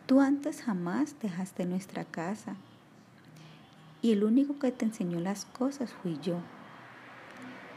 Tú 0.06 0.20
antes 0.20 0.62
jamás 0.62 1.16
dejaste 1.20 1.64
nuestra 1.64 2.04
casa 2.04 2.56
y 4.02 4.12
el 4.12 4.22
único 4.22 4.58
que 4.58 4.70
te 4.70 4.84
enseñó 4.84 5.18
las 5.18 5.46
cosas 5.46 5.94
fui 6.02 6.18
yo. 6.22 6.40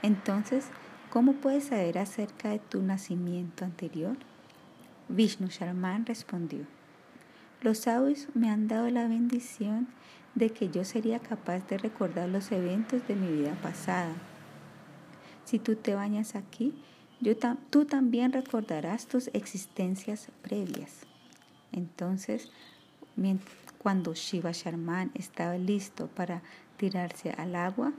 Entonces, 0.04 0.66
¿cómo 1.10 1.34
puedes 1.34 1.66
saber 1.66 1.98
acerca 1.98 2.50
de 2.50 2.60
tu 2.60 2.82
nacimiento 2.82 3.64
anterior? 3.64 4.18
Vishnu 5.08 5.48
Sharman 5.48 6.06
respondió, 6.06 6.66
los 7.62 7.80
sabios 7.80 8.28
me 8.34 8.50
han 8.50 8.68
dado 8.68 8.90
la 8.90 9.08
bendición 9.08 9.88
de 10.36 10.52
que 10.52 10.70
yo 10.70 10.84
sería 10.84 11.20
capaz 11.20 11.66
de 11.68 11.78
recordar 11.78 12.28
los 12.28 12.52
eventos 12.52 13.08
de 13.08 13.16
mi 13.16 13.32
vida 13.32 13.56
pasada. 13.64 14.12
Si 15.46 15.60
tú 15.60 15.78
te 15.78 15.96
bañas 15.96 16.36
aquí, 16.36 16.76
tú 17.70 17.86
también 17.86 18.34
recordarás 18.34 19.08
tus 19.08 19.30
existencias 19.30 20.28
previas. 20.42 21.07
Entonces, 21.72 22.50
cuando 23.78 24.14
Shiva 24.14 24.52
Sharman 24.52 25.12
estaba 25.14 25.58
listo 25.58 26.08
para 26.08 26.42
tirarse 26.78 27.32
al 27.32 27.56
agua, 27.56 27.94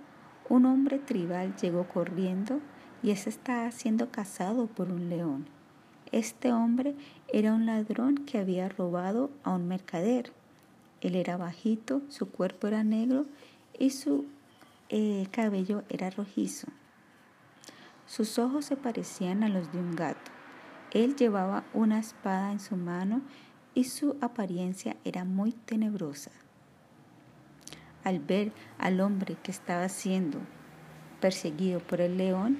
un 0.48 0.66
hombre 0.66 0.98
tribal 0.98 1.54
llegó 1.56 1.88
corriendo 1.88 2.60
y 3.02 3.10
ese 3.10 3.30
estaba 3.30 3.70
siendo 3.70 4.10
cazado 4.10 4.66
por 4.66 4.90
un 4.90 5.08
león. 5.08 5.46
Este 6.10 6.52
hombre 6.52 6.94
era 7.28 7.52
un 7.52 7.66
ladrón 7.66 8.16
que 8.16 8.38
había 8.38 8.68
robado 8.68 9.30
a 9.44 9.50
un 9.50 9.68
mercader. 9.68 10.32
Él 11.00 11.14
era 11.14 11.36
bajito, 11.36 12.02
su 12.08 12.30
cuerpo 12.30 12.66
era 12.66 12.82
negro 12.82 13.26
y 13.78 13.90
su 13.90 14.26
eh, 14.88 15.26
cabello 15.30 15.84
era 15.90 16.08
rojizo. 16.10 16.68
Sus 18.06 18.38
ojos 18.38 18.64
se 18.64 18.76
parecían 18.76 19.42
a 19.42 19.50
los 19.50 19.70
de 19.70 19.78
un 19.78 19.94
gato. 19.94 20.30
Él 20.92 21.14
llevaba 21.14 21.64
una 21.74 21.98
espada 21.98 22.52
en 22.52 22.60
su 22.60 22.76
mano 22.76 23.20
y 23.78 23.84
su 23.84 24.16
apariencia 24.20 24.96
era 25.04 25.24
muy 25.24 25.52
tenebrosa. 25.52 26.32
Al 28.02 28.18
ver 28.18 28.50
al 28.76 29.00
hombre 29.00 29.36
que 29.40 29.52
estaba 29.52 29.88
siendo 29.88 30.40
perseguido 31.20 31.78
por 31.78 32.00
el 32.00 32.18
león, 32.18 32.58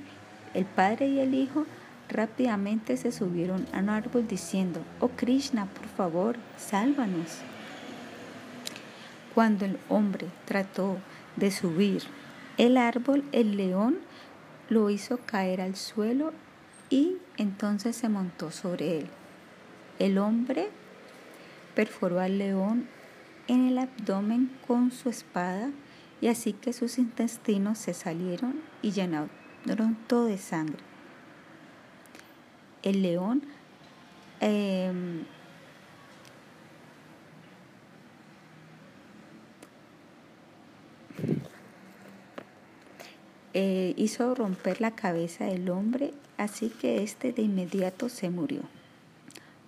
el 0.55 0.65
padre 0.65 1.09
y 1.09 1.19
el 1.19 1.35
hijo 1.35 1.67
rápidamente 2.09 2.97
se 2.97 3.11
subieron 3.11 3.67
a 3.73 3.81
un 3.81 3.89
árbol 3.89 4.29
diciendo, 4.29 4.81
Oh 5.01 5.09
Krishna, 5.09 5.67
por 5.67 5.89
favor, 5.89 6.37
sálvanos. 6.57 7.39
Cuando 9.35 9.65
el 9.65 9.77
hombre 9.89 10.29
trató 10.45 10.99
de 11.35 11.51
subir 11.51 12.05
el 12.59 12.77
árbol, 12.77 13.25
el 13.33 13.57
león 13.57 13.99
lo 14.69 14.89
hizo 14.89 15.19
caer 15.27 15.63
al 15.63 15.75
suelo 15.75 16.33
y 16.91 17.17
entonces 17.39 17.97
se 17.97 18.09
montó 18.09 18.53
sobre 18.53 18.99
él. 18.99 19.07
El 19.99 20.19
hombre 20.19 20.69
perforó 21.79 22.19
al 22.19 22.39
león 22.39 22.89
en 23.47 23.69
el 23.69 23.79
abdomen 23.79 24.51
con 24.67 24.91
su 24.91 25.09
espada 25.09 25.71
y 26.21 26.27
así 26.27 26.53
que 26.53 26.73
sus 26.73 26.99
intestinos 26.99 27.79
se 27.79 27.95
salieron 27.95 28.61
y 28.83 28.91
llenaron 28.91 29.31
todo 30.09 30.25
de 30.25 30.39
sangre. 30.39 30.83
El 32.83 33.03
león 33.03 33.45
em, 34.41 35.23
eh, 43.55 43.95
hizo 43.97 44.35
romper 44.35 44.81
la 44.81 44.97
cabeza 44.97 45.45
del 45.45 45.71
hombre, 45.71 46.13
así 46.39 46.71
que 46.71 47.05
éste 47.05 47.33
de 47.33 47.43
inmediato 47.43 48.09
se 48.09 48.31
murió. 48.31 48.63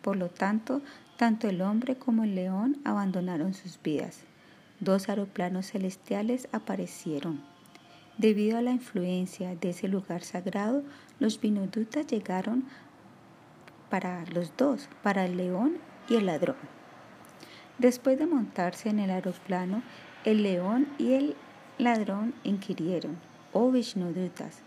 Por 0.03 0.17
lo 0.17 0.29
tanto, 0.29 0.83
tanto 1.21 1.51
el 1.51 1.61
hombre 1.61 1.97
como 1.97 2.25
el 2.25 2.35
león 2.35 2.79
abandonaron 2.83 3.53
sus 3.53 3.79
vidas. 3.83 4.21
Dos 4.81 5.11
aeroplanos 5.11 5.71
celestiales 5.71 6.49
aparecieron. 6.51 7.43
Debido 8.17 8.57
a 8.57 8.63
la 8.63 8.71
influencia 8.71 9.55
de 9.55 9.69
ese 9.69 9.87
lugar 9.87 10.23
sagrado, 10.23 10.83
los 11.19 11.39
Vinudutas 11.39 12.07
llegaron 12.07 12.65
para 13.91 14.25
los 14.33 14.57
dos, 14.57 14.89
para 15.03 15.27
el 15.27 15.37
león 15.37 15.77
y 16.09 16.15
el 16.15 16.25
ladrón. 16.25 16.57
Después 17.77 18.19
de 18.19 18.27
montarse 18.27 18.89
en 18.89 18.99
el 18.99 19.11
aeroplano, 19.11 19.83
el 20.25 20.43
león 20.43 20.89
y 20.97 21.13
el 21.13 21.37
ladrón 21.77 22.33
inquirieron, 22.45 23.19
oh 23.53 23.71
Vishnudutas, 23.71 24.63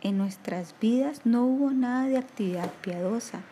en 0.00 0.18
nuestras 0.18 0.74
vidas 0.80 1.20
no 1.24 1.44
hubo 1.44 1.70
nada 1.70 2.08
de 2.08 2.18
actividad 2.18 2.72
piadosa 2.82 3.44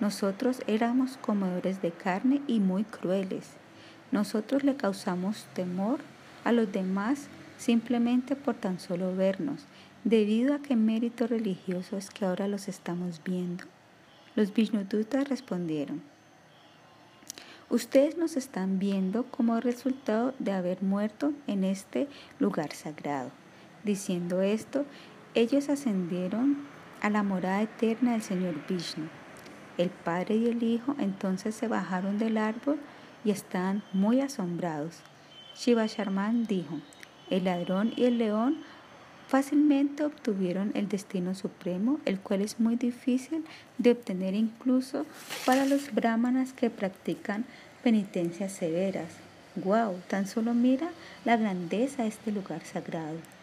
nosotros 0.00 0.62
éramos 0.66 1.16
comedores 1.16 1.80
de 1.82 1.90
carne 1.90 2.42
y 2.46 2.60
muy 2.60 2.84
crueles. 2.84 3.52
Nosotros 4.12 4.62
le 4.62 4.76
causamos 4.76 5.46
temor 5.54 6.00
a 6.44 6.52
los 6.52 6.70
demás 6.70 7.28
simplemente 7.58 8.36
por 8.36 8.54
tan 8.54 8.78
solo 8.78 9.14
vernos, 9.16 9.64
debido 10.04 10.54
a 10.54 10.58
qué 10.60 10.76
mérito 10.76 11.26
religioso 11.26 11.96
es 11.96 12.10
que 12.10 12.24
ahora 12.24 12.48
los 12.48 12.68
estamos 12.68 13.22
viendo. 13.24 13.64
Los 14.34 14.52
Vishnudutas 14.52 15.28
respondieron, 15.28 16.02
Ustedes 17.68 18.16
nos 18.16 18.36
están 18.36 18.78
viendo 18.78 19.24
como 19.24 19.58
resultado 19.58 20.34
de 20.38 20.52
haber 20.52 20.84
muerto 20.84 21.32
en 21.48 21.64
este 21.64 22.06
lugar 22.38 22.72
sagrado. 22.72 23.32
Diciendo 23.82 24.40
esto, 24.40 24.84
ellos 25.34 25.68
ascendieron 25.68 26.58
a 27.02 27.10
la 27.10 27.24
morada 27.24 27.62
eterna 27.62 28.12
del 28.12 28.22
Señor 28.22 28.54
Vishnu. 28.68 29.08
El 29.78 29.90
padre 29.90 30.36
y 30.36 30.46
el 30.46 30.62
hijo 30.62 30.94
entonces 30.98 31.54
se 31.54 31.68
bajaron 31.68 32.18
del 32.18 32.38
árbol 32.38 32.78
y 33.24 33.30
estaban 33.30 33.82
muy 33.92 34.20
asombrados. 34.20 35.00
Shiva 35.54 35.86
Sharman 35.86 36.46
dijo, 36.46 36.80
el 37.30 37.44
ladrón 37.44 37.92
y 37.96 38.04
el 38.04 38.18
león 38.18 38.58
fácilmente 39.28 40.04
obtuvieron 40.04 40.70
el 40.74 40.88
destino 40.88 41.34
supremo, 41.34 41.98
el 42.04 42.20
cual 42.20 42.42
es 42.42 42.60
muy 42.60 42.76
difícil 42.76 43.44
de 43.78 43.92
obtener 43.92 44.34
incluso 44.34 45.04
para 45.44 45.66
los 45.66 45.92
brahmanas 45.92 46.52
que 46.52 46.70
practican 46.70 47.44
penitencias 47.82 48.52
severas. 48.52 49.08
¡Wow! 49.56 50.00
Tan 50.08 50.26
solo 50.26 50.54
mira 50.54 50.90
la 51.24 51.36
grandeza 51.36 52.02
de 52.02 52.08
este 52.08 52.30
lugar 52.30 52.62
sagrado. 52.64 53.35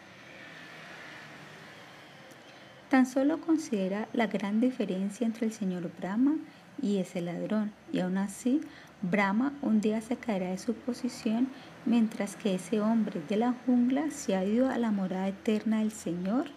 Tan 2.94 3.06
solo 3.06 3.40
considera 3.40 4.06
la 4.12 4.28
gran 4.28 4.60
diferencia 4.60 5.26
entre 5.26 5.46
el 5.46 5.52
señor 5.52 5.90
Brahma 5.98 6.36
y 6.80 6.98
ese 6.98 7.20
ladrón, 7.20 7.72
y 7.92 7.98
aún 7.98 8.16
así 8.16 8.60
Brahma 9.02 9.52
un 9.62 9.80
día 9.80 10.00
se 10.00 10.14
caerá 10.14 10.50
de 10.50 10.58
su 10.58 10.74
posición 10.74 11.48
mientras 11.86 12.36
que 12.36 12.54
ese 12.54 12.80
hombre 12.80 13.20
de 13.28 13.36
la 13.36 13.52
jungla 13.66 14.12
se 14.12 14.36
ha 14.36 14.44
ido 14.44 14.70
a 14.70 14.78
la 14.78 14.92
morada 14.92 15.26
eterna 15.26 15.80
del 15.80 15.90
Señor. 15.90 16.50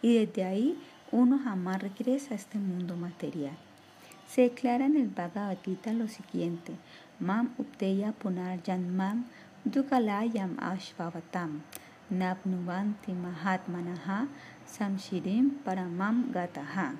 Y 0.00 0.14
desde 0.14 0.44
ahí 0.44 0.78
uno 1.12 1.38
jamás 1.38 1.82
regresa 1.82 2.32
a 2.32 2.38
este 2.38 2.56
mundo 2.56 2.96
material. 2.96 3.58
Se 4.26 4.40
declara 4.40 4.86
en 4.86 4.96
el 4.96 5.08
Bhagavad 5.08 5.58
Gita 5.62 5.92
lo 5.92 6.08
siguiente: 6.08 6.72
Mam 7.20 7.52
Upteya 7.58 8.12
Punar 8.12 8.62
Janmam 8.64 9.26
Dukalayam 9.66 10.56
Ashvavatam 10.58 11.60
Nabnuvanti 12.08 13.12
Mahatmanaha 13.12 14.28
Samshirim 14.68 15.58
Paramam 15.64 16.30
Gataha. 16.30 16.94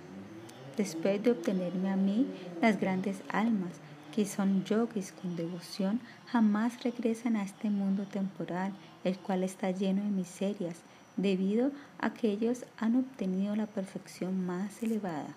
Después 0.76 1.22
de 1.22 1.32
obtenerme 1.32 1.90
a 1.90 1.96
mí, 1.96 2.26
las 2.60 2.80
grandes 2.80 3.22
almas 3.28 3.72
que 4.14 4.26
son 4.26 4.64
yogis 4.64 5.12
con 5.12 5.36
devoción 5.36 6.00
jamás 6.26 6.82
regresan 6.82 7.36
a 7.36 7.44
este 7.44 7.70
mundo 7.70 8.04
temporal, 8.04 8.72
el 9.04 9.18
cual 9.18 9.44
está 9.44 9.70
lleno 9.70 10.02
de 10.02 10.10
miserias, 10.10 10.76
debido 11.16 11.70
a 11.98 12.14
que 12.14 12.30
ellos 12.30 12.64
han 12.78 12.96
obtenido 12.96 13.54
la 13.54 13.66
perfección 13.66 14.46
más 14.46 14.82
elevada. 14.82 15.34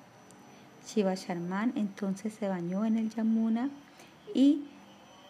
Shiva 0.88 1.15
Sharman 1.15 1.73
entonces 1.75 2.34
se 2.34 2.47
bañó 2.47 2.86
en 2.86 2.97
el 2.97 3.09
Yamuna 3.09 3.69
y 4.34 4.63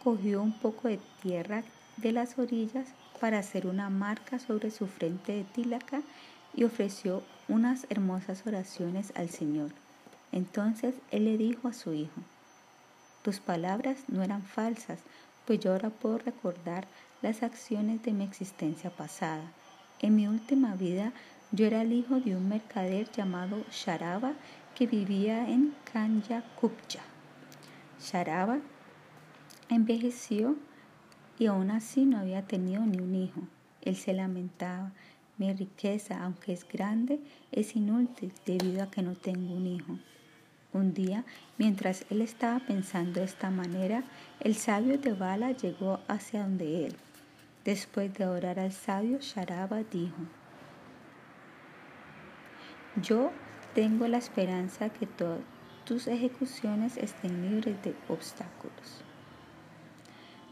cogió 0.04 0.41
un 0.41 0.54
poco 0.54 0.88
de 0.88 0.99
tierra 1.22 1.64
de 1.97 2.12
las 2.12 2.38
orillas 2.38 2.88
para 3.20 3.39
hacer 3.39 3.68
una 3.68 3.89
marca 3.89 4.39
sobre 4.39 4.72
su 4.72 4.88
frente 4.88 5.34
de 5.34 5.43
Tilaka 5.43 6.02
y 6.54 6.64
ofreció 6.64 7.24
unas 7.47 7.86
hermosas 7.89 8.45
oraciones 8.45 9.14
al 9.16 9.30
Señor. 9.30 9.72
Entonces 10.32 10.95
él 11.12 11.26
le 11.26 11.38
dijo 11.38 11.68
a 11.68 11.74
su 11.74 11.93
hijo, 11.93 12.22
tus 13.24 13.39
palabras 13.39 13.97
no 14.08 14.24
eran 14.24 14.43
falsas, 14.43 14.99
pues 15.45 15.60
yo 15.60 15.72
ahora 15.72 15.89
puedo 15.89 16.18
recordar 16.18 16.88
las 17.22 17.43
acciones 17.43 18.02
de 18.04 18.14
mi 18.14 18.24
existencia 18.24 18.89
pasada. 18.89 19.43
En 19.99 20.16
mi 20.16 20.28
última 20.28 20.76
vida 20.76 21.12
yo 21.52 21.66
era 21.66 21.82
el 21.82 21.93
hijo 21.93 22.20
de 22.20 22.36
un 22.36 22.47
mercader 22.47 23.12
llamado 23.12 23.64
Sharaba 23.72 24.34
que 24.76 24.88
vivía 24.88 25.49
en 25.49 25.76
Kanya 25.91 26.43
Kupcha. 26.60 27.02
Sharaba 27.99 28.60
envejeció 29.70 30.56
y 31.38 31.47
aún 31.47 31.72
así 31.72 32.06
no 32.06 32.18
había 32.18 32.43
tenido 32.43 32.86
ni 32.86 32.99
un 32.99 33.16
hijo. 33.16 33.41
Él 33.82 33.95
se 33.95 34.14
lamentaba, 34.14 34.91
mi 35.38 35.54
riqueza, 35.54 36.24
aunque 36.24 36.54
es 36.54 36.68
grande, 36.68 37.20
es 37.52 37.76
inútil 37.76 38.34
debido 38.46 38.84
a 38.84 38.92
que 38.92 39.02
no 39.02 39.16
tengo 39.16 39.54
un 39.54 39.68
hijo. 39.68 39.98
Un 40.74 40.94
día, 40.94 41.26
mientras 41.58 42.06
él 42.10 42.22
estaba 42.22 42.60
pensando 42.60 43.20
de 43.20 43.26
esta 43.26 43.50
manera, 43.50 44.04
el 44.40 44.56
sabio 44.56 44.98
de 44.98 45.14
Bala 45.14 45.52
llegó 45.52 46.00
hacia 46.08 46.44
donde 46.44 46.86
él. 46.86 46.96
Después 47.66 48.14
de 48.14 48.26
orar 48.26 48.60
al 48.60 48.72
sabio, 48.72 49.20
Sharaba 49.20 49.84
dijo, 49.84 50.16
Yo 53.02 53.32
tengo 53.76 54.08
la 54.08 54.18
esperanza 54.18 54.90
que 54.90 55.06
todas 55.06 55.42
tus 55.86 56.08
ejecuciones 56.08 56.98
estén 56.98 57.50
libres 57.50 57.82
de 57.84 57.94
obstáculos. 58.08 59.04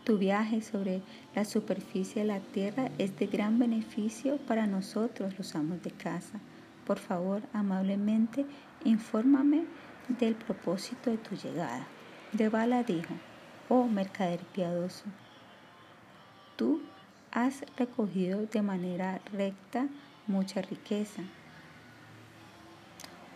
Tu 0.09 0.17
viaje 0.17 0.63
sobre 0.63 1.03
la 1.35 1.45
superficie 1.45 2.23
de 2.23 2.27
la 2.27 2.39
tierra 2.39 2.89
es 2.97 3.15
de 3.19 3.27
gran 3.27 3.59
beneficio 3.59 4.37
para 4.37 4.65
nosotros 4.65 5.37
los 5.37 5.53
amos 5.53 5.83
de 5.83 5.91
casa. 5.91 6.39
Por 6.83 6.97
favor, 6.97 7.43
amablemente, 7.53 8.43
infórmame 8.85 9.65
del 10.17 10.33
propósito 10.33 11.11
de 11.11 11.19
tu 11.19 11.35
llegada. 11.35 11.85
Bala 12.51 12.81
dijo, 12.81 13.13
oh 13.69 13.85
mercader 13.85 14.39
piadoso, 14.51 15.03
tú 16.55 16.81
has 17.31 17.63
recogido 17.77 18.47
de 18.47 18.63
manera 18.63 19.21
recta 19.31 19.89
mucha 20.25 20.63
riqueza. 20.63 21.21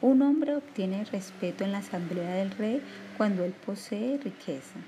Un 0.01 0.23
hombre 0.23 0.55
obtiene 0.55 1.05
respeto 1.05 1.63
en 1.63 1.71
la 1.71 1.77
asamblea 1.77 2.33
del 2.33 2.49
rey 2.49 2.81
cuando 3.15 3.43
él 3.43 3.53
posee 3.63 4.17
riqueza. 4.17 4.79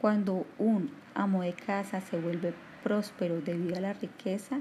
Cuando 0.00 0.46
un 0.58 0.90
amo 1.14 1.42
de 1.42 1.52
casa 1.52 2.00
se 2.00 2.18
vuelve 2.18 2.54
próspero 2.82 3.40
debido 3.40 3.76
a 3.76 3.80
la 3.80 3.92
riqueza, 3.92 4.60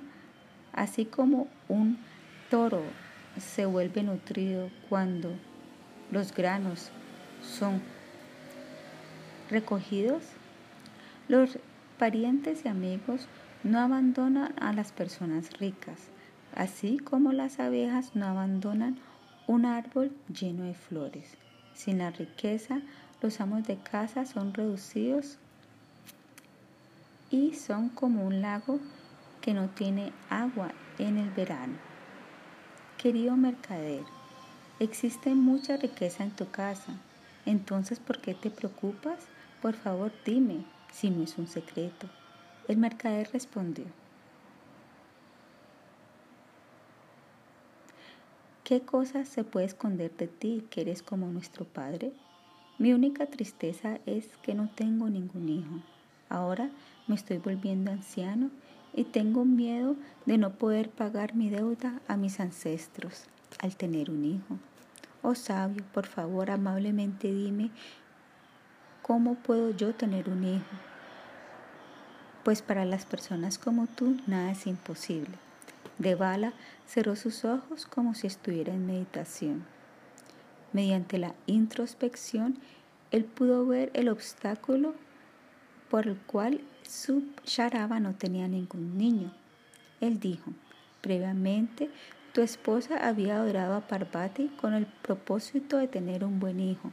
así 0.73 1.05
como 1.05 1.47
un 1.67 1.97
toro 2.49 2.81
se 3.37 3.65
vuelve 3.65 4.03
nutrido 4.03 4.69
cuando 4.89 5.31
los 6.11 6.33
granos 6.33 6.91
son 7.41 7.81
recogidos, 9.49 10.23
los 11.27 11.59
parientes 11.97 12.65
y 12.65 12.67
amigos 12.67 13.27
no 13.63 13.79
abandonan 13.79 14.53
a 14.59 14.73
las 14.73 14.91
personas 14.91 15.57
ricas, 15.59 16.09
así 16.55 16.97
como 16.97 17.31
las 17.31 17.59
abejas 17.59 18.15
no 18.15 18.25
abandonan 18.25 18.97
un 19.47 19.65
árbol 19.65 20.11
lleno 20.27 20.63
de 20.63 20.73
flores. 20.73 21.37
Sin 21.73 21.99
la 21.99 22.11
riqueza, 22.11 22.81
los 23.21 23.41
amos 23.41 23.63
de 23.63 23.77
casa 23.77 24.25
son 24.25 24.53
reducidos 24.53 25.37
y 27.29 27.53
son 27.53 27.89
como 27.89 28.25
un 28.25 28.41
lago 28.41 28.79
que 29.41 29.53
no 29.53 29.69
tiene 29.69 30.13
agua 30.29 30.71
en 30.97 31.17
el 31.17 31.29
verano. 31.29 31.75
Querido 32.97 33.35
mercader, 33.35 34.03
Existe 34.79 35.35
mucha 35.35 35.75
riqueza 35.75 36.23
en 36.23 36.31
tu 36.31 36.49
casa. 36.49 36.93
Entonces, 37.45 37.99
¿por 37.99 38.21
qué 38.21 38.33
te 38.33 38.49
preocupas? 38.49 39.19
Por 39.61 39.73
favor, 39.73 40.13
dime, 40.23 40.63
si 40.93 41.09
no 41.09 41.21
es 41.21 41.37
un 41.37 41.47
secreto. 41.47 42.07
El 42.69 42.77
mercader 42.77 43.29
respondió. 43.33 43.83
¿Qué 48.63 48.79
cosa 48.79 49.25
se 49.25 49.43
puede 49.43 49.65
esconder 49.65 50.15
de 50.15 50.27
ti 50.27 50.65
que 50.69 50.79
eres 50.79 51.03
como 51.03 51.27
nuestro 51.27 51.65
Padre? 51.65 52.13
Mi 52.79 52.93
única 52.93 53.25
tristeza 53.25 53.99
es 54.05 54.37
que 54.41 54.53
no 54.53 54.69
tengo 54.69 55.09
ningún 55.09 55.49
hijo. 55.49 55.81
Ahora 56.29 56.69
me 57.07 57.15
estoy 57.15 57.37
volviendo 57.37 57.91
anciano 57.91 58.51
y 58.93 59.03
tengo 59.03 59.43
miedo 59.43 59.97
de 60.25 60.37
no 60.37 60.53
poder 60.53 60.89
pagar 60.89 61.35
mi 61.35 61.49
deuda 61.49 61.99
a 62.07 62.15
mis 62.15 62.39
ancestros 62.39 63.25
al 63.61 63.75
tener 63.75 64.09
un 64.09 64.23
hijo. 64.23 64.57
Oh 65.21 65.35
sabio, 65.35 65.83
por 65.93 66.05
favor, 66.05 66.51
amablemente 66.51 67.27
dime, 67.27 67.69
¿cómo 69.01 69.35
puedo 69.35 69.71
yo 69.71 69.93
tener 69.93 70.29
un 70.29 70.45
hijo? 70.45 70.75
Pues 72.45 72.61
para 72.61 72.85
las 72.85 73.05
personas 73.05 73.57
como 73.57 73.87
tú, 73.87 74.15
nada 74.25 74.51
es 74.51 74.65
imposible. 74.65 75.33
Devala 75.97 76.53
cerró 76.87 77.17
sus 77.17 77.43
ojos 77.43 77.85
como 77.85 78.15
si 78.15 78.27
estuviera 78.27 78.73
en 78.73 78.87
meditación. 78.87 79.65
Mediante 80.73 81.17
la 81.17 81.33
introspección, 81.47 82.59
él 83.11 83.25
pudo 83.25 83.65
ver 83.65 83.91
el 83.93 84.09
obstáculo 84.09 84.93
por 85.89 86.07
el 86.07 86.17
cual 86.17 86.61
su 86.83 87.23
Sharaba 87.45 87.99
no 87.99 88.13
tenía 88.15 88.47
ningún 88.47 88.97
niño. 88.97 89.33
Él 90.01 90.19
dijo, 90.19 90.51
previamente 91.01 91.89
tu 92.33 92.41
esposa 92.41 93.07
había 93.07 93.37
adorado 93.37 93.75
a 93.75 93.87
Parvati 93.87 94.47
con 94.61 94.73
el 94.73 94.85
propósito 94.85 95.77
de 95.77 95.87
tener 95.87 96.23
un 96.23 96.39
buen 96.39 96.59
hijo. 96.59 96.91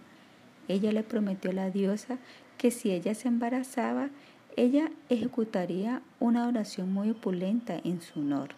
Ella 0.69 0.93
le 0.93 1.03
prometió 1.03 1.51
a 1.51 1.55
la 1.55 1.71
diosa 1.71 2.19
que 2.57 2.71
si 2.71 2.91
ella 2.91 3.15
se 3.15 3.29
embarazaba, 3.29 4.09
ella 4.57 4.91
ejecutaría 5.11 6.01
una 6.19 6.49
oración 6.49 6.93
muy 6.93 7.11
opulenta 7.11 7.79
en 7.85 8.01
su 8.01 8.21
honor. 8.21 8.51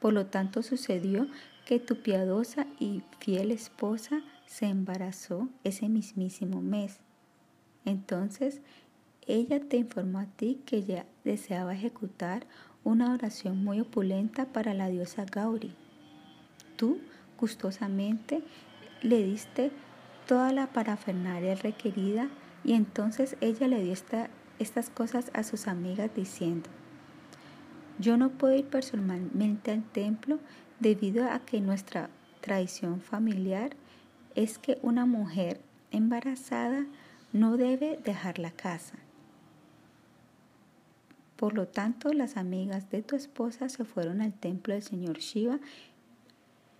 Por 0.00 0.12
lo 0.12 0.26
tanto 0.26 0.62
sucedió 0.62 1.26
que 1.66 1.80
tu 1.80 1.96
piadosa 1.96 2.66
y 2.78 3.02
fiel 3.18 3.50
esposa 3.50 4.22
se 4.46 4.66
embarazó 4.66 5.48
ese 5.64 5.88
mismísimo 5.88 6.62
mes. 6.62 7.00
Entonces, 7.84 8.62
ella 9.26 9.60
te 9.60 9.76
informó 9.76 10.20
a 10.20 10.26
ti 10.26 10.62
que 10.64 10.76
ella 10.78 11.06
deseaba 11.24 11.74
ejecutar 11.74 12.46
una 12.84 13.12
oración 13.12 13.64
muy 13.64 13.80
opulenta 13.80 14.46
para 14.46 14.74
la 14.74 14.88
diosa 14.88 15.24
Gauri. 15.24 15.74
Tú, 16.76 17.00
gustosamente, 17.36 18.44
le 19.02 19.24
diste 19.24 19.72
toda 20.28 20.52
la 20.52 20.68
parafernalia 20.68 21.56
requerida 21.56 22.28
y 22.62 22.74
entonces 22.74 23.36
ella 23.40 23.66
le 23.66 23.82
dio 23.82 23.92
estas 24.60 24.90
cosas 24.90 25.32
a 25.34 25.42
sus 25.42 25.66
amigas 25.66 26.10
diciendo, 26.14 26.70
yo 27.98 28.16
no 28.16 28.30
puedo 28.30 28.54
ir 28.54 28.66
personalmente 28.66 29.72
al 29.72 29.82
templo 29.82 30.38
debido 30.80 31.30
a 31.30 31.40
que 31.40 31.60
nuestra 31.60 32.10
tradición 32.40 33.00
familiar 33.00 33.70
es 34.34 34.58
que 34.58 34.78
una 34.82 35.06
mujer 35.06 35.60
embarazada 35.90 36.86
no 37.32 37.56
debe 37.56 37.98
dejar 38.04 38.38
la 38.38 38.50
casa. 38.50 38.96
Por 41.36 41.54
lo 41.54 41.66
tanto, 41.66 42.12
las 42.12 42.36
amigas 42.36 42.90
de 42.90 43.02
tu 43.02 43.14
esposa 43.14 43.68
se 43.68 43.84
fueron 43.84 44.22
al 44.22 44.32
templo 44.32 44.74
del 44.74 44.82
señor 44.82 45.18
Shiva 45.18 45.58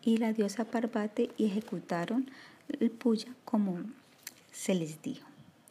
y 0.02 0.16
la 0.16 0.32
diosa 0.32 0.64
Parvati 0.64 1.30
y 1.36 1.46
ejecutaron 1.46 2.30
el 2.80 2.90
puya 2.90 3.34
como 3.44 3.78
se 4.52 4.74
les 4.74 5.02
dijo. 5.02 5.26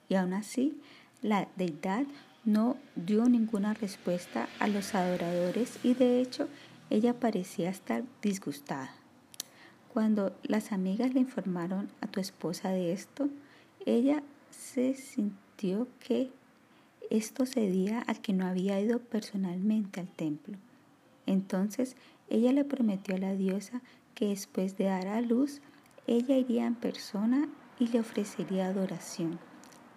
Y 0.08 0.16
aún 0.16 0.34
así, 0.34 0.80
la 1.22 1.48
deidad 1.56 2.06
no 2.44 2.78
dio 2.96 3.26
ninguna 3.26 3.74
respuesta 3.74 4.48
a 4.60 4.68
los 4.68 4.94
adoradores 4.94 5.80
y 5.84 5.96
de 5.96 6.22
hecho 6.22 6.48
ella 6.90 7.20
parecía 7.20 7.70
estar 7.70 8.04
disgustada. 8.22 8.92
Cuando 9.94 10.36
las 10.44 10.72
amigas 10.72 11.14
le 11.14 11.22
informaron 11.22 11.90
a 12.02 12.08
tu 12.08 12.20
esposa 12.20 12.70
de 12.70 12.92
esto, 12.92 13.30
ella 13.86 14.24
se 14.50 14.94
sintió 14.94 15.88
que 16.00 16.32
esto 17.10 17.46
cedía 17.46 18.04
a 18.08 18.16
que 18.16 18.34
no 18.34 18.46
había 18.46 18.80
ido 18.80 19.00
personalmente 19.00 20.00
al 20.00 20.08
templo. 20.08 20.58
Entonces 21.26 21.96
ella 22.30 22.52
le 22.52 22.66
prometió 22.66 23.16
a 23.16 23.20
la 23.20 23.36
diosa 23.36 23.82
que 24.16 24.28
después 24.28 24.78
de 24.78 24.86
dar 24.86 25.08
a 25.08 25.22
luz, 25.22 25.62
ella 26.08 26.38
iría 26.38 26.66
en 26.66 26.76
persona 26.76 27.48
y 27.80 27.88
le 27.88 28.00
ofrecería 28.00 28.68
adoración. 28.68 29.40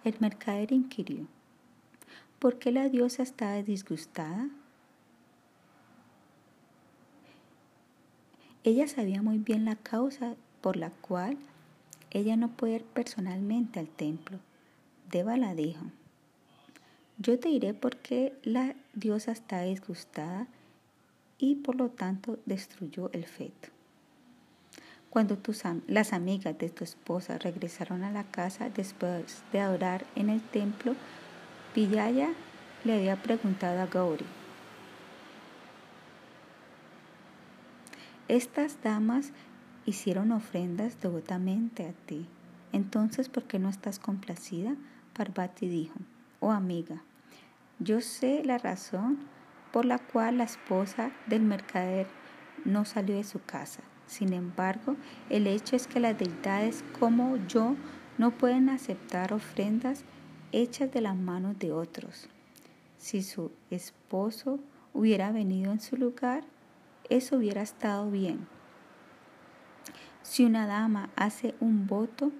El 0.03 0.15
mercader 0.19 0.71
inquirió, 0.71 1.27
¿por 2.39 2.57
qué 2.57 2.71
la 2.71 2.89
diosa 2.89 3.23
estaba 3.23 3.61
disgustada? 3.63 4.49
Ella 8.63 8.87
sabía 8.87 9.21
muy 9.21 9.37
bien 9.37 9.65
la 9.65 9.75
causa 9.75 10.35
por 10.61 10.75
la 10.75 10.89
cual 10.89 11.37
ella 12.11 12.35
no 12.35 12.49
puede 12.49 12.75
ir 12.75 12.83
personalmente 12.83 13.79
al 13.79 13.87
templo. 13.87 14.39
Deva 15.09 15.37
la 15.37 15.55
dijo, 15.55 15.85
yo 17.17 17.39
te 17.39 17.49
diré 17.49 17.73
por 17.73 17.97
qué 17.97 18.33
la 18.43 18.75
diosa 18.93 19.31
está 19.31 19.61
disgustada 19.61 20.47
y 21.37 21.55
por 21.55 21.75
lo 21.75 21.89
tanto 21.89 22.39
destruyó 22.45 23.09
el 23.13 23.25
feto. 23.25 23.69
Cuando 25.09 25.37
las 25.87 26.13
amigas 26.13 26.57
de 26.57 26.69
tu 26.69 26.83
esposa 26.83 27.37
regresaron 27.39 28.03
a 28.03 28.11
la 28.11 28.25
casa 28.25 28.69
después 28.69 29.41
de 29.51 29.59
adorar 29.59 30.05
en 30.15 30.29
el 30.29 30.41
templo, 30.41 30.95
Villaya 31.73 32.29
le 32.83 32.93
había 32.93 33.15
preguntado 33.15 33.81
a 33.81 33.87
Gauri, 33.87 34.25
estas 38.29 38.81
damas 38.83 39.33
hicieron 39.85 40.31
ofrendas 40.31 41.01
devotamente 41.01 41.85
a 41.87 41.93
ti, 42.05 42.27
entonces 42.71 43.27
¿por 43.27 43.43
qué 43.43 43.57
no 43.59 43.69
estás 43.69 43.97
complacida? 43.97 44.75
Parvati 45.13 45.67
dijo, 45.67 45.99
oh 46.39 46.51
amiga, 46.51 47.01
yo 47.79 47.99
sé 48.01 48.43
la 48.45 48.59
razón 48.59 49.17
por 49.73 49.85
la 49.85 49.97
cual 49.97 50.37
la 50.37 50.43
esposa 50.43 51.11
del 51.27 51.41
mercader 51.41 52.07
no 52.65 52.85
salió 52.85 53.15
de 53.15 53.23
su 53.23 53.41
casa. 53.43 53.81
Sin 54.05 54.33
embargo, 54.33 54.95
el 55.29 55.47
hecho 55.47 55.75
es 55.75 55.87
que 55.87 55.99
las 55.99 56.17
deidades 56.17 56.83
como 56.99 57.37
yo 57.47 57.75
no 58.17 58.31
pueden 58.31 58.69
aceptar 58.69 59.33
ofrendas 59.33 60.03
hechas 60.51 60.91
de 60.91 61.01
las 61.01 61.15
manos 61.15 61.57
de 61.57 61.71
otros. 61.71 62.27
Si 62.97 63.23
su 63.23 63.51
esposo 63.69 64.59
hubiera 64.93 65.31
venido 65.31 65.71
en 65.71 65.79
su 65.79 65.95
lugar, 65.95 66.43
eso 67.09 67.37
hubiera 67.37 67.61
estado 67.61 68.09
bien. 68.09 68.47
Si 70.21 70.45
una 70.45 70.67
dama 70.67 71.09
hace 71.15 71.55
un 71.59 71.87
voto 71.87 72.31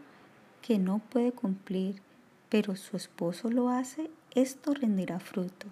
que 0.61 0.77
no 0.77 0.99
puede 0.99 1.31
cumplir, 1.31 2.01
pero 2.49 2.75
su 2.75 2.97
esposo 2.97 3.49
lo 3.49 3.69
hace, 3.69 4.11
esto 4.35 4.73
rendirá 4.73 5.19
fruto. 5.19 5.67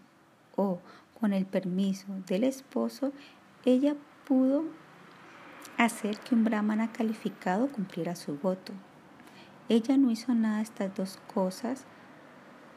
O, 0.56 0.80
con 1.20 1.34
el 1.34 1.46
permiso 1.46 2.08
del 2.26 2.44
esposo, 2.44 3.12
ella 3.66 3.96
pudo 4.28 4.66
hacer 5.78 6.20
que 6.20 6.36
un 6.36 6.44
brahmana 6.44 6.92
calificado 6.92 7.68
cumpliera 7.68 8.16
su 8.16 8.38
voto. 8.38 8.74
Ella 9.70 9.98
no 9.98 10.10
hizo 10.12 10.34
nada 10.34 10.58
de 10.58 10.64
estas 10.64 10.96
dos 10.96 11.20
cosas 11.34 11.86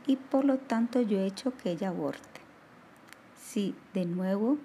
y 0.07 0.17
por 0.17 0.45
lo 0.45 0.59
tanto 0.59 1.01
yo 1.01 1.19
he 1.19 1.27
hecho 1.27 1.57
que 1.57 1.71
ella 1.71 1.89
aborte. 1.89 2.41
Si 3.37 3.75
de 3.95 4.05
nuevo 4.05 4.59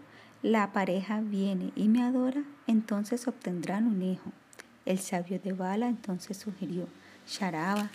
la 0.46 0.72
pareja 0.74 1.22
viene 1.22 1.72
y 1.76 1.88
me 1.88 2.04
adora, 2.04 2.44
entonces 2.68 3.28
obtendrán 3.28 3.88
un 3.88 4.04
hijo. 4.04 4.32
El 4.86 5.00
sabio 5.00 5.40
de 5.40 5.54
Bala 5.54 5.88
entonces 5.88 6.38
sugirió, 6.38 6.88
Sharaba, 7.26 7.90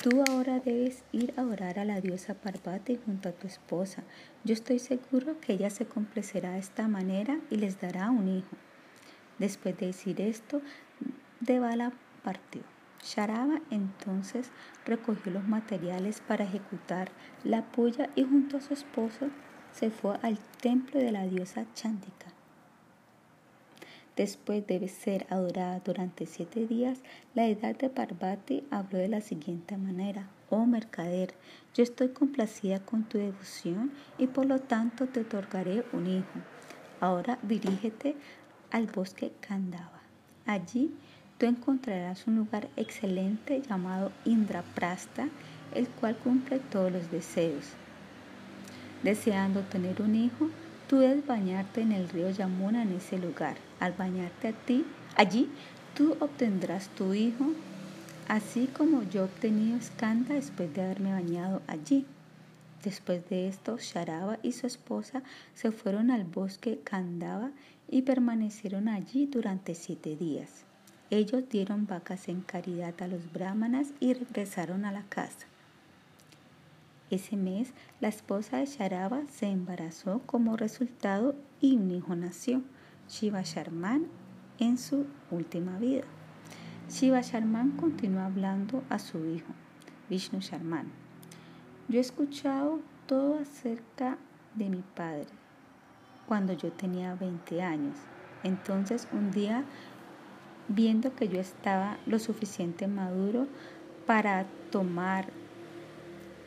Tú 0.00 0.22
ahora 0.30 0.60
debes 0.60 1.02
ir 1.10 1.34
a 1.36 1.42
orar 1.42 1.80
a 1.80 1.84
la 1.84 2.00
diosa 2.00 2.34
Parvati 2.34 2.96
junto 3.04 3.28
a 3.28 3.32
tu 3.32 3.48
esposa. 3.48 4.04
Yo 4.44 4.54
estoy 4.54 4.78
seguro 4.78 5.40
que 5.40 5.54
ella 5.54 5.68
se 5.68 5.84
complacerá 5.84 6.52
de 6.52 6.60
esta 6.60 6.86
manera 6.86 7.40
y 7.50 7.56
les 7.56 7.80
dará 7.80 8.12
un 8.12 8.28
hijo. 8.28 8.56
Después 9.40 9.76
de 9.76 9.86
decir 9.86 10.20
esto, 10.20 10.62
Devala 11.40 11.92
partió. 12.22 12.62
Sharaba 13.02 13.62
entonces 13.70 14.52
recogió 14.86 15.32
los 15.32 15.48
materiales 15.48 16.20
para 16.20 16.44
ejecutar 16.44 17.10
la 17.42 17.64
puya 17.64 18.10
y 18.14 18.22
junto 18.22 18.58
a 18.58 18.60
su 18.60 18.74
esposo 18.74 19.28
se 19.72 19.90
fue 19.90 20.18
al 20.22 20.38
templo 20.60 21.00
de 21.00 21.12
la 21.12 21.26
diosa 21.26 21.64
Chandika. 21.74 22.26
Después 24.16 24.66
de 24.66 24.86
ser 24.88 25.26
adorada 25.30 25.80
durante 25.84 26.26
siete 26.26 26.66
días, 26.66 26.98
la 27.34 27.46
edad 27.46 27.74
de 27.76 27.88
Parvati 27.88 28.64
habló 28.70 28.98
de 28.98 29.08
la 29.08 29.20
siguiente 29.20 29.76
manera. 29.78 30.28
Oh 30.50 30.66
mercader, 30.66 31.32
yo 31.74 31.82
estoy 31.82 32.08
complacida 32.08 32.80
con 32.80 33.04
tu 33.04 33.18
devoción 33.18 33.92
y 34.18 34.26
por 34.26 34.44
lo 34.46 34.58
tanto 34.58 35.06
te 35.06 35.20
otorgaré 35.20 35.84
un 35.92 36.06
hijo. 36.06 36.40
Ahora 37.00 37.38
dirígete 37.42 38.16
al 38.70 38.88
bosque 38.88 39.32
Kandava. 39.40 40.02
Allí 40.44 40.92
tú 41.38 41.46
encontrarás 41.46 42.26
un 42.26 42.36
lugar 42.36 42.68
excelente 42.76 43.62
llamado 43.62 44.12
Indraprasta, 44.26 45.28
el 45.74 45.88
cual 45.88 46.16
cumple 46.16 46.58
todos 46.58 46.92
los 46.92 47.10
deseos. 47.10 47.64
Deseando 49.02 49.60
tener 49.62 50.02
un 50.02 50.14
hijo, 50.14 50.50
Tú 50.90 50.98
debes 50.98 51.24
bañarte 51.24 51.82
en 51.82 51.92
el 51.92 52.08
río 52.08 52.30
Yamuna 52.30 52.82
en 52.82 52.94
ese 52.94 53.16
lugar. 53.16 53.56
Al 53.78 53.92
bañarte 53.92 54.48
a 54.48 54.52
ti, 54.52 54.84
allí 55.14 55.48
tú 55.94 56.16
obtendrás 56.18 56.88
tu 56.88 57.14
hijo, 57.14 57.52
así 58.26 58.66
como 58.66 59.04
yo 59.04 59.20
he 59.20 59.24
obtenido 59.26 59.80
Skanda 59.80 60.34
después 60.34 60.74
de 60.74 60.82
haberme 60.82 61.12
bañado 61.12 61.62
allí. 61.68 62.06
Después 62.82 63.28
de 63.30 63.46
esto, 63.46 63.78
Sharaba 63.78 64.40
y 64.42 64.50
su 64.50 64.66
esposa 64.66 65.22
se 65.54 65.70
fueron 65.70 66.10
al 66.10 66.24
bosque 66.24 66.80
Kandava 66.82 67.52
y 67.88 68.02
permanecieron 68.02 68.88
allí 68.88 69.26
durante 69.26 69.76
siete 69.76 70.16
días. 70.16 70.64
Ellos 71.10 71.44
dieron 71.48 71.86
vacas 71.86 72.26
en 72.26 72.40
caridad 72.40 73.00
a 73.00 73.06
los 73.06 73.32
brahmanas 73.32 73.92
y 74.00 74.12
regresaron 74.12 74.84
a 74.84 74.90
la 74.90 75.04
casa. 75.04 75.49
Ese 77.10 77.36
mes, 77.36 77.72
la 78.00 78.06
esposa 78.06 78.58
de 78.58 78.66
Sharaba 78.66 79.22
se 79.28 79.46
embarazó 79.46 80.20
como 80.26 80.56
resultado 80.56 81.34
y 81.60 81.76
un 81.76 81.90
hijo 81.90 82.14
nació, 82.14 82.62
Shiva 83.08 83.42
Sharman, 83.42 84.06
en 84.60 84.78
su 84.78 85.06
última 85.32 85.76
vida. 85.78 86.04
Shiva 86.88 87.20
Sharman 87.20 87.72
continuó 87.72 88.22
hablando 88.22 88.84
a 88.88 89.00
su 89.00 89.24
hijo, 89.26 89.52
Vishnu 90.08 90.38
Sharman. 90.38 90.86
Yo 91.88 91.98
he 91.98 92.00
escuchado 92.00 92.80
todo 93.06 93.40
acerca 93.40 94.16
de 94.54 94.68
mi 94.68 94.82
padre 94.94 95.26
cuando 96.28 96.52
yo 96.52 96.70
tenía 96.70 97.16
20 97.16 97.60
años. 97.60 97.96
Entonces 98.44 99.08
un 99.12 99.32
día, 99.32 99.64
viendo 100.68 101.16
que 101.16 101.26
yo 101.26 101.40
estaba 101.40 101.98
lo 102.06 102.20
suficiente 102.20 102.86
maduro 102.86 103.48
para 104.06 104.46
tomar 104.70 105.32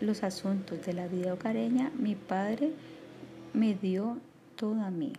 los 0.04 0.24
asuntos 0.24 0.86
de 0.86 0.94
la 0.94 1.08
vida 1.08 1.34
hogareña, 1.34 1.92
mi 1.98 2.16
padre 2.16 2.74
me 3.54 3.74
dio 3.74 4.20
todo 4.56 4.82
a 4.82 4.92
mí. 4.92 5.14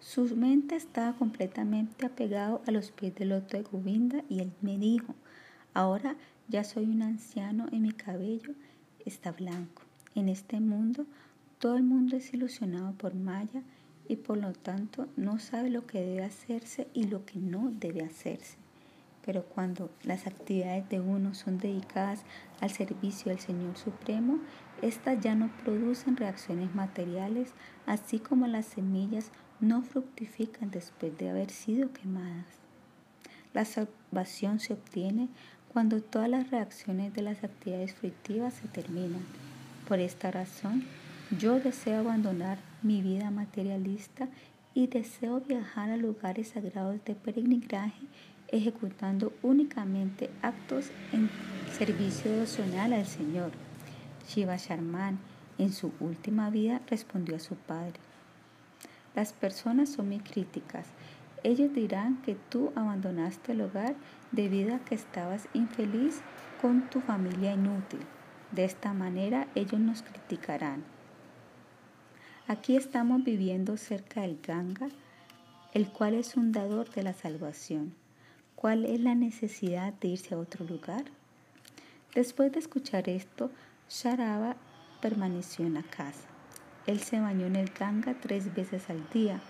Su 0.00 0.24
mente 0.34 0.76
estaba 0.76 1.12
completamente 1.12 2.06
apegado 2.06 2.62
a 2.66 2.70
los 2.70 2.90
pies 2.90 3.14
del 3.14 3.28
loto 3.28 3.56
de 3.56 3.62
Govinda 3.62 4.24
y 4.28 4.40
él 4.40 4.52
me 4.60 4.78
dijo, 4.78 5.14
ahora 5.74 6.16
ya 6.48 6.64
soy 6.64 6.84
un 6.84 7.02
anciano 7.02 7.66
y 7.70 7.78
mi 7.78 7.92
cabello 7.92 8.54
está 9.04 9.32
blanco. 9.32 9.82
En 10.14 10.28
este 10.28 10.58
mundo 10.58 11.06
todo 11.58 11.76
el 11.76 11.82
mundo 11.82 12.16
es 12.16 12.32
ilusionado 12.32 12.92
por 12.94 13.14
Maya 13.14 13.62
y 14.08 14.16
por 14.16 14.38
lo 14.38 14.52
tanto 14.52 15.06
no 15.16 15.38
sabe 15.38 15.70
lo 15.70 15.86
que 15.86 16.00
debe 16.00 16.24
hacerse 16.24 16.88
y 16.94 17.04
lo 17.04 17.24
que 17.26 17.38
no 17.38 17.70
debe 17.78 18.02
hacerse. 18.02 18.59
Pero 19.30 19.44
cuando 19.44 19.92
las 20.02 20.26
actividades 20.26 20.88
de 20.88 20.98
uno 20.98 21.34
son 21.34 21.58
dedicadas 21.58 22.24
al 22.60 22.70
servicio 22.70 23.30
del 23.30 23.38
Señor 23.38 23.76
Supremo, 23.76 24.40
éstas 24.82 25.20
ya 25.20 25.36
no 25.36 25.52
producen 25.62 26.16
reacciones 26.16 26.74
materiales, 26.74 27.54
así 27.86 28.18
como 28.18 28.48
las 28.48 28.66
semillas 28.66 29.30
no 29.60 29.82
fructifican 29.82 30.72
después 30.72 31.16
de 31.16 31.30
haber 31.30 31.50
sido 31.50 31.92
quemadas. 31.92 32.46
La 33.54 33.64
salvación 33.64 34.58
se 34.58 34.72
obtiene 34.72 35.28
cuando 35.72 36.02
todas 36.02 36.28
las 36.28 36.50
reacciones 36.50 37.14
de 37.14 37.22
las 37.22 37.44
actividades 37.44 37.94
fructivas 37.94 38.54
se 38.54 38.66
terminan. 38.66 39.22
Por 39.86 40.00
esta 40.00 40.32
razón, 40.32 40.82
yo 41.38 41.60
deseo 41.60 42.00
abandonar 42.00 42.58
mi 42.82 43.00
vida 43.00 43.30
materialista 43.30 44.28
y 44.74 44.88
deseo 44.88 45.40
viajar 45.40 45.90
a 45.90 45.96
lugares 45.96 46.48
sagrados 46.48 47.04
de 47.04 47.14
peregrinaje 47.14 48.06
ejecutando 48.50 49.32
únicamente 49.42 50.30
actos 50.42 50.90
en 51.12 51.30
servicio 51.76 52.30
devocional 52.30 52.92
al 52.92 53.06
Señor. 53.06 53.52
Shiva 54.28 54.56
Sharman 54.56 55.18
en 55.58 55.72
su 55.72 55.92
última 56.00 56.50
vida 56.50 56.80
respondió 56.88 57.36
a 57.36 57.40
su 57.40 57.54
padre. 57.54 57.94
Las 59.14 59.32
personas 59.32 59.88
son 59.88 60.08
muy 60.08 60.20
críticas. 60.20 60.86
Ellos 61.42 61.72
dirán 61.72 62.20
que 62.22 62.34
tú 62.34 62.72
abandonaste 62.76 63.52
el 63.52 63.62
hogar 63.62 63.94
debido 64.30 64.74
a 64.74 64.78
que 64.80 64.94
estabas 64.94 65.48
infeliz 65.54 66.20
con 66.60 66.88
tu 66.90 67.00
familia 67.00 67.52
inútil. 67.52 68.00
De 68.52 68.64
esta 68.64 68.92
manera 68.92 69.48
ellos 69.54 69.80
nos 69.80 70.02
criticarán. 70.02 70.84
Aquí 72.46 72.76
estamos 72.76 73.22
viviendo 73.24 73.76
cerca 73.76 74.22
del 74.22 74.40
Ganga, 74.42 74.88
el 75.72 75.88
cual 75.88 76.14
es 76.14 76.36
un 76.36 76.52
dador 76.52 76.90
de 76.90 77.02
la 77.04 77.12
salvación. 77.12 77.94
¿Cuál 78.60 78.84
es 78.84 79.00
la 79.00 79.14
necesidad 79.14 79.94
de 79.94 80.08
irse 80.08 80.34
a 80.34 80.38
otro 80.38 80.66
lugar? 80.66 81.04
Después 82.14 82.52
de 82.52 82.58
escuchar 82.58 83.08
esto, 83.08 83.50
Sharaba 83.88 84.54
permaneció 85.00 85.64
en 85.64 85.72
la 85.72 85.82
casa. 85.82 86.28
Él 86.86 87.00
se 87.00 87.18
bañó 87.20 87.46
en 87.46 87.56
el 87.56 87.70
Ganga 87.70 88.20
tres 88.20 88.54
veces 88.54 88.90
al 88.90 89.08
día. 89.08 89.40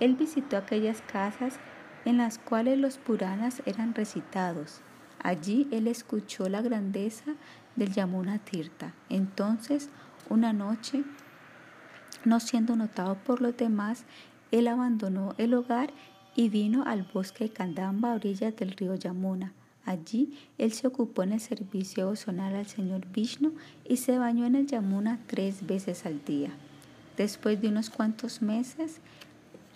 Él 0.00 0.16
visitó 0.16 0.58
aquellas 0.58 1.00
casas 1.00 1.58
en 2.04 2.18
las 2.18 2.36
cuales 2.36 2.78
los 2.78 2.98
Puranas 2.98 3.62
eran 3.64 3.94
recitados. 3.94 4.82
Allí 5.22 5.66
él 5.72 5.86
escuchó 5.86 6.50
la 6.50 6.60
grandeza 6.60 7.36
del 7.74 7.94
Yamuna 7.94 8.38
Tirtha. 8.38 8.92
Entonces, 9.08 9.88
una 10.28 10.52
noche, 10.52 11.04
no 12.26 12.38
siendo 12.40 12.76
notado 12.76 13.14
por 13.14 13.40
los 13.40 13.56
demás, 13.56 14.04
él 14.50 14.68
abandonó 14.68 15.34
el 15.38 15.54
hogar 15.54 15.90
y 16.36 16.50
vino 16.50 16.84
al 16.86 17.02
bosque 17.02 17.48
Kandamba 17.48 18.12
a 18.12 18.14
orillas 18.14 18.54
del 18.54 18.72
río 18.72 18.94
Yamuna. 18.94 19.54
Allí 19.86 20.38
él 20.58 20.72
se 20.72 20.86
ocupó 20.86 21.22
en 21.22 21.32
el 21.32 21.40
servicio 21.40 22.04
devocional 22.04 22.54
al 22.54 22.66
Señor 22.66 23.06
Vishnu 23.06 23.54
y 23.84 23.96
se 23.96 24.18
bañó 24.18 24.44
en 24.44 24.54
el 24.54 24.66
Yamuna 24.66 25.18
tres 25.26 25.66
veces 25.66 26.04
al 26.04 26.22
día. 26.24 26.50
Después 27.16 27.62
de 27.62 27.68
unos 27.68 27.88
cuantos 27.88 28.42
meses, 28.42 29.00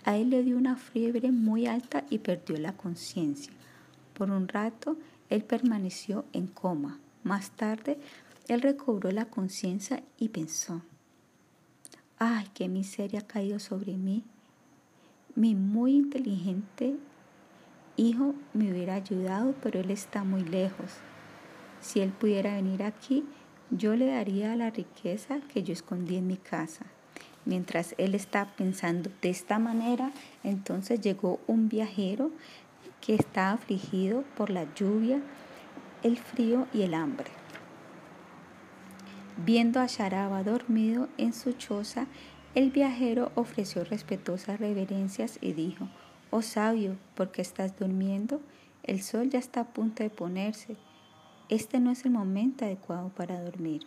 a 0.05 0.17
él 0.17 0.29
le 0.29 0.43
dio 0.43 0.57
una 0.57 0.75
fiebre 0.75 1.31
muy 1.31 1.65
alta 1.65 2.05
y 2.09 2.19
perdió 2.19 2.57
la 2.57 2.73
conciencia. 2.73 3.51
Por 4.13 4.29
un 4.29 4.47
rato, 4.47 4.97
él 5.29 5.43
permaneció 5.43 6.25
en 6.33 6.45
coma. 6.45 6.99
Más 7.23 7.51
tarde, 7.51 7.97
él 8.47 8.61
recobró 8.61 9.11
la 9.11 9.25
conciencia 9.25 10.03
y 10.17 10.29
pensó, 10.29 10.81
¡ay, 12.19 12.45
qué 12.53 12.67
miseria 12.67 13.21
ha 13.21 13.27
caído 13.27 13.59
sobre 13.59 13.93
mí! 13.97 14.23
Mi 15.35 15.55
muy 15.55 15.95
inteligente 15.95 16.95
hijo 17.95 18.33
me 18.53 18.71
hubiera 18.71 18.95
ayudado, 18.95 19.53
pero 19.61 19.79
él 19.79 19.91
está 19.91 20.23
muy 20.23 20.43
lejos. 20.43 20.97
Si 21.79 21.99
él 22.01 22.09
pudiera 22.11 22.55
venir 22.55 22.83
aquí, 22.83 23.23
yo 23.69 23.95
le 23.95 24.07
daría 24.07 24.55
la 24.55 24.69
riqueza 24.69 25.39
que 25.53 25.63
yo 25.63 25.73
escondí 25.73 26.17
en 26.17 26.27
mi 26.27 26.37
casa. 26.37 26.85
Mientras 27.45 27.95
él 27.97 28.13
está 28.13 28.45
pensando 28.57 29.09
de 29.21 29.29
esta 29.29 29.57
manera, 29.57 30.11
entonces 30.43 31.01
llegó 31.01 31.39
un 31.47 31.69
viajero 31.69 32.31
que 32.99 33.15
está 33.15 33.51
afligido 33.51 34.23
por 34.35 34.49
la 34.49 34.71
lluvia, 34.75 35.21
el 36.03 36.17
frío 36.17 36.67
y 36.73 36.83
el 36.83 36.93
hambre. 36.93 37.31
Viendo 39.37 39.79
a 39.79 39.87
Sharaba 39.87 40.43
dormido 40.43 41.07
en 41.17 41.33
su 41.33 41.53
choza, 41.53 42.05
el 42.53 42.71
viajero 42.71 43.31
ofreció 43.35 43.83
respetuosas 43.85 44.59
reverencias 44.59 45.37
y 45.41 45.53
dijo, 45.53 45.87
Oh 46.31 46.41
sabio, 46.41 46.97
¿por 47.15 47.31
qué 47.31 47.41
estás 47.41 47.77
durmiendo? 47.77 48.41
El 48.83 49.01
sol 49.01 49.29
ya 49.29 49.39
está 49.39 49.61
a 49.61 49.73
punto 49.73 50.03
de 50.03 50.09
ponerse. 50.09 50.75
Este 51.49 51.79
no 51.79 51.91
es 51.91 52.05
el 52.05 52.11
momento 52.11 52.65
adecuado 52.65 53.09
para 53.09 53.41
dormir. 53.41 53.83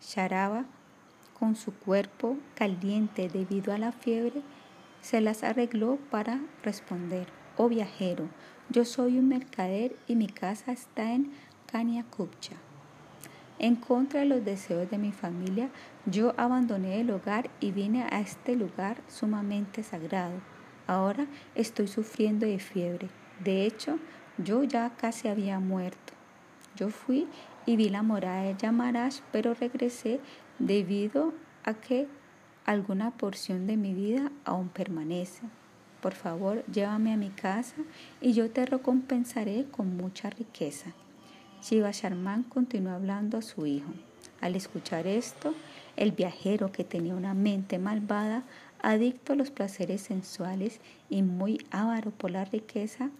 Sharaba 0.00 0.64
con 1.38 1.56
su 1.56 1.72
cuerpo 1.72 2.36
caliente 2.54 3.28
debido 3.28 3.72
a 3.72 3.78
la 3.78 3.92
fiebre, 3.92 4.42
se 5.00 5.20
las 5.20 5.44
arregló 5.44 5.96
para 6.10 6.40
responder, 6.64 7.28
oh 7.56 7.68
viajero, 7.68 8.28
yo 8.70 8.84
soy 8.84 9.18
un 9.18 9.28
mercader 9.28 9.94
y 10.08 10.16
mi 10.16 10.26
casa 10.26 10.72
está 10.72 11.12
en 11.12 11.32
Kanyakupcha. 11.70 12.56
En 13.58 13.74
contra 13.74 14.20
de 14.20 14.26
los 14.26 14.44
deseos 14.44 14.88
de 14.88 14.98
mi 14.98 15.10
familia, 15.10 15.70
yo 16.06 16.32
abandoné 16.36 17.00
el 17.00 17.10
hogar 17.10 17.50
y 17.60 17.72
vine 17.72 18.04
a 18.04 18.20
este 18.20 18.54
lugar 18.54 18.98
sumamente 19.08 19.82
sagrado. 19.82 20.40
Ahora 20.86 21.26
estoy 21.56 21.88
sufriendo 21.88 22.46
de 22.46 22.60
fiebre. 22.60 23.08
De 23.42 23.66
hecho, 23.66 23.98
yo 24.38 24.62
ya 24.62 24.90
casi 24.96 25.26
había 25.26 25.58
muerto. 25.58 26.12
Yo 26.76 26.90
fui 26.90 27.26
y 27.66 27.76
vi 27.76 27.88
la 27.88 28.02
morada 28.02 28.42
de 28.42 28.56
Yamaraj, 28.56 29.14
pero 29.32 29.54
regresé 29.54 30.20
debido 30.60 31.34
a 31.64 31.74
que 31.74 32.06
alguna 32.64 33.10
porción 33.10 33.66
de 33.66 33.76
mi 33.76 33.92
vida 33.92 34.30
aún 34.44 34.68
permanece. 34.68 35.42
Por 36.00 36.14
favor, 36.14 36.64
llévame 36.66 37.12
a 37.12 37.16
mi 37.16 37.30
casa 37.30 37.76
y 38.20 38.32
yo 38.32 38.50
te 38.50 38.64
recompensaré 38.64 39.66
con 39.70 39.96
mucha 39.96 40.30
riqueza. 40.30 40.92
Shiva 41.62 41.90
Sharman 41.90 42.44
continuó 42.44 42.92
hablando 42.92 43.38
a 43.38 43.42
su 43.42 43.66
hijo. 43.66 43.90
Al 44.40 44.54
escuchar 44.54 45.06
esto, 45.06 45.54
el 45.96 46.12
viajero 46.12 46.70
que 46.70 46.84
tenía 46.84 47.14
una 47.14 47.34
mente 47.34 47.78
malvada, 47.78 48.44
adicto 48.80 49.32
a 49.32 49.36
los 49.36 49.50
placeres 49.50 50.02
sensuales 50.02 50.80
y 51.10 51.22
muy 51.22 51.66
avaro 51.70 52.12
por 52.12 52.30
la 52.30 52.44
riqueza, 52.44 53.10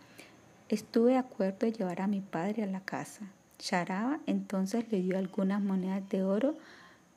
estuve 0.69 1.13
de 1.13 1.19
acuerdo 1.19 1.67
de 1.67 1.73
llevar 1.73 2.01
a 2.01 2.07
mi 2.07 2.21
padre 2.21 2.63
a 2.63 2.67
la 2.67 2.81
casa. 2.81 3.27
Sharaba 3.59 4.21
entonces 4.27 4.85
le 4.93 5.03
dio 5.03 5.19
algunas 5.19 5.61
monedas 5.61 6.09
de 6.09 6.23
oro 6.23 6.57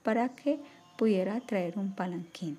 para 0.01 0.29
que 0.29 0.59
pudiera 0.97 1.39
traer 1.41 1.77
un 1.77 1.93
palanquín. 1.93 2.57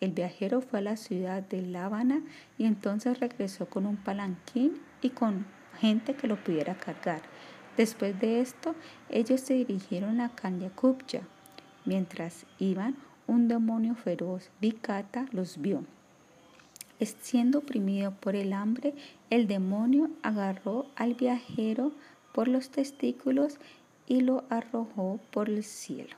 El 0.00 0.12
viajero 0.12 0.62
fue 0.62 0.78
a 0.78 0.82
la 0.82 0.96
ciudad 0.96 1.42
de 1.42 1.60
La 1.60 1.84
Habana 1.84 2.22
y 2.56 2.64
entonces 2.64 3.20
regresó 3.20 3.66
con 3.66 3.84
un 3.84 3.96
palanquín 3.96 4.80
y 5.02 5.10
con 5.10 5.44
gente 5.78 6.14
que 6.14 6.28
lo 6.28 6.42
pudiera 6.42 6.74
cargar. 6.74 7.33
Después 7.76 8.18
de 8.20 8.40
esto, 8.40 8.74
ellos 9.08 9.40
se 9.40 9.54
dirigieron 9.54 10.20
a 10.20 10.30
Kanyakupcha. 10.30 11.22
Mientras 11.84 12.46
iban, 12.58 12.96
un 13.26 13.48
demonio 13.48 13.94
feroz, 13.94 14.50
Vikata, 14.60 15.26
los 15.32 15.60
vio. 15.60 15.84
Siendo 17.00 17.58
oprimido 17.58 18.12
por 18.12 18.36
el 18.36 18.52
hambre, 18.52 18.94
el 19.28 19.46
demonio 19.46 20.10
agarró 20.22 20.86
al 20.96 21.14
viajero 21.14 21.92
por 22.32 22.48
los 22.48 22.70
testículos 22.70 23.58
y 24.06 24.20
lo 24.20 24.44
arrojó 24.48 25.20
por 25.30 25.48
el 25.50 25.64
cielo. 25.64 26.16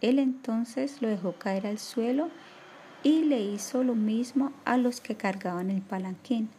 Él 0.00 0.18
entonces 0.18 1.00
lo 1.00 1.08
dejó 1.08 1.32
caer 1.34 1.66
al 1.66 1.78
suelo 1.78 2.28
y 3.02 3.24
le 3.24 3.40
hizo 3.40 3.84
lo 3.84 3.94
mismo 3.94 4.52
a 4.64 4.76
los 4.76 5.00
que 5.00 5.16
cargaban 5.16 5.70
el 5.70 5.80
palanquín. 5.80 6.50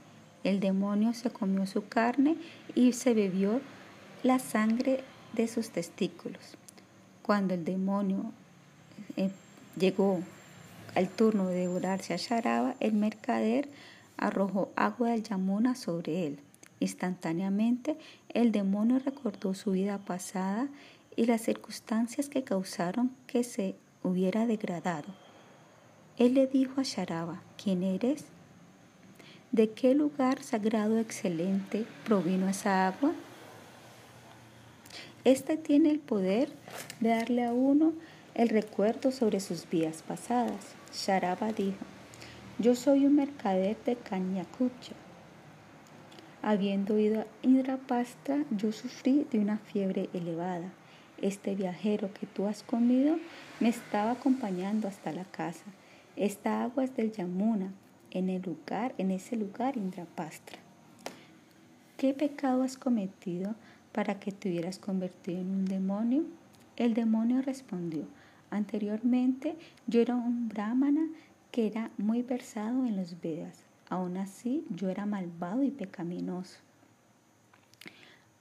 El 0.44 0.60
demonio 0.60 1.14
se 1.14 1.30
comió 1.30 1.66
su 1.66 1.88
carne 1.88 2.38
y 2.76 2.94
se 2.94 3.14
bebió 3.14 3.62
la 4.24 4.40
sangre 4.40 5.04
de 5.34 5.48
sus 5.48 5.70
testículos. 5.70 6.58
Cuando 7.22 7.54
el 7.54 7.64
demonio 7.64 8.32
eh, 9.16 9.32
llegó 9.78 10.20
al 10.96 11.10
turno 11.10 11.48
de 11.48 11.62
devorarse 11.62 12.14
a 12.14 12.18
Sharaba, 12.18 12.76
el 12.80 12.94
mercader 12.94 13.70
arrojó 14.18 14.72
agua 14.76 15.12
del 15.12 15.24
Yamuna 15.24 15.76
sobre 15.76 16.28
él. 16.28 16.40
Instantáneamente, 16.80 17.98
el 18.30 18.52
demonio 18.52 19.00
recordó 19.00 19.54
su 19.54 19.72
vida 19.72 19.98
pasada 20.00 20.68
y 21.16 21.26
las 21.26 21.42
circunstancias 21.42 22.30
que 22.30 22.44
causaron 22.44 23.12
que 23.28 23.44
se 23.44 23.76
hubiera 24.04 24.46
degradado. 24.46 25.08
Él 26.18 26.34
le 26.34 26.48
dijo 26.48 26.82
a 26.82 26.84
Sharaba, 26.84 27.42
¿quién 27.62 27.84
eres? 27.84 28.26
¿De 29.54 29.70
qué 29.70 29.94
lugar 29.94 30.42
sagrado 30.42 30.98
excelente 30.98 31.86
provino 32.06 32.50
esa 32.50 32.88
agua? 32.88 33.14
Este 35.26 35.58
tiene 35.58 35.92
el 35.92 36.00
poder 36.00 36.50
de 37.02 37.10
darle 37.10 37.46
a 37.46 37.54
uno 37.54 37.94
el 38.34 38.50
recuerdo 38.50 39.12
sobre 39.12 39.40
sus 39.40 39.70
vidas 39.70 40.02
pasadas. 40.02 40.74
Sharaba 40.92 41.54
dijo, 41.54 41.86
yo 42.58 42.74
soy 42.74 43.06
un 43.06 43.16
mercader 43.16 43.78
de 43.86 43.96
Kanyakucha. 43.96 44.94
Habiendo 46.42 46.98
ido 46.98 47.22
a 47.22 47.28
Indrapastra, 47.44 48.46
yo 48.50 48.72
sufrí 48.72 49.28
de 49.32 49.38
una 49.38 49.60
fiebre 49.60 50.10
elevada. 50.16 50.74
Este 51.22 51.54
viajero 51.54 52.12
que 52.12 52.26
tú 52.26 52.48
has 52.48 52.64
comido 52.64 53.18
me 53.60 53.70
estaba 53.70 54.14
acompañando 54.14 54.88
hasta 54.88 55.12
la 55.12 55.26
casa. 55.26 55.66
Esta 56.16 56.64
agua 56.64 56.86
es 56.86 56.96
del 56.96 57.12
Yamuna, 57.12 57.72
en 58.14 58.30
el 58.30 58.42
lugar, 58.42 58.94
en 58.98 59.12
ese 59.12 59.36
lugar 59.36 59.76
Indrapastra. 59.76 60.60
¿Qué 61.98 62.14
pecado 62.14 62.64
has 62.64 62.78
cometido 62.78 63.56
para 63.92 64.20
que 64.20 64.32
te 64.32 64.50
hubieras 64.50 64.80
convertido 64.80 65.42
en 65.42 65.50
un 65.50 65.66
demonio? 65.66 66.24
El 66.78 66.94
demonio 66.94 67.42
respondió, 67.42 68.06
anteriormente 68.50 69.56
yo 69.88 70.00
era 70.00 70.16
un 70.16 70.48
brahmana 70.48 71.08
que 71.52 71.68
era 71.68 71.92
muy 71.98 72.22
versado 72.22 72.86
en 72.86 72.96
los 72.96 73.20
Vedas. 73.20 73.64
Aún 73.90 74.18
así, 74.18 74.66
yo 74.70 74.90
era 74.90 75.06
malvado 75.06 75.64
y 75.64 75.72
pecaminoso. 75.72 76.60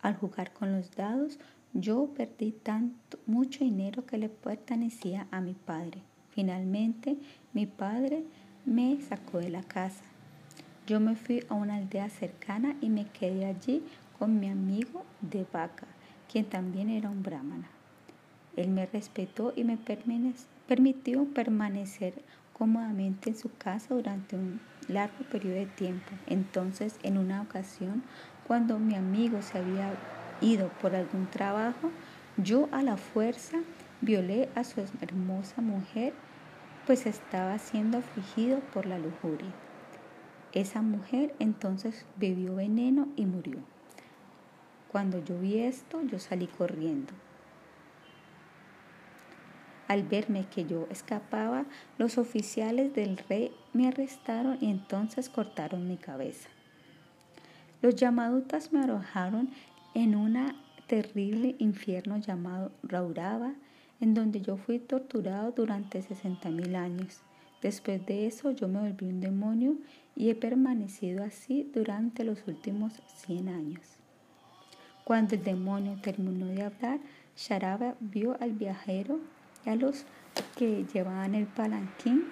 Al 0.00 0.16
jugar 0.16 0.52
con 0.52 0.72
los 0.72 0.90
dados, 0.96 1.38
yo 1.74 2.06
perdí 2.14 2.52
tanto, 2.52 3.18
mucho 3.26 3.64
dinero 3.64 4.04
que 4.04 4.18
le 4.18 4.28
pertenecía 4.28 5.26
a 5.30 5.40
mi 5.40 5.54
padre. 5.54 6.02
Finalmente, 6.30 7.16
mi 7.52 7.66
padre 7.66 8.24
me 8.64 9.00
sacó 9.00 9.38
de 9.38 9.50
la 9.50 9.62
casa. 9.62 10.04
Yo 10.86 11.00
me 11.00 11.16
fui 11.16 11.44
a 11.48 11.54
una 11.54 11.76
aldea 11.76 12.08
cercana 12.10 12.76
y 12.80 12.90
me 12.90 13.06
quedé 13.06 13.46
allí 13.46 13.82
con 14.18 14.40
mi 14.40 14.48
amigo 14.48 15.04
de 15.20 15.46
vaca, 15.52 15.86
quien 16.30 16.44
también 16.44 16.88
era 16.88 17.08
un 17.08 17.22
brahmana. 17.22 17.68
Él 18.56 18.68
me 18.70 18.86
respetó 18.86 19.52
y 19.56 19.64
me 19.64 19.78
permitió 20.68 21.24
permanecer 21.26 22.14
cómodamente 22.52 23.30
en 23.30 23.36
su 23.36 23.50
casa 23.56 23.94
durante 23.94 24.36
un 24.36 24.60
largo 24.88 25.24
periodo 25.30 25.56
de 25.56 25.66
tiempo. 25.66 26.12
Entonces, 26.26 26.98
en 27.02 27.18
una 27.18 27.42
ocasión, 27.42 28.02
cuando 28.46 28.78
mi 28.78 28.94
amigo 28.94 29.40
se 29.42 29.58
había 29.58 29.94
ido 30.40 30.68
por 30.80 30.94
algún 30.94 31.26
trabajo, 31.26 31.90
yo 32.36 32.68
a 32.72 32.82
la 32.82 32.96
fuerza 32.96 33.58
violé 34.00 34.48
a 34.54 34.64
su 34.64 34.80
hermosa 35.00 35.62
mujer 35.62 36.12
pues 36.92 37.06
estaba 37.06 37.58
siendo 37.58 37.96
afligido 37.96 38.60
por 38.74 38.84
la 38.84 38.98
lujuria. 38.98 39.50
Esa 40.52 40.82
mujer 40.82 41.34
entonces 41.38 42.04
bebió 42.16 42.56
veneno 42.56 43.08
y 43.16 43.24
murió. 43.24 43.60
Cuando 44.88 45.24
yo 45.24 45.38
vi 45.38 45.60
esto, 45.60 46.02
yo 46.02 46.18
salí 46.18 46.48
corriendo. 46.48 47.14
Al 49.88 50.02
verme 50.02 50.44
que 50.54 50.66
yo 50.66 50.86
escapaba, 50.90 51.64
los 51.96 52.18
oficiales 52.18 52.92
del 52.92 53.16
rey 53.16 53.52
me 53.72 53.88
arrestaron 53.88 54.58
y 54.60 54.70
entonces 54.70 55.30
cortaron 55.30 55.88
mi 55.88 55.96
cabeza. 55.96 56.50
Los 57.80 57.96
yamadutas 57.96 58.70
me 58.70 58.80
arrojaron 58.80 59.48
en 59.94 60.14
un 60.14 60.36
terrible 60.88 61.56
infierno 61.58 62.18
llamado 62.18 62.70
Raurava, 62.82 63.54
en 64.02 64.14
donde 64.14 64.40
yo 64.40 64.56
fui 64.56 64.80
torturado 64.80 65.52
durante 65.52 66.02
60 66.02 66.50
mil 66.50 66.74
años. 66.74 67.22
Después 67.62 68.04
de 68.04 68.26
eso 68.26 68.50
yo 68.50 68.66
me 68.66 68.80
volví 68.80 69.06
un 69.06 69.20
demonio 69.20 69.76
y 70.16 70.28
he 70.28 70.34
permanecido 70.34 71.22
así 71.22 71.70
durante 71.72 72.24
los 72.24 72.46
últimos 72.48 73.00
100 73.24 73.48
años. 73.48 73.80
Cuando 75.04 75.36
el 75.36 75.44
demonio 75.44 76.00
terminó 76.02 76.46
de 76.46 76.64
hablar, 76.64 76.98
Sharaba 77.36 77.94
vio 78.00 78.36
al 78.40 78.52
viajero 78.52 79.20
y 79.64 79.70
a 79.70 79.76
los 79.76 80.04
que 80.56 80.84
llevaban 80.92 81.36
el 81.36 81.46
palanquín, 81.46 82.24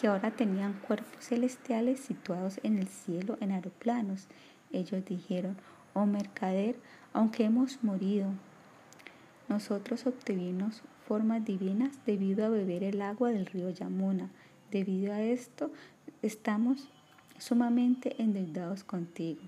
que 0.00 0.08
ahora 0.08 0.32
tenían 0.32 0.80
cuerpos 0.80 1.24
celestiales 1.24 2.00
situados 2.00 2.58
en 2.64 2.76
el 2.76 2.88
cielo 2.88 3.38
en 3.40 3.52
aeroplanos. 3.52 4.26
Ellos 4.72 5.04
dijeron, 5.04 5.56
oh 5.94 6.06
mercader, 6.06 6.76
aunque 7.12 7.44
hemos 7.44 7.84
morido, 7.84 8.32
nosotros 9.48 10.06
obtuvimos 10.06 10.82
formas 11.06 11.44
divinas 11.44 11.90
debido 12.04 12.44
a 12.44 12.50
beber 12.50 12.84
el 12.84 13.00
agua 13.00 13.30
del 13.30 13.46
río 13.46 13.70
Yamuna. 13.70 14.30
Debido 14.70 15.14
a 15.14 15.22
esto, 15.22 15.70
estamos 16.20 16.88
sumamente 17.38 18.20
endeudados 18.20 18.84
contigo. 18.84 19.40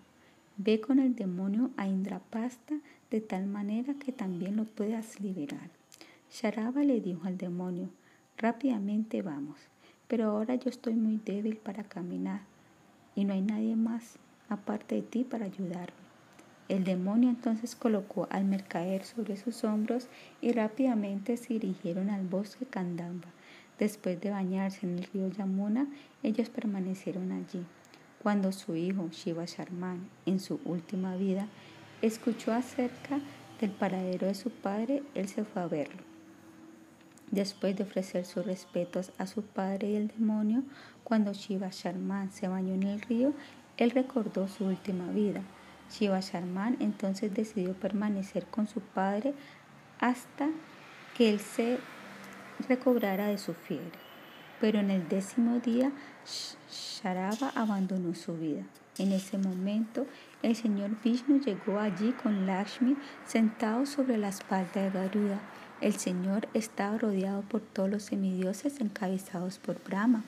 Ve 0.57 0.81
con 0.81 0.99
el 0.99 1.15
demonio 1.15 1.71
a 1.77 1.87
Indrapasta 1.87 2.77
de 3.11 3.21
tal 3.21 3.47
manera 3.47 3.95
que 3.95 4.13
también 4.13 4.57
lo 4.57 4.65
puedas 4.65 5.21
liberar. 5.21 5.71
Sharaba 6.31 6.83
le 6.83 7.01
dijo 7.01 7.27
al 7.27 7.37
demonio, 7.37 7.91
rápidamente 8.39 9.21
vamos, 9.21 9.59
pero 10.09 10.31
ahora 10.31 10.55
yo 10.55 10.71
estoy 10.71 10.95
muy 10.95 11.19
débil 11.19 11.57
para 11.57 11.85
caminar 11.85 12.43
y 13.15 13.25
no 13.25 13.35
hay 13.35 13.43
nadie 13.43 13.77
más 13.77 14.17
aparte 14.49 14.95
de 14.97 15.03
ti 15.03 15.25
para 15.25 15.47
ayudarme. 15.47 16.00
El 16.71 16.85
demonio 16.85 17.31
entonces 17.31 17.75
colocó 17.75 18.29
al 18.31 18.45
mercader 18.45 19.05
sobre 19.05 19.37
sus 19.37 19.65
hombros 19.65 20.07
y 20.41 20.53
rápidamente 20.53 21.37
se 21.37 21.55
dirigieron 21.55 22.11
al 22.11 22.25
bosque 22.25 22.65
Kandamba. 22.65 23.27
Después 23.81 24.21
de 24.21 24.31
bañarse 24.31 24.87
en 24.87 24.99
el 24.99 25.05
río 25.13 25.27
Yamuna, 25.33 25.89
ellos 26.23 26.49
permanecieron 26.49 27.33
allí. 27.33 27.65
Cuando 28.23 28.53
su 28.53 28.77
hijo 28.77 29.09
Shiva 29.11 29.47
Sharman, 29.47 30.09
en 30.27 30.39
su 30.39 30.61
última 30.65 31.17
vida, 31.17 31.49
escuchó 32.03 32.53
acerca 32.53 33.19
del 33.61 33.73
paradero 33.73 34.29
de 34.29 34.37
su 34.37 34.51
padre, 34.51 35.03
él 35.17 35.27
se 35.27 35.43
fue 35.43 35.63
a 35.63 35.67
verlo. 35.67 36.03
Después 37.33 37.77
de 37.77 37.83
ofrecer 37.83 38.25
sus 38.25 38.47
respetos 38.47 39.11
a 39.19 39.27
su 39.27 39.43
padre 39.43 39.91
y 39.91 39.97
el 39.97 40.07
demonio, 40.07 40.63
cuando 41.03 41.33
Shiva 41.33 41.71
Sharman 41.73 42.31
se 42.31 42.47
bañó 42.47 42.75
en 42.75 42.85
el 42.85 43.01
río, 43.01 43.33
él 43.77 43.91
recordó 43.91 44.47
su 44.47 44.67
última 44.67 45.11
vida. 45.11 45.43
Shiva 45.91 46.21
Sharman 46.21 46.77
entonces 46.81 47.35
decidió 47.35 47.75
permanecer 47.75 48.47
con 48.47 48.67
su 48.67 48.81
padre 48.81 49.35
hasta 49.99 50.49
que 51.17 51.31
él 51.31 51.41
se 51.41 51.79
recobrara 52.69 53.27
de 53.27 53.39
su 53.39 53.55
fiebre. 53.55 53.99
Pero 54.61 54.79
en 54.79 54.91
el 54.91 55.09
décimo 55.09 55.59
día, 55.59 55.91
Sharaba 56.71 57.51
abandonó 57.55 58.15
su 58.15 58.37
vida. 58.37 58.63
En 58.99 59.13
ese 59.13 59.39
momento, 59.39 60.07
el 60.43 60.55
señor 60.55 60.91
Vishnu 61.03 61.41
llegó 61.41 61.79
allí 61.79 62.13
con 62.23 62.47
Lakshmi 62.47 62.97
sentado 63.27 63.87
sobre 63.87 64.19
la 64.19 64.29
espalda 64.29 64.83
de 64.83 64.91
Garuda. 64.91 65.41
El 65.81 65.95
señor 65.95 66.49
estaba 66.53 66.99
rodeado 66.99 67.41
por 67.43 67.63
todos 67.63 67.89
los 67.89 68.03
semidioses 68.03 68.81
encabezados 68.81 69.59
por 69.59 69.83
Brahma. 69.83 70.23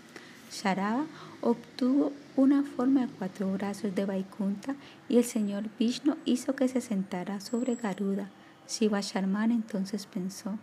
Sharaba 0.53 1.07
obtuvo 1.41 2.13
una 2.37 2.63
forma 2.63 3.07
de 3.07 3.13
cuatro 3.13 3.51
brazos 3.53 3.95
de 3.95 4.05
Vaikunta 4.05 4.77
y 5.09 5.17
el 5.17 5.25
señor 5.25 5.65
Vishnu 5.79 6.17
hizo 6.27 6.55
que 6.55 6.69
se 6.69 6.83
sentara 6.83 7.41
sobre 7.41 7.75
Garuda. 7.75 8.29
Shiva 8.69 9.01
Sharman 9.01 9.51
entonces 9.51 10.07
pensó, 10.07 10.59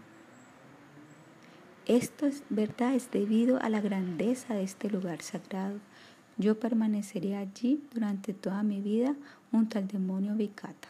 esto 1.87 2.27
es 2.27 2.43
verdad, 2.49 2.93
es 2.93 3.09
debido 3.09 3.59
a 3.61 3.69
la 3.69 3.81
grandeza 3.81 4.53
de 4.53 4.63
este 4.63 4.91
lugar 4.91 5.23
sagrado. 5.23 5.79
Yo 6.37 6.59
permaneceré 6.59 7.35
allí 7.35 7.83
durante 7.91 8.31
toda 8.33 8.61
mi 8.61 8.79
vida 8.79 9.15
junto 9.49 9.79
al 9.79 9.87
demonio 9.87 10.35
Vikata. 10.35 10.87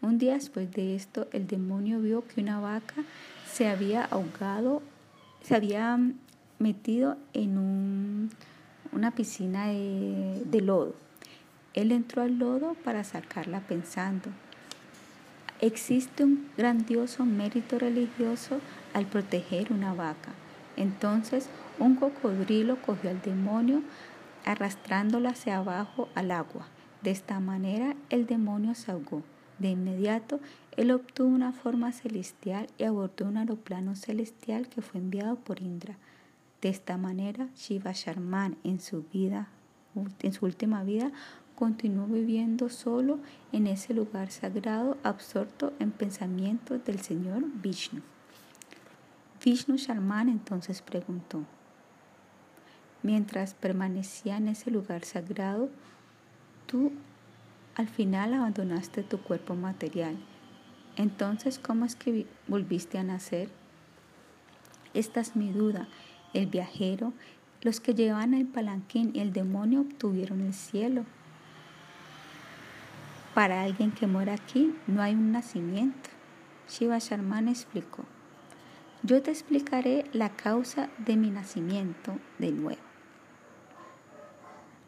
Un 0.00 0.18
día 0.18 0.34
después 0.34 0.70
de 0.70 0.94
esto, 0.94 1.26
el 1.32 1.48
demonio 1.48 2.00
vio 2.00 2.26
que 2.26 2.40
una 2.40 2.60
vaca 2.60 3.02
se 3.52 3.68
había 3.68 4.04
ahogado, 4.04 4.82
se 5.42 5.56
había 5.56 5.98
metido 6.62 7.16
en 7.32 8.30
una 8.92 9.10
piscina 9.10 9.66
de, 9.68 10.42
de 10.46 10.60
lodo. 10.60 10.94
Él 11.74 11.92
entró 11.92 12.22
al 12.22 12.38
lodo 12.38 12.74
para 12.84 13.02
sacarla 13.02 13.60
pensando, 13.60 14.30
existe 15.60 16.24
un 16.24 16.50
grandioso 16.56 17.24
mérito 17.24 17.78
religioso 17.78 18.60
al 18.94 19.06
proteger 19.06 19.72
una 19.72 19.94
vaca. 19.94 20.32
Entonces 20.76 21.48
un 21.78 21.96
cocodrilo 21.96 22.80
cogió 22.82 23.10
al 23.10 23.22
demonio 23.22 23.82
arrastrándola 24.44 25.30
hacia 25.30 25.58
abajo 25.58 26.08
al 26.14 26.30
agua. 26.30 26.66
De 27.02 27.10
esta 27.10 27.40
manera 27.40 27.94
el 28.10 28.26
demonio 28.26 28.74
se 28.74 28.90
ahogó. 28.90 29.22
De 29.58 29.70
inmediato 29.70 30.40
él 30.76 30.90
obtuvo 30.90 31.28
una 31.28 31.52
forma 31.52 31.92
celestial 31.92 32.66
y 32.76 32.84
abordó 32.84 33.26
un 33.26 33.36
aeroplano 33.36 33.94
celestial 33.94 34.68
que 34.68 34.82
fue 34.82 35.00
enviado 35.00 35.36
por 35.36 35.60
Indra. 35.62 35.96
De 36.62 36.68
esta 36.68 36.96
manera, 36.96 37.48
Shiva 37.56 37.90
Sharman 37.92 38.56
en 38.62 38.80
su 38.80 39.02
vida, 39.12 39.48
en 40.20 40.32
su 40.32 40.46
última 40.46 40.84
vida, 40.84 41.10
continuó 41.56 42.06
viviendo 42.06 42.68
solo 42.68 43.18
en 43.50 43.66
ese 43.66 43.94
lugar 43.94 44.30
sagrado, 44.30 44.96
absorto 45.02 45.72
en 45.80 45.90
pensamientos 45.90 46.84
del 46.84 47.00
Señor 47.00 47.42
Vishnu. 47.60 48.00
Vishnu 49.44 49.76
Sharman 49.76 50.28
entonces 50.28 50.82
preguntó, 50.82 51.44
mientras 53.02 53.54
permanecía 53.54 54.36
en 54.36 54.46
ese 54.46 54.70
lugar 54.70 55.04
sagrado, 55.04 55.68
tú 56.66 56.92
al 57.74 57.88
final 57.88 58.34
abandonaste 58.34 59.02
tu 59.02 59.18
cuerpo 59.18 59.56
material. 59.56 60.16
Entonces, 60.96 61.58
¿cómo 61.58 61.86
es 61.86 61.96
que 61.96 62.26
volviste 62.46 62.98
a 62.98 63.02
nacer? 63.02 63.48
Esta 64.94 65.20
es 65.20 65.36
mi 65.36 65.50
duda. 65.50 65.88
El 66.34 66.46
viajero, 66.46 67.12
los 67.60 67.80
que 67.80 67.94
llevan 67.94 68.34
el 68.34 68.46
palanquín 68.46 69.10
y 69.14 69.20
el 69.20 69.32
demonio 69.32 69.82
obtuvieron 69.82 70.40
el 70.40 70.54
cielo. 70.54 71.04
Para 73.34 73.62
alguien 73.62 73.92
que 73.92 74.06
muera 74.06 74.34
aquí 74.34 74.74
no 74.86 75.00
hay 75.00 75.14
un 75.14 75.32
nacimiento. 75.32 76.10
Shiva 76.68 76.98
Sharman 76.98 77.48
explicó. 77.48 78.04
Yo 79.02 79.22
te 79.22 79.30
explicaré 79.30 80.04
la 80.12 80.30
causa 80.30 80.88
de 80.98 81.16
mi 81.16 81.30
nacimiento 81.30 82.18
de 82.38 82.52
nuevo. 82.52 82.80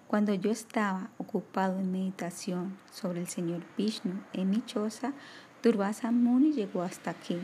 Cuando 0.06 0.32
yo 0.34 0.50
estaba 0.50 1.10
ocupado 1.18 1.80
en 1.80 1.90
meditación 1.90 2.76
sobre 2.92 3.20
el 3.20 3.26
Señor 3.26 3.62
Vishnu 3.76 4.20
en 4.32 4.50
mi 4.50 4.64
choza, 4.64 5.12
Durvasa 5.62 6.12
Muni 6.12 6.52
llegó 6.52 6.82
hasta 6.82 7.10
aquí. 7.10 7.38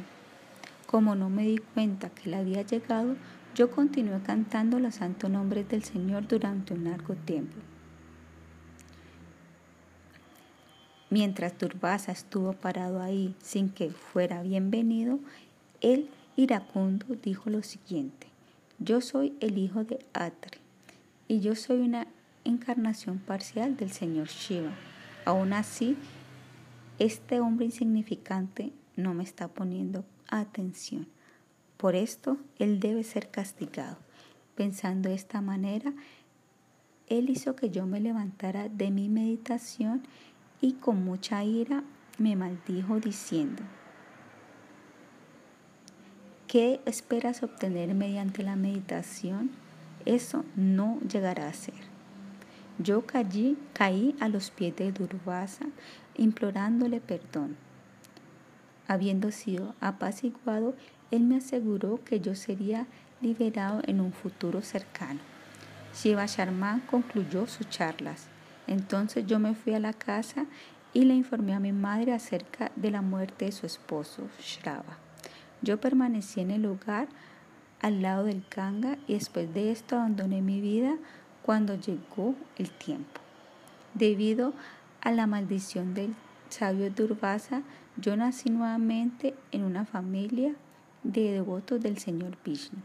Como 0.86 1.16
no 1.16 1.31
me 1.31 1.43
di 1.43 1.59
cuenta 1.59 2.10
que 2.10 2.28
él 2.28 2.35
había 2.35 2.62
llegado, 2.62 3.16
yo 3.55 3.70
continué 3.70 4.20
cantando 4.22 4.78
los 4.78 4.97
santos 4.97 5.31
nombres 5.31 5.68
del 5.68 5.82
Señor 5.85 6.27
durante 6.27 6.74
un 6.74 6.85
largo 6.85 7.14
tiempo. 7.14 7.56
Mientras 11.10 11.59
Durvasa 11.59 12.12
estuvo 12.12 12.52
parado 12.52 13.02
ahí 13.02 13.35
sin 13.43 13.68
que 13.68 13.90
fuera 13.90 14.43
bienvenido, 14.43 15.18
él 15.81 16.09
iracundo 16.36 17.06
dijo 17.20 17.51
lo 17.51 17.62
siguiente, 17.62 18.28
yo 18.78 19.01
soy 19.01 19.35
el 19.40 19.59
hijo 19.59 19.82
de 19.82 19.98
Atri 20.12 20.59
y 21.27 21.40
yo 21.40 21.56
soy 21.56 21.81
una 21.81 22.06
encarnación 22.44 23.18
parcial 23.18 23.77
del 23.77 23.90
Señor 23.90 24.28
Shiva. 24.28 24.70
Aún 25.24 25.52
así, 25.52 25.97
este 26.98 27.40
hombre 27.40 27.66
insignificante 27.66 28.72
no 28.97 29.12
me 29.12 29.24
está 29.24 29.48
poniendo 29.48 30.05
atención. 30.28 31.06
Por 31.81 31.94
esto, 31.94 32.36
él 32.59 32.78
debe 32.78 33.02
ser 33.05 33.31
castigado. 33.31 33.97
Pensando 34.55 35.09
de 35.09 35.15
esta 35.15 35.40
manera, 35.40 35.94
él 37.09 37.31
hizo 37.31 37.57
que 37.57 37.70
yo 37.70 37.86
me 37.86 38.01
levantara 38.01 38.69
de 38.69 38.90
mi 38.90 39.09
meditación 39.09 40.02
y 40.61 40.74
con 40.74 41.02
mucha 41.02 41.43
ira 41.43 41.82
me 42.19 42.36
maldijo 42.36 43.01
diciendo, 43.01 43.62
¿Qué 46.48 46.82
esperas 46.85 47.43
obtener 47.43 47.94
mediante 47.94 48.43
la 48.43 48.57
meditación? 48.57 49.51
Eso 50.05 50.44
no 50.57 51.01
llegará 51.01 51.48
a 51.48 51.55
ser. 51.55 51.81
Yo 52.78 53.07
caí, 53.07 53.57
caí 53.73 54.15
a 54.20 54.28
los 54.28 54.51
pies 54.51 54.77
de 54.77 54.93
Durvasa 54.93 55.65
implorándole 56.15 57.01
perdón. 57.01 57.57
Habiendo 58.86 59.31
sido 59.31 59.74
apaciguado, 59.81 60.74
él 61.10 61.22
me 61.22 61.36
aseguró 61.36 62.02
que 62.04 62.20
yo 62.20 62.34
sería 62.34 62.86
liberado 63.20 63.82
en 63.86 64.00
un 64.00 64.12
futuro 64.12 64.62
cercano. 64.62 65.20
Shiva 65.94 66.26
Sharma 66.26 66.80
concluyó 66.90 67.46
sus 67.46 67.68
charlas. 67.68 68.26
Entonces 68.66 69.26
yo 69.26 69.38
me 69.38 69.54
fui 69.54 69.74
a 69.74 69.80
la 69.80 69.92
casa 69.92 70.46
y 70.92 71.04
le 71.04 71.14
informé 71.14 71.54
a 71.54 71.60
mi 71.60 71.72
madre 71.72 72.12
acerca 72.12 72.70
de 72.76 72.90
la 72.90 73.02
muerte 73.02 73.46
de 73.46 73.52
su 73.52 73.66
esposo, 73.66 74.28
Shrava. 74.40 74.98
Yo 75.62 75.80
permanecí 75.80 76.40
en 76.40 76.50
el 76.50 76.62
lugar 76.62 77.08
al 77.80 78.02
lado 78.02 78.24
del 78.24 78.44
Kanga 78.48 78.96
y 79.06 79.14
después 79.14 79.52
de 79.52 79.72
esto 79.72 79.96
abandoné 79.96 80.42
mi 80.42 80.60
vida 80.60 80.96
cuando 81.42 81.74
llegó 81.74 82.34
el 82.56 82.70
tiempo. 82.70 83.20
Debido 83.94 84.52
a 85.00 85.10
la 85.10 85.26
maldición 85.26 85.94
del 85.94 86.14
sabio 86.48 86.90
Durvasa, 86.90 87.62
yo 87.96 88.16
nací 88.16 88.50
nuevamente 88.50 89.34
en 89.50 89.64
una 89.64 89.84
familia 89.84 90.54
de 91.02 91.32
devotos 91.32 91.81
del 91.81 91.98
Señor 91.98 92.36
Vishnu. 92.44 92.78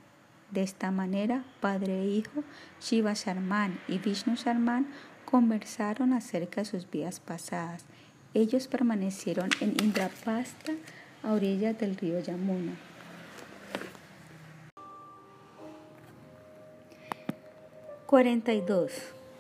De 0.52 0.62
esta 0.62 0.92
manera, 0.92 1.44
padre 1.60 2.02
e 2.02 2.08
hijo, 2.08 2.44
Shiva 2.80 3.14
Sharman 3.14 3.80
y 3.88 3.98
Vishnu 3.98 4.36
Sharman 4.36 4.88
conversaron 5.26 6.14
acerca 6.14 6.62
de 6.62 6.66
sus 6.66 6.90
vidas 6.90 7.20
pasadas. 7.20 7.86
Ellos 8.34 8.68
permanecieron 8.68 9.50
en 9.60 9.72
Indrapasta 9.84 10.74
a 11.24 11.34
orillas 11.34 11.78
del 11.80 11.96
río 11.98 12.20
Yamuna. 12.20 12.74
...42... 18.08 18.92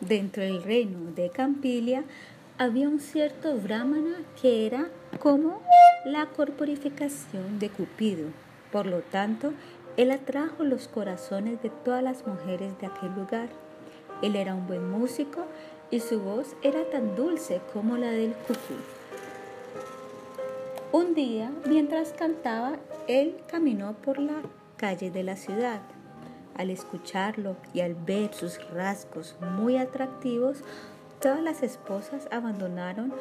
Dentro 0.01 0.43
del 0.43 0.61
reino 0.61 1.11
de 1.13 1.29
Campilia 1.29 2.03
había 2.57 2.89
un 2.89 2.99
cierto 2.99 3.55
brahmana 3.55 4.17
que 4.41 4.65
era 4.65 4.89
como 5.19 5.61
la 6.05 6.25
corporificación 6.27 7.59
de 7.59 7.69
Cupido. 7.69 8.27
Por 8.75 8.87
lo 8.87 8.99
tanto, 8.99 9.53
él 9.95 10.11
atrajo 10.11 10.65
los 10.65 10.89
corazones 10.89 11.61
de 11.61 11.69
todas 11.69 12.03
las 12.03 12.27
mujeres 12.27 12.77
de 12.77 12.87
aquel 12.87 13.15
lugar. 13.15 13.47
Él 14.21 14.35
era 14.35 14.53
un 14.53 14.67
buen 14.67 14.91
músico 14.91 15.45
y 15.91 16.01
su 16.01 16.19
voz 16.19 16.57
era 16.61 16.83
tan 16.89 17.15
dulce 17.15 17.61
como 17.71 17.95
la 17.95 18.11
del 18.11 18.33
cucú. 18.33 18.73
Un 20.91 21.13
día, 21.13 21.53
mientras 21.65 22.11
cantaba, 22.11 22.73
él 23.07 23.37
caminó 23.47 23.93
por 23.93 24.19
la 24.19 24.41
calle 24.75 25.09
de 25.09 25.23
la 25.23 25.37
ciudad. 25.37 25.79
Al 26.57 26.69
escucharlo 26.69 27.55
y 27.73 27.79
al 27.79 27.95
ver 27.95 28.33
sus 28.33 28.59
rasgos 28.71 29.37
muy 29.55 29.77
atractivos, 29.77 30.57
todas 31.21 31.41
las 31.41 31.63
esposas 31.63 32.27
abandonaron 32.29 33.13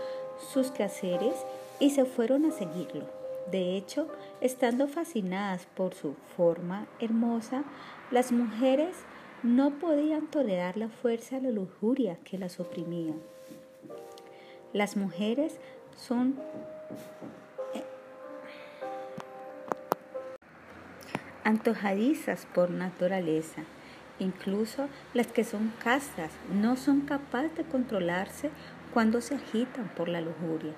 sus 0.52 0.72
quehaceres 0.72 1.36
y 1.78 1.90
se 1.90 2.06
fueron 2.06 2.44
a 2.44 2.50
seguirlo. 2.50 3.23
De 3.50 3.76
hecho, 3.76 4.08
estando 4.40 4.88
fascinadas 4.88 5.66
por 5.76 5.94
su 5.94 6.14
forma 6.36 6.86
hermosa, 6.98 7.64
las 8.10 8.32
mujeres 8.32 8.96
no 9.42 9.70
podían 9.78 10.26
tolerar 10.28 10.76
la 10.76 10.88
fuerza 10.88 11.36
de 11.36 11.42
la 11.42 11.50
lujuria 11.50 12.16
que 12.24 12.38
las 12.38 12.60
oprimía. 12.60 13.14
Las 14.72 14.96
mujeres 14.96 15.58
son 15.96 16.40
antojadizas 21.44 22.46
por 22.54 22.70
naturaleza. 22.70 23.62
Incluso 24.18 24.88
las 25.12 25.26
que 25.26 25.44
son 25.44 25.72
castas 25.82 26.30
no 26.52 26.76
son 26.76 27.02
capaces 27.02 27.56
de 27.56 27.64
controlarse 27.64 28.50
cuando 28.92 29.20
se 29.20 29.34
agitan 29.34 29.88
por 29.96 30.08
la 30.08 30.20
lujuria. 30.20 30.72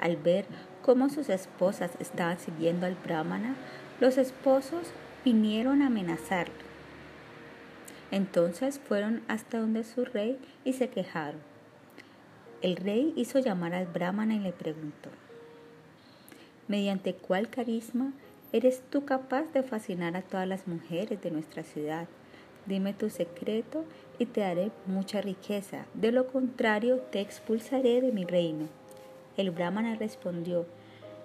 Al 0.00 0.16
ver 0.16 0.46
cómo 0.84 1.08
sus 1.08 1.30
esposas 1.30 1.92
estaban 1.98 2.38
siguiendo 2.38 2.84
al 2.84 2.94
brahmana, 2.94 3.56
los 4.00 4.18
esposos 4.18 4.92
vinieron 5.24 5.80
a 5.80 5.86
amenazarlo. 5.86 6.52
Entonces 8.10 8.78
fueron 8.78 9.22
hasta 9.26 9.60
donde 9.60 9.82
su 9.84 10.04
rey 10.04 10.38
y 10.62 10.74
se 10.74 10.90
quejaron. 10.90 11.40
El 12.60 12.76
rey 12.76 13.14
hizo 13.16 13.38
llamar 13.38 13.72
al 13.72 13.86
brahmana 13.86 14.34
y 14.34 14.40
le 14.40 14.52
preguntó, 14.52 15.08
¿mediante 16.68 17.14
cuál 17.14 17.48
carisma 17.48 18.12
¿Eres 18.54 18.84
tú 18.88 19.04
capaz 19.04 19.52
de 19.52 19.64
fascinar 19.64 20.16
a 20.16 20.22
todas 20.22 20.46
las 20.46 20.68
mujeres 20.68 21.20
de 21.20 21.32
nuestra 21.32 21.64
ciudad? 21.64 22.06
Dime 22.66 22.92
tu 22.92 23.10
secreto 23.10 23.84
y 24.16 24.26
te 24.26 24.42
daré 24.42 24.70
mucha 24.86 25.20
riqueza. 25.20 25.86
De 25.94 26.12
lo 26.12 26.28
contrario, 26.28 26.98
te 27.10 27.20
expulsaré 27.20 28.00
de 28.00 28.12
mi 28.12 28.24
reino. 28.24 28.68
El 29.36 29.50
brahmana 29.50 29.96
respondió, 29.96 30.66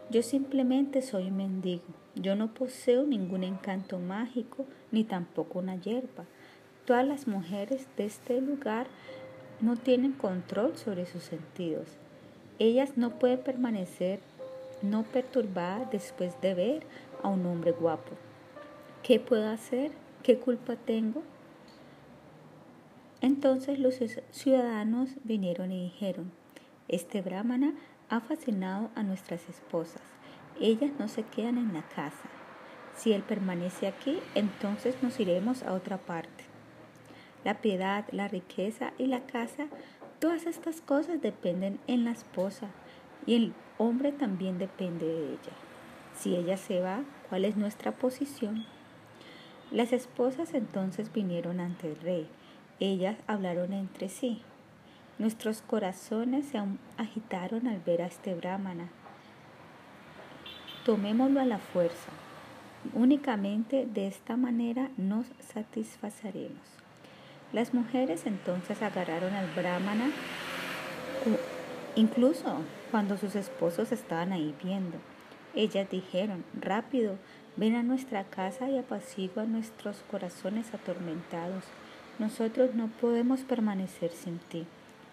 yo 0.10 0.24
simplemente 0.24 1.02
soy 1.02 1.28
un 1.28 1.38
mendigo. 1.38 1.84
Yo 2.16 2.36
no 2.36 2.54
poseo 2.54 3.06
ningún 3.06 3.44
encanto 3.44 4.00
mágico 4.00 4.66
ni 4.92 5.04
tampoco 5.04 5.60
una 5.60 5.76
hierba. 5.76 6.26
Todas 6.86 7.08
las 7.08 7.28
mujeres 7.28 7.88
de 7.96 8.06
este 8.06 8.42
lugar 8.42 8.88
no 9.62 9.78
tienen 9.78 10.14
control 10.14 10.76
sobre 10.78 11.06
sus 11.06 11.24
sentidos. 11.24 11.88
Ellas 12.58 12.98
no 12.98 13.20
pueden 13.20 13.40
permanecer 13.40 14.20
no 14.82 15.04
perturbadas 15.04 15.92
después 15.92 16.40
de 16.42 16.54
ver 16.54 16.84
a 17.22 17.28
un 17.28 17.46
hombre 17.46 17.72
guapo. 17.72 18.12
¿Qué 19.04 19.20
puedo 19.20 19.50
hacer? 19.50 19.92
¿Qué 20.24 20.38
culpa 20.38 20.76
tengo? 20.76 21.22
Entonces 23.22 23.80
los 23.80 24.00
ciudadanos 24.32 25.10
vinieron 25.24 25.72
y 25.72 25.84
dijeron, 25.84 26.32
este 26.88 27.22
brahmana 27.22 27.74
ha 28.10 28.20
fascinado 28.20 28.90
a 28.96 29.04
nuestras 29.04 29.48
esposas. 29.50 30.02
Ellas 30.60 30.92
no 31.00 31.08
se 31.08 31.24
quedan 31.24 31.58
en 31.58 31.74
la 31.74 31.84
casa. 31.84 32.30
Si 32.96 33.14
él 33.14 33.22
permanece 33.22 33.88
aquí, 33.88 34.20
entonces 34.36 35.02
nos 35.02 35.20
iremos 35.20 35.64
a 35.64 35.74
otra 35.74 35.98
parte. 35.98 36.44
La 37.46 37.62
piedad, 37.62 38.06
la 38.12 38.28
riqueza 38.28 38.92
y 38.98 39.08
la 39.08 39.22
casa, 39.22 39.68
todas 40.20 40.46
estas 40.46 40.82
cosas 40.82 41.22
dependen 41.22 41.80
en 41.88 42.04
la 42.04 42.12
esposa 42.12 42.68
y 43.26 43.36
el 43.36 43.54
hombre 43.78 44.12
también 44.12 44.58
depende 44.58 45.06
de 45.06 45.30
ella. 45.30 45.54
Si 46.18 46.36
ella 46.36 46.58
se 46.58 46.82
va, 46.82 47.04
cuál 47.30 47.46
es 47.46 47.56
nuestra 47.56 47.94
posición. 47.94 48.66
Las 49.72 49.94
esposas 49.94 50.54
entonces 50.54 51.14
vinieron 51.14 51.60
ante 51.60 51.88
el 51.88 51.96
rey. 52.02 52.28
Ellas 52.80 53.18
hablaron 53.28 53.72
entre 53.72 54.10
sí. 54.10 54.42
Nuestros 55.20 55.62
corazones 55.62 56.46
se 56.46 56.62
agitaron 56.96 57.68
al 57.68 57.82
ver 57.82 58.02
a 58.02 58.06
este 58.06 58.36
brahmana. 58.36 58.88
Tomémoslo 60.86 61.42
a 61.42 61.46
la 61.46 61.60
fuerza. 61.60 62.10
Únicamente 62.94 63.86
de 63.86 64.08
esta 64.08 64.38
manera 64.38 64.92
nos 64.96 65.26
satisfaceremos. 65.54 66.62
Las 67.52 67.74
mujeres 67.74 68.26
entonces 68.26 68.82
agarraron 68.82 69.34
al 69.34 69.48
brahmana, 69.48 70.10
incluso 71.96 72.62
cuando 72.90 73.18
sus 73.18 73.36
esposos 73.36 73.92
estaban 73.92 74.32
ahí 74.32 74.56
viendo. 74.64 75.00
Ellas 75.54 75.90
dijeron, 75.90 76.46
rápido, 76.58 77.18
ven 77.58 77.76
a 77.76 77.84
nuestra 77.84 78.24
casa 78.24 78.70
y 78.70 78.78
apacigua 78.78 79.44
nuestros 79.44 79.98
corazones 80.10 80.74
atormentados. 80.74 81.66
Nosotros 82.20 82.74
no 82.74 82.88
podemos 82.88 83.42
permanecer 83.42 84.12
sin 84.12 84.40
ti. 84.40 84.66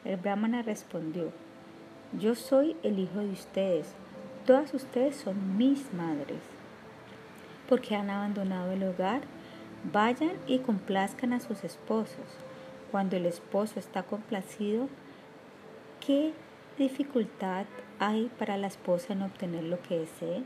El 0.06 0.18
brahmana 0.18 0.62
respondió, 0.62 1.32
yo 2.16 2.36
soy 2.36 2.76
el 2.84 3.00
hijo 3.00 3.18
de 3.18 3.30
ustedes, 3.30 3.92
todas 4.46 4.72
ustedes 4.72 5.16
son 5.16 5.56
mis 5.56 5.92
madres. 5.92 6.38
Porque 7.68 7.96
han 7.96 8.08
abandonado 8.08 8.70
el 8.70 8.84
hogar, 8.84 9.22
vayan 9.92 10.34
y 10.46 10.60
complazcan 10.60 11.32
a 11.32 11.40
sus 11.40 11.64
esposos. 11.64 12.24
Cuando 12.92 13.16
el 13.16 13.26
esposo 13.26 13.80
está 13.80 14.04
complacido, 14.04 14.88
¿qué 16.06 16.32
dificultad 16.78 17.66
hay 17.98 18.30
para 18.38 18.56
la 18.56 18.68
esposa 18.68 19.12
en 19.12 19.22
obtener 19.22 19.64
lo 19.64 19.82
que 19.82 19.98
desee? 19.98 20.44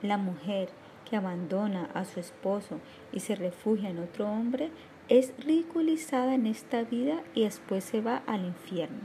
La 0.00 0.16
mujer 0.16 0.68
que 1.10 1.16
abandona 1.16 1.90
a 1.92 2.04
su 2.04 2.20
esposo 2.20 2.78
y 3.12 3.18
se 3.18 3.34
refugia 3.34 3.90
en 3.90 3.98
otro 3.98 4.30
hombre 4.30 4.70
es 5.08 5.32
ridiculizada 5.38 6.34
en 6.34 6.46
esta 6.46 6.82
vida 6.82 7.22
y 7.34 7.44
después 7.44 7.84
se 7.84 8.00
va 8.00 8.22
al 8.26 8.44
infierno. 8.44 9.00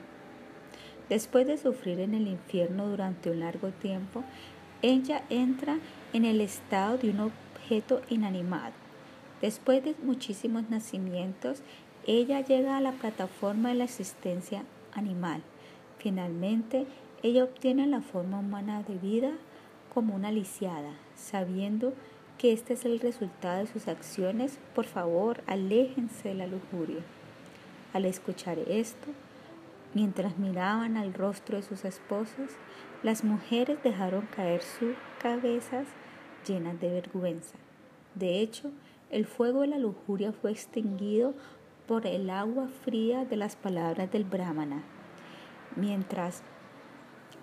Después 1.09 1.47
de 1.47 1.57
sufrir 1.57 1.99
en 1.99 2.13
el 2.13 2.27
infierno 2.27 2.87
durante 2.87 3.29
un 3.29 3.39
largo 3.39 3.69
tiempo, 3.69 4.23
ella 4.81 5.23
entra 5.29 5.77
en 6.11 6.25
el 6.25 6.41
estado 6.41 6.97
de 6.97 7.09
un 7.09 7.19
objeto 7.21 8.01
inanimado. 8.09 8.73
Después 9.41 9.83
de 9.83 9.95
muchísimos 10.03 10.69
nacimientos, 10.69 11.61
ella 12.05 12.41
llega 12.41 12.77
a 12.77 12.81
la 12.81 12.91
plataforma 12.93 13.69
de 13.69 13.75
la 13.75 13.83
existencia 13.85 14.63
animal. 14.93 15.41
Finalmente, 15.99 16.85
ella 17.21 17.45
obtiene 17.45 17.87
la 17.87 18.01
forma 18.01 18.39
humana 18.39 18.83
de 18.83 18.95
vida 18.95 19.31
como 19.93 20.15
una 20.15 20.31
lisiada, 20.31 20.91
sabiendo 21.15 21.91
que 21.91 22.12
este 22.51 22.73
es 22.73 22.85
el 22.85 22.99
resultado 22.99 23.59
de 23.59 23.67
sus 23.67 23.87
acciones, 23.87 24.59
por 24.75 24.85
favor, 24.85 25.41
aléjense 25.47 26.29
de 26.29 26.35
la 26.35 26.47
lujuria. 26.47 27.01
Al 27.93 28.05
escuchar 28.05 28.59
esto, 28.59 29.07
mientras 29.93 30.37
miraban 30.37 30.97
al 30.97 31.13
rostro 31.13 31.57
de 31.57 31.63
sus 31.63 31.85
esposos, 31.85 32.51
las 33.03 33.23
mujeres 33.23 33.81
dejaron 33.83 34.27
caer 34.35 34.61
sus 34.61 34.95
cabezas 35.21 35.87
llenas 36.45 36.79
de 36.79 36.89
vergüenza. 36.89 37.55
De 38.15 38.39
hecho, 38.39 38.71
el 39.09 39.25
fuego 39.25 39.61
de 39.61 39.67
la 39.67 39.77
lujuria 39.77 40.33
fue 40.33 40.51
extinguido 40.51 41.33
por 41.87 42.07
el 42.07 42.29
agua 42.29 42.67
fría 42.83 43.25
de 43.25 43.37
las 43.37 43.55
palabras 43.55 44.11
del 44.11 44.23
brahmana. 44.23 44.83
Mientras 45.75 46.41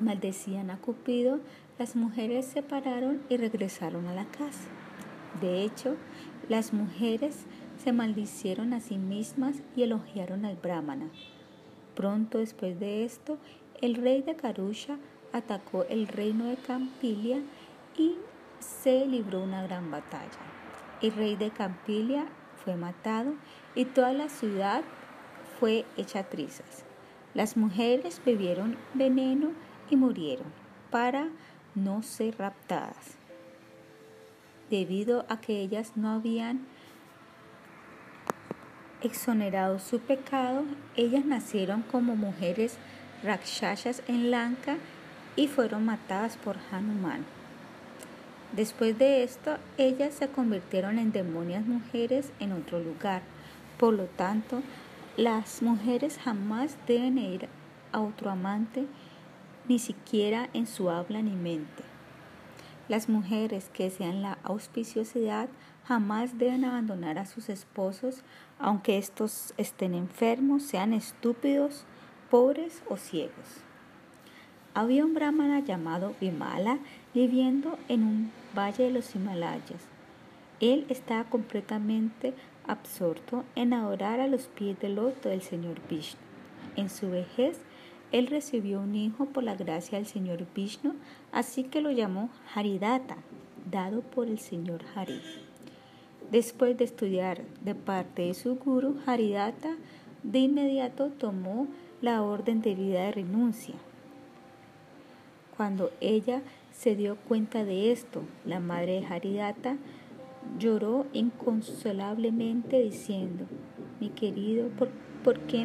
maldecían 0.00 0.70
a 0.70 0.78
Cupido, 0.78 1.40
las 1.78 1.96
mujeres 1.96 2.46
se 2.46 2.62
pararon 2.62 3.22
y 3.28 3.36
regresaron 3.36 4.06
a 4.06 4.14
la 4.14 4.24
casa. 4.26 4.68
De 5.40 5.62
hecho, 5.62 5.96
las 6.48 6.72
mujeres 6.72 7.46
se 7.82 7.92
maldicieron 7.92 8.72
a 8.72 8.80
sí 8.80 8.98
mismas 8.98 9.62
y 9.74 9.82
elogiaron 9.82 10.44
al 10.44 10.56
brahmana. 10.56 11.08
Pronto 11.94 12.38
después 12.38 12.78
de 12.78 13.04
esto, 13.04 13.38
el 13.80 13.94
rey 13.94 14.22
de 14.22 14.36
Karusha 14.36 14.98
atacó 15.32 15.84
el 15.84 16.08
reino 16.08 16.46
de 16.46 16.56
Campilia 16.56 17.40
y 17.96 18.16
se 18.58 19.06
libró 19.06 19.42
una 19.42 19.62
gran 19.62 19.90
batalla. 19.90 20.38
El 21.00 21.12
rey 21.12 21.36
de 21.36 21.50
Campilia 21.50 22.26
fue 22.62 22.76
matado 22.76 23.34
y 23.74 23.86
toda 23.86 24.12
la 24.12 24.28
ciudad 24.28 24.82
fue 25.58 25.84
hecha 25.96 26.24
trizas. 26.24 26.84
Las 27.32 27.56
mujeres 27.56 28.20
bebieron 28.24 28.76
veneno 28.94 29.52
y 29.88 29.96
murieron 29.96 30.46
para 30.90 31.28
no 31.74 32.02
ser 32.02 32.36
raptadas. 32.38 33.19
Debido 34.70 35.26
a 35.28 35.40
que 35.40 35.60
ellas 35.60 35.92
no 35.96 36.10
habían 36.10 36.60
exonerado 39.02 39.80
su 39.80 39.98
pecado, 39.98 40.62
ellas 40.94 41.24
nacieron 41.24 41.82
como 41.82 42.14
mujeres 42.14 42.78
rakshasas 43.24 44.02
en 44.06 44.30
Lanka 44.30 44.76
y 45.34 45.48
fueron 45.48 45.84
matadas 45.84 46.36
por 46.36 46.56
Hanuman. 46.70 47.24
Después 48.52 48.96
de 48.96 49.24
esto, 49.24 49.56
ellas 49.76 50.14
se 50.14 50.28
convirtieron 50.28 50.98
en 50.98 51.10
demonias 51.10 51.66
mujeres 51.66 52.30
en 52.38 52.52
otro 52.52 52.78
lugar. 52.78 53.22
Por 53.76 53.94
lo 53.94 54.04
tanto, 54.04 54.62
las 55.16 55.62
mujeres 55.62 56.18
jamás 56.18 56.76
deben 56.86 57.18
ir 57.18 57.48
a 57.90 58.00
otro 58.00 58.30
amante, 58.30 58.86
ni 59.68 59.78
siquiera 59.78 60.48
en 60.52 60.66
su 60.66 60.90
habla 60.90 61.22
ni 61.22 61.34
mente. 61.34 61.89
Las 62.90 63.08
mujeres 63.08 63.70
que 63.72 63.88
sean 63.88 64.20
la 64.20 64.38
auspiciosidad 64.42 65.48
jamás 65.86 66.38
deben 66.38 66.64
abandonar 66.64 67.20
a 67.20 67.24
sus 67.24 67.48
esposos, 67.48 68.24
aunque 68.58 68.98
estos 68.98 69.54
estén 69.58 69.94
enfermos, 69.94 70.64
sean 70.64 70.92
estúpidos, 70.92 71.84
pobres 72.32 72.82
o 72.88 72.96
ciegos. 72.96 73.62
Había 74.74 75.04
un 75.04 75.14
brahmana 75.14 75.60
llamado 75.60 76.16
Vimala 76.20 76.80
viviendo 77.14 77.78
en 77.86 78.02
un 78.02 78.32
valle 78.58 78.82
de 78.82 78.90
los 78.90 79.14
Himalayas. 79.14 79.86
Él 80.58 80.84
estaba 80.88 81.22
completamente 81.30 82.34
absorto 82.66 83.44
en 83.54 83.72
adorar 83.72 84.18
a 84.18 84.26
los 84.26 84.48
pies 84.48 84.80
del 84.80 84.96
loto 84.96 85.28
del 85.28 85.42
Señor 85.42 85.76
Vishnu. 85.88 86.18
En 86.74 86.90
su 86.90 87.08
vejez, 87.08 87.60
él 88.12 88.26
recibió 88.26 88.80
un 88.80 88.94
hijo 88.94 89.26
por 89.26 89.44
la 89.44 89.56
gracia 89.56 89.98
del 89.98 90.06
Señor 90.06 90.46
Vishnu, 90.54 90.94
así 91.32 91.64
que 91.64 91.80
lo 91.80 91.90
llamó 91.90 92.30
Haridata, 92.54 93.16
dado 93.70 94.02
por 94.02 94.28
el 94.28 94.38
Señor 94.38 94.82
Hari. 94.94 95.20
Después 96.30 96.76
de 96.76 96.84
estudiar 96.84 97.42
de 97.62 97.74
parte 97.74 98.22
de 98.22 98.34
su 98.34 98.56
guru, 98.56 98.98
Haridata 99.06 99.76
de 100.22 100.40
inmediato 100.40 101.08
tomó 101.08 101.66
la 102.00 102.22
orden 102.22 102.62
de 102.62 102.74
vida 102.74 103.02
de 103.04 103.12
renuncia. 103.12 103.74
Cuando 105.56 105.90
ella 106.00 106.42
se 106.72 106.96
dio 106.96 107.16
cuenta 107.16 107.64
de 107.64 107.92
esto, 107.92 108.22
la 108.44 108.60
madre 108.60 109.00
de 109.00 109.06
Haridata 109.06 109.76
Lloró 110.58 111.06
inconsolablemente 111.12 112.80
diciendo, 112.80 113.44
mi 114.00 114.08
querido, 114.08 114.68
¿por, 114.68 114.88
qué 114.88 114.94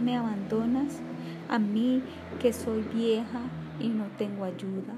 me 0.02 0.18
abandonas? 0.18 1.02
A 1.50 1.60
mí 1.60 2.02
que 2.40 2.54
soy 2.54 2.82
vieja 2.82 3.42
y 3.80 3.88
no 3.88 4.06
tengo 4.18 4.44
ayuda. 4.44 4.94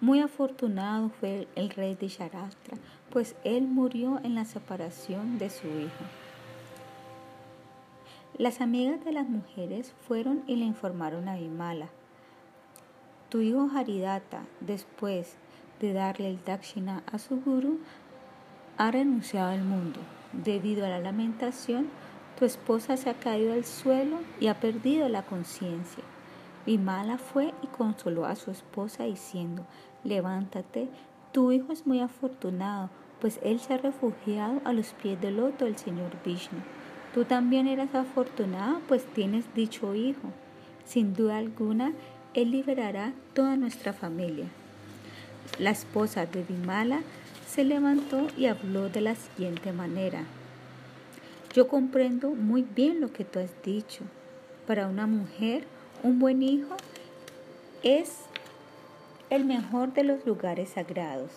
Muy 0.00 0.20
afortunado 0.20 1.08
fue 1.08 1.48
el 1.56 1.70
rey 1.70 1.94
de 1.94 2.08
Sharastra, 2.08 2.76
pues 3.10 3.34
él 3.44 3.66
murió 3.66 4.20
en 4.22 4.34
la 4.34 4.44
separación 4.44 5.38
de 5.38 5.50
su 5.50 5.66
hijo. 5.66 6.04
Las 8.38 8.60
amigas 8.60 9.04
de 9.04 9.12
las 9.12 9.28
mujeres 9.28 9.94
fueron 10.06 10.42
y 10.46 10.56
le 10.56 10.66
informaron 10.66 11.28
a 11.28 11.36
Vimala. 11.36 11.88
Tu 13.30 13.40
hijo 13.40 13.70
Haridata, 13.74 14.42
después 14.60 15.36
de 15.80 15.92
darle 15.94 16.28
el 16.28 16.44
dakshina 16.44 17.02
a 17.10 17.18
su 17.18 17.40
guru, 17.40 17.80
ha 18.76 18.90
renunciado 18.90 19.50
al 19.50 19.62
mundo. 19.62 20.00
Debido 20.44 20.84
a 20.84 20.90
la 20.90 21.00
lamentación, 21.00 21.88
tu 22.38 22.44
esposa 22.44 22.98
se 22.98 23.08
ha 23.08 23.14
caído 23.14 23.54
al 23.54 23.64
suelo 23.64 24.18
y 24.38 24.48
ha 24.48 24.60
perdido 24.60 25.08
la 25.08 25.22
conciencia. 25.22 26.04
Vimala 26.66 27.16
fue 27.16 27.54
y 27.62 27.66
consoló 27.68 28.26
a 28.26 28.36
su 28.36 28.50
esposa 28.50 29.04
diciendo, 29.04 29.64
levántate, 30.04 30.88
tu 31.32 31.52
hijo 31.52 31.72
es 31.72 31.86
muy 31.86 32.00
afortunado, 32.00 32.90
pues 33.20 33.40
él 33.42 33.60
se 33.60 33.74
ha 33.74 33.78
refugiado 33.78 34.60
a 34.64 34.74
los 34.74 34.88
pies 34.88 35.18
del 35.20 35.38
loto 35.38 35.64
del 35.64 35.78
Señor 35.78 36.10
Vishnu. 36.24 36.58
Tú 37.14 37.24
también 37.24 37.66
eres 37.66 37.94
afortunado, 37.94 38.80
pues 38.88 39.06
tienes 39.06 39.44
dicho 39.54 39.94
hijo. 39.94 40.28
Sin 40.84 41.14
duda 41.14 41.38
alguna, 41.38 41.92
él 42.34 42.50
liberará 42.50 43.14
toda 43.32 43.56
nuestra 43.56 43.94
familia. 43.94 44.46
La 45.58 45.70
esposa 45.70 46.26
de 46.26 46.44
Dimala 46.44 47.00
se 47.56 47.64
levantó 47.64 48.26
y 48.36 48.46
habló 48.46 48.90
de 48.90 49.00
la 49.00 49.14
siguiente 49.14 49.72
manera. 49.72 50.24
Yo 51.54 51.68
comprendo 51.68 52.32
muy 52.32 52.60
bien 52.60 53.00
lo 53.00 53.14
que 53.14 53.24
tú 53.24 53.38
has 53.38 53.50
dicho. 53.62 54.04
Para 54.66 54.88
una 54.88 55.06
mujer, 55.06 55.64
un 56.02 56.18
buen 56.18 56.42
hijo 56.42 56.76
es 57.82 58.18
el 59.30 59.46
mejor 59.46 59.94
de 59.94 60.04
los 60.04 60.26
lugares 60.26 60.68
sagrados. 60.74 61.30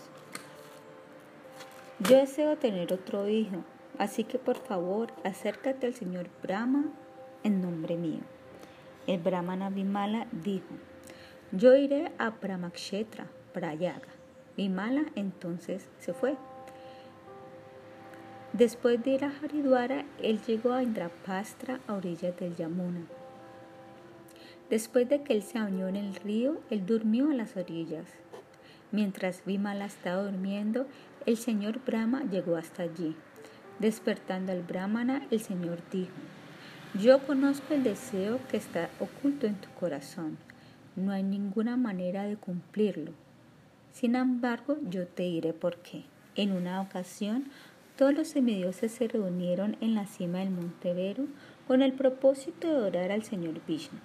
Yo 2.00 2.18
deseo 2.18 2.58
tener 2.58 2.92
otro 2.92 3.30
hijo, 3.30 3.64
así 3.98 4.26
que 4.26 4.38
por 4.38 4.58
favor 4.58 5.14
acércate 5.24 5.88
al 5.88 5.94
señor 5.94 6.28
Brahma 6.44 6.84
en 7.46 7.62
nombre 7.62 7.96
mío. 7.96 8.24
El 9.08 9.22
Brahmana 9.22 9.70
Vimala 9.70 10.28
dijo, 10.34 10.76
yo 11.54 11.78
iré 11.78 12.12
a 12.18 12.32
Brahmakshetra, 12.32 13.28
Prayaga. 13.54 14.19
Vimala 14.60 15.06
entonces 15.16 15.88
se 16.00 16.12
fue. 16.12 16.36
Después 18.52 19.02
de 19.02 19.12
ir 19.12 19.24
a 19.24 19.32
Haridwara, 19.42 20.04
él 20.22 20.42
llegó 20.46 20.74
a 20.74 20.84
Indrapastra 20.84 21.80
a 21.88 21.94
orillas 21.94 22.38
del 22.38 22.58
Yamuna. 22.58 23.06
Después 24.70 25.08
de 25.08 25.24
que 25.24 25.32
él 25.32 25.44
se 25.44 25.62
bañó 25.62 25.88
en 25.88 25.96
el 25.96 26.14
río, 26.14 26.60
él 26.70 26.86
durmió 26.86 27.32
a 27.32 27.34
las 27.34 27.56
orillas. 27.56 28.04
Mientras 28.92 29.46
Vimala 29.46 29.86
estaba 29.86 30.24
durmiendo, 30.24 30.88
el 31.26 31.38
señor 31.38 31.80
Brahma 31.86 32.24
llegó 32.30 32.58
hasta 32.58 32.84
allí. 32.84 33.16
Despertando 33.80 34.52
al 34.52 34.64
Brahmana, 34.64 35.26
el 35.32 35.40
señor 35.40 35.80
dijo, 35.90 36.12
yo 37.00 37.26
conozco 37.26 37.74
el 37.74 37.84
deseo 37.84 38.42
que 38.52 38.58
está 38.58 38.90
oculto 39.00 39.48
en 39.48 39.56
tu 39.56 39.70
corazón. 39.80 40.38
No 40.98 41.14
hay 41.14 41.24
ninguna 41.24 41.78
manera 41.78 42.26
de 42.26 42.36
cumplirlo. 42.36 43.14
Sin 44.00 44.16
embargo, 44.16 44.78
yo 44.90 45.08
te 45.08 45.24
diré 45.24 45.52
por 45.52 45.76
qué. 45.80 46.06
En 46.38 46.54
una 46.54 46.80
ocasión, 46.80 47.50
todos 47.98 48.14
los 48.14 48.30
semidioses 48.30 48.94
se 48.94 49.10
reunieron 49.10 49.76
en 49.82 49.94
la 49.94 50.06
cima 50.06 50.40
del 50.40 50.52
monte 50.52 50.94
Veru 50.94 51.28
con 51.68 51.82
el 51.82 51.92
propósito 51.92 52.70
de 52.70 52.88
orar 52.88 53.12
al 53.12 53.24
señor 53.24 53.60
Vishnu. 53.68 54.00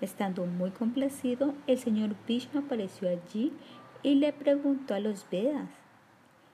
Estando 0.00 0.46
muy 0.46 0.70
complacido, 0.70 1.52
el 1.66 1.76
señor 1.76 2.16
Vishnu 2.26 2.60
apareció 2.60 3.10
allí 3.10 3.52
y 4.02 4.14
le 4.14 4.32
preguntó 4.32 4.94
a 4.94 5.00
los 5.00 5.28
Vedas 5.30 5.68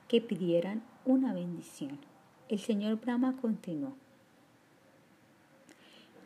que 0.09 0.21
pidieran 0.21 0.83
una 1.05 1.33
bendición. 1.33 2.01
El 2.49 2.59
señor 2.59 2.97
Brahma 2.97 3.37
continuó. 3.41 3.95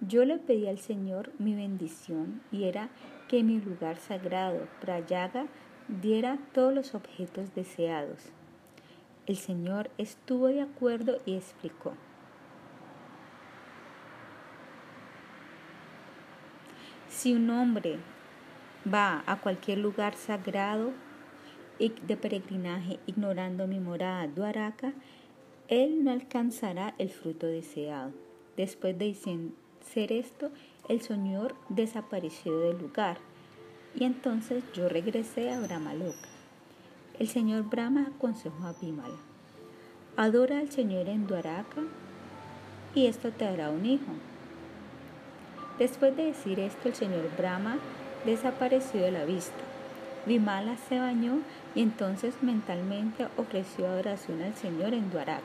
Yo 0.00 0.24
le 0.24 0.38
pedí 0.38 0.66
al 0.68 0.78
Señor 0.78 1.32
mi 1.38 1.54
bendición 1.56 2.40
y 2.52 2.64
era 2.64 2.88
que 3.26 3.42
mi 3.42 3.60
lugar 3.60 3.96
sagrado, 3.96 4.68
Prayaga, 4.80 5.48
diera 5.88 6.38
todos 6.52 6.74
los 6.74 6.94
objetos 6.94 7.54
deseados. 7.54 8.30
El 9.26 9.36
Señor 9.36 9.90
estuvo 9.98 10.46
de 10.46 10.62
acuerdo 10.62 11.18
y 11.26 11.34
explicó. 11.34 11.94
Si 17.08 17.34
un 17.34 17.50
hombre 17.50 17.98
va 18.92 19.24
a 19.26 19.40
cualquier 19.40 19.78
lugar 19.78 20.14
sagrado 20.14 20.92
de 21.78 22.16
peregrinaje 22.16 22.98
ignorando 23.06 23.66
mi 23.66 23.80
morada 23.80 24.26
Dwaraka, 24.28 24.92
él 25.68 26.04
no 26.04 26.10
alcanzará 26.10 26.94
el 26.98 27.10
fruto 27.10 27.46
deseado. 27.46 28.12
Después 28.56 28.98
de 28.98 29.14
ser 29.14 30.12
esto, 30.12 30.50
el 30.88 31.00
Señor 31.00 31.54
desapareció 31.68 32.58
del 32.60 32.78
lugar 32.78 33.18
y 33.98 34.04
entonces 34.04 34.62
yo 34.74 34.88
regresé 34.88 35.52
a 35.52 35.60
Brahmaloka. 35.60 36.28
El 37.18 37.26
señor 37.26 37.64
Brahma 37.64 38.06
aconsejó 38.14 38.64
a 38.64 38.72
Bimala, 38.80 39.18
adora 40.16 40.60
al 40.60 40.70
Señor 40.70 41.08
en 41.08 41.26
Dwaraka 41.26 41.82
y 42.94 43.06
esto 43.06 43.32
te 43.32 43.44
dará 43.44 43.70
un 43.70 43.84
hijo. 43.86 44.12
Después 45.80 46.16
de 46.16 46.26
decir 46.26 46.60
esto, 46.60 46.88
el 46.88 46.94
señor 46.94 47.28
Brahma 47.36 47.78
desapareció 48.24 49.00
de 49.00 49.10
la 49.10 49.24
vista. 49.24 49.56
Bimala 50.26 50.76
se 50.88 51.00
bañó 51.00 51.38
y 51.74 51.82
entonces 51.82 52.34
mentalmente 52.40 53.26
ofreció 53.36 53.88
adoración 53.88 54.42
al 54.42 54.54
Señor 54.54 54.94
en 54.94 55.10
Dwaraka. 55.10 55.42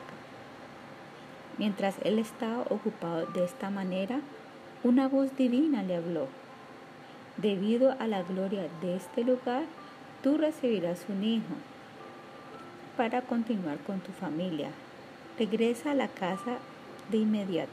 Mientras 1.58 1.96
él 2.04 2.18
estaba 2.18 2.62
ocupado 2.62 3.26
de 3.26 3.44
esta 3.44 3.70
manera, 3.70 4.20
una 4.82 5.08
voz 5.08 5.36
divina 5.36 5.82
le 5.82 5.96
habló. 5.96 6.43
Debido 7.36 7.96
a 7.98 8.06
la 8.06 8.22
gloria 8.22 8.68
de 8.80 8.96
este 8.96 9.24
lugar, 9.24 9.64
tú 10.22 10.38
recibirás 10.38 11.04
un 11.08 11.24
hijo 11.24 11.54
para 12.96 13.22
continuar 13.22 13.78
con 13.78 14.00
tu 14.00 14.12
familia. 14.12 14.70
Regresa 15.38 15.90
a 15.90 15.94
la 15.94 16.08
casa 16.08 16.58
de 17.10 17.18
inmediato. 17.18 17.72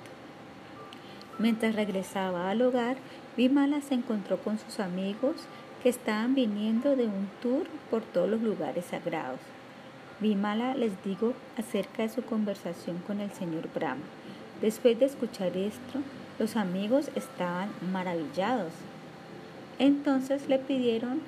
Mientras 1.38 1.76
regresaba 1.76 2.50
al 2.50 2.62
hogar, 2.62 2.98
Vimala 3.38 3.82
se 3.82 3.94
encontró 3.94 4.38
con 4.38 4.60
sus 4.60 4.80
amigos 4.80 5.36
que 5.82 5.90
estaban 5.90 6.36
viniendo 6.36 6.96
de 6.96 7.06
un 7.06 7.30
tour 7.42 7.66
por 7.90 8.02
todos 8.02 8.30
los 8.30 8.42
lugares 8.42 8.86
sagrados. 8.86 9.40
Vimala 10.20 10.76
les 10.76 11.04
digo 11.04 11.34
acerca 11.58 12.04
de 12.04 12.10
su 12.10 12.24
conversación 12.24 12.98
con 13.08 13.22
el 13.22 13.32
señor 13.32 13.70
Brahma. 13.74 14.04
Después 14.62 15.00
de 15.00 15.06
escuchar 15.06 15.56
esto, 15.58 16.00
los 16.38 16.56
amigos 16.56 17.10
estaban 17.16 17.70
maravillados. 17.92 18.74
Entonces 19.82 20.48
le 20.48 20.60
pidieron 20.60 21.22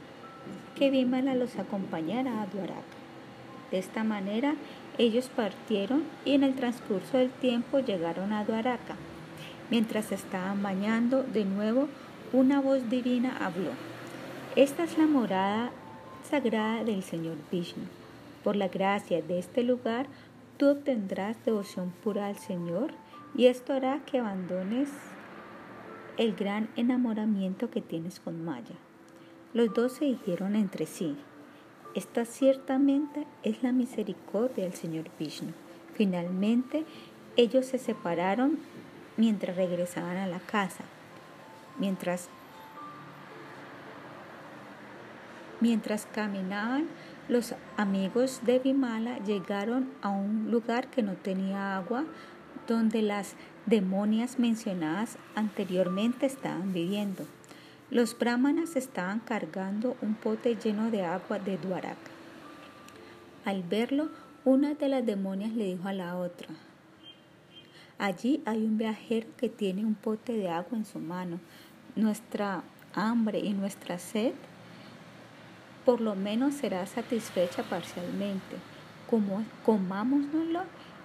que 0.75 0.91
Vimala 0.91 1.33
los 1.33 1.57
acompañara 1.57 2.43
a 2.43 2.45
Dwaraka. 2.45 2.83
De 3.71 3.79
esta 3.79 4.03
manera, 4.03 4.53
ellos 4.99 5.31
partieron 5.35 6.03
y 6.23 6.33
en 6.33 6.43
el 6.43 6.53
transcurso 6.53 7.17
del 7.17 7.31
tiempo 7.31 7.79
llegaron 7.79 8.31
a 8.31 8.45
Dwaraka. 8.45 8.93
Mientras 9.71 10.11
estaban 10.11 10.61
bañando, 10.61 11.23
de 11.23 11.45
nuevo 11.45 11.87
una 12.31 12.61
voz 12.61 12.91
divina 12.91 13.35
habló. 13.43 13.71
Esta 14.55 14.83
es 14.83 14.99
la 14.99 15.07
morada 15.07 15.71
sagrada 16.29 16.83
del 16.83 17.01
Señor 17.01 17.37
Vishnu. 17.51 17.85
Por 18.43 18.55
la 18.55 18.67
gracia 18.67 19.23
de 19.23 19.39
este 19.39 19.63
lugar, 19.63 20.05
tú 20.57 20.67
obtendrás 20.67 21.43
devoción 21.43 21.91
pura 22.03 22.27
al 22.27 22.37
Señor 22.37 22.91
y 23.35 23.47
esto 23.47 23.73
hará 23.73 24.01
que 24.05 24.19
abandones 24.19 24.89
el 26.17 26.35
gran 26.35 26.69
enamoramiento 26.75 27.69
que 27.69 27.81
tienes 27.81 28.19
con 28.19 28.43
Maya. 28.43 28.75
Los 29.53 29.73
dos 29.73 29.93
se 29.93 30.05
dijeron 30.05 30.55
entre 30.55 30.85
sí, 30.85 31.15
esta 31.95 32.25
ciertamente 32.25 33.27
es 33.43 33.61
la 33.61 33.71
misericordia 33.71 34.63
del 34.63 34.73
Señor 34.73 35.05
Vishnu. 35.19 35.51
Finalmente, 35.93 36.85
ellos 37.37 37.67
se 37.67 37.77
separaron 37.77 38.57
mientras 39.15 39.55
regresaban 39.55 40.17
a 40.17 40.27
la 40.27 40.39
casa. 40.39 40.83
Mientras, 41.77 42.29
mientras 45.61 46.07
caminaban, 46.07 46.87
los 47.29 47.55
amigos 47.77 48.41
de 48.43 48.59
Vimala 48.59 49.19
llegaron 49.19 49.89
a 50.01 50.09
un 50.09 50.49
lugar 50.51 50.87
que 50.87 51.03
no 51.03 51.13
tenía 51.13 51.77
agua, 51.77 52.05
donde 52.67 53.01
las 53.01 53.35
demonias 53.65 54.39
mencionadas 54.39 55.17
anteriormente 55.35 56.25
estaban 56.25 56.73
viviendo. 56.73 57.25
Los 57.89 58.17
brahmanas 58.17 58.75
estaban 58.75 59.19
cargando 59.19 59.95
un 60.01 60.15
pote 60.15 60.55
lleno 60.55 60.89
de 60.89 61.03
agua 61.03 61.39
de 61.39 61.57
Dwaraka. 61.57 62.11
Al 63.45 63.63
verlo, 63.63 64.09
una 64.45 64.73
de 64.73 64.89
las 64.89 65.05
demonias 65.05 65.53
le 65.53 65.65
dijo 65.65 65.87
a 65.87 65.93
la 65.93 66.17
otra, 66.17 66.47
Allí 67.99 68.41
hay 68.45 68.65
un 68.65 68.77
viajero 68.77 69.27
que 69.37 69.49
tiene 69.49 69.85
un 69.85 69.95
pote 69.95 70.33
de 70.33 70.49
agua 70.49 70.77
en 70.77 70.85
su 70.85 70.99
mano. 70.99 71.39
Nuestra 71.95 72.63
hambre 72.93 73.39
y 73.39 73.53
nuestra 73.53 73.99
sed 73.99 74.33
por 75.85 75.99
lo 75.99 76.15
menos 76.15 76.53
será 76.53 76.85
satisfecha 76.85 77.63
parcialmente. 77.63 78.55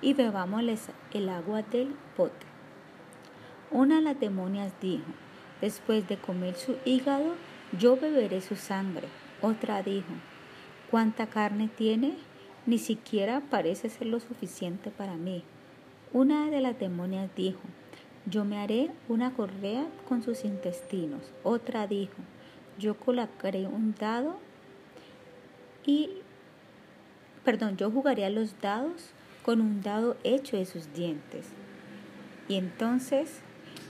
Y 0.00 0.14
bebámosles 0.14 0.88
el 1.12 1.28
agua 1.28 1.62
del 1.62 1.94
pote. 2.16 2.46
Una 3.70 3.96
de 3.96 4.02
las 4.02 4.20
demonias 4.20 4.72
dijo, 4.80 5.04
después 5.60 6.08
de 6.08 6.16
comer 6.16 6.54
su 6.54 6.76
hígado, 6.84 7.34
yo 7.78 7.96
beberé 7.96 8.40
su 8.40 8.56
sangre. 8.56 9.08
Otra 9.42 9.82
dijo, 9.82 10.12
¿cuánta 10.90 11.26
carne 11.26 11.68
tiene? 11.68 12.14
Ni 12.66 12.78
siquiera 12.78 13.42
parece 13.50 13.88
ser 13.88 14.06
lo 14.06 14.20
suficiente 14.20 14.90
para 14.90 15.14
mí. 15.14 15.42
Una 16.12 16.50
de 16.50 16.60
las 16.60 16.78
demonias 16.78 17.30
dijo, 17.36 17.60
yo 18.24 18.44
me 18.44 18.58
haré 18.58 18.90
una 19.08 19.32
correa 19.32 19.86
con 20.08 20.22
sus 20.22 20.44
intestinos. 20.44 21.32
Otra 21.42 21.86
dijo, 21.86 22.16
yo 22.78 22.98
colocaré 22.98 23.66
un 23.66 23.94
dado 23.94 24.38
y, 25.84 26.10
perdón, 27.44 27.76
yo 27.76 27.90
jugaré 27.90 28.24
a 28.24 28.30
los 28.30 28.58
dados 28.60 29.12
con 29.48 29.62
un 29.62 29.80
dado 29.80 30.18
hecho 30.24 30.58
de 30.58 30.66
sus 30.66 30.92
dientes. 30.92 31.46
Y 32.48 32.56
entonces 32.56 33.40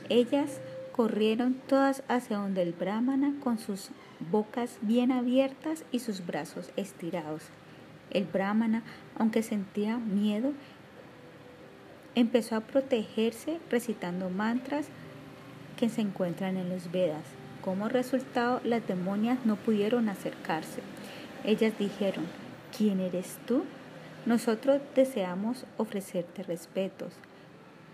ellas 0.09 0.61
corrieron 0.93 1.55
todas 1.67 2.05
hacia 2.07 2.37
donde 2.37 2.63
el 2.63 2.75
brahmana 2.75 3.35
con 3.43 3.59
sus 3.59 3.91
bocas 4.31 4.79
bien 4.83 5.11
abiertas 5.11 5.85
y 5.91 5.99
sus 5.99 6.25
brazos 6.25 6.71
estirados. 6.77 7.43
El 8.13 8.27
brahmana, 8.27 8.85
aunque 9.19 9.43
sentía 9.43 9.99
miedo, 9.99 10.53
empezó 12.15 12.55
a 12.55 12.61
protegerse 12.61 13.59
recitando 13.69 14.31
mantras 14.31 14.87
que 15.77 15.89
se 15.89 16.03
encuentran 16.03 16.57
en 16.57 16.69
los 16.69 16.93
Vedas. 16.93 17.25
Como 17.63 17.89
resultado, 17.89 18.61
las 18.63 18.87
demonias 18.87 19.45
no 19.45 19.57
pudieron 19.57 20.09
acercarse. 20.09 20.83
Ellas 21.43 21.77
dijeron, 21.81 22.27
¿quién 22.77 23.01
eres 23.01 23.39
tú? 23.45 23.65
Nosotros 24.27 24.81
deseamos 24.95 25.65
ofrecerte 25.77 26.43
respetos. 26.43 27.15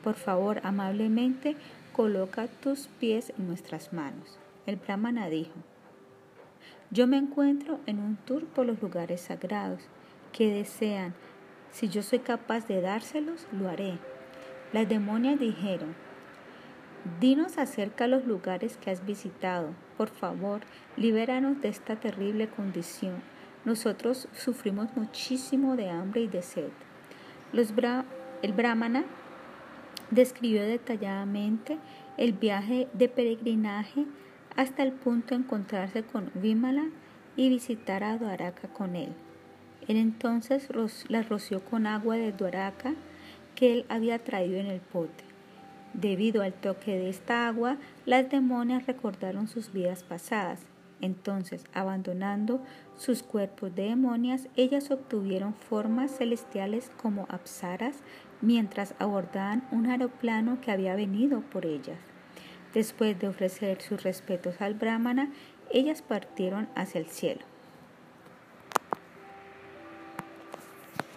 Por 0.03 0.15
favor, 0.15 0.61
amablemente, 0.65 1.57
coloca 1.93 2.49
tus 2.49 2.89
pies 2.99 3.33
en 3.39 3.47
nuestras 3.47 3.93
manos. 3.93 4.39
El 4.67 4.77
brahmana 4.77 5.29
dijo, 5.29 5.55
yo 6.91 7.07
me 7.07 7.17
encuentro 7.17 7.81
en 7.87 7.99
un 7.99 8.17
tour 8.17 8.45
por 8.47 8.67
los 8.67 8.81
lugares 8.81 9.21
sagrados 9.21 9.81
que 10.33 10.53
desean. 10.53 11.15
Si 11.73 11.89
yo 11.89 12.03
soy 12.03 12.21
capaz 12.21 12.67
de 12.69 12.81
dárselos, 12.81 13.47
lo 13.53 13.69
haré. 13.69 13.99
Las 14.73 14.89
demonias 14.89 15.39
dijeron, 15.41 15.95
dinos 17.21 17.59
acerca 17.59 18.05
de 18.05 18.11
los 18.11 18.27
lugares 18.27 18.77
que 18.77 18.91
has 18.91 19.05
visitado. 19.05 19.71
Por 19.97 20.09
favor, 20.09 20.61
libéranos 20.97 21.61
de 21.61 21.69
esta 21.69 21.97
terrible 21.97 22.49
condición. 22.49 23.23
Nosotros 23.65 24.29
sufrimos 24.37 24.95
muchísimo 24.97 25.77
de 25.77 25.89
hambre 25.89 26.23
y 26.23 26.29
de 26.29 26.43
sed. 26.43 26.69
el 28.43 28.53
brahmana 28.53 29.05
describió 30.11 30.63
detalladamente 30.63 31.79
el 32.17 32.33
viaje 32.33 32.89
de 32.93 33.09
peregrinaje 33.09 34.07
hasta 34.57 34.83
el 34.83 34.93
punto 34.93 35.35
de 35.35 35.41
encontrarse 35.43 36.03
con 36.03 36.31
Vimala 36.35 36.85
y 37.37 37.49
visitar 37.49 38.05
a 38.05 38.19
Dwaraka 38.19 38.69
con 38.69 38.97
él. 38.97 39.13
Él 39.89 39.97
entonces 39.97 40.69
la 41.09 41.23
roció 41.23 41.65
con 41.65 41.87
agua 41.87 42.17
de 42.17 42.33
Dwaraka 42.33 42.95
que 43.55 43.73
él 43.73 43.87
había 43.89 44.19
traído 44.19 44.59
en 44.59 44.67
el 44.67 44.81
pote. 44.81 45.25
Debido 45.93 46.43
al 46.43 46.53
toque 46.53 46.99
de 46.99 47.09
esta 47.09 47.47
agua, 47.47 47.77
las 48.05 48.29
demonias 48.29 48.87
recordaron 48.87 49.47
sus 49.49 49.73
vidas 49.73 50.03
pasadas. 50.03 50.61
Entonces, 51.05 51.67
abandonando 51.75 52.63
sus 52.97 53.23
cuerpos 53.23 53.75
de 53.75 53.91
demonias, 53.91 54.49
ellas 54.57 54.91
obtuvieron 54.91 55.53
formas 55.53 56.17
celestiales 56.17 56.91
como 56.97 57.27
apsaras 57.29 57.99
mientras 58.41 58.95
abordaban 58.99 59.69
un 59.71 59.85
aeroplano 59.85 60.63
que 60.63 60.71
había 60.71 60.97
venido 60.97 61.43
por 61.43 61.67
ellas. 61.67 61.99
Después 62.73 63.19
de 63.21 63.29
ofrecer 63.29 63.83
sus 63.83 64.03
respetos 64.03 64.63
al 64.63 64.73
brahmana, 64.73 65.31
ellas 65.71 66.01
partieron 66.01 66.69
hacia 66.75 67.01
el 67.01 67.07
cielo. 67.07 67.43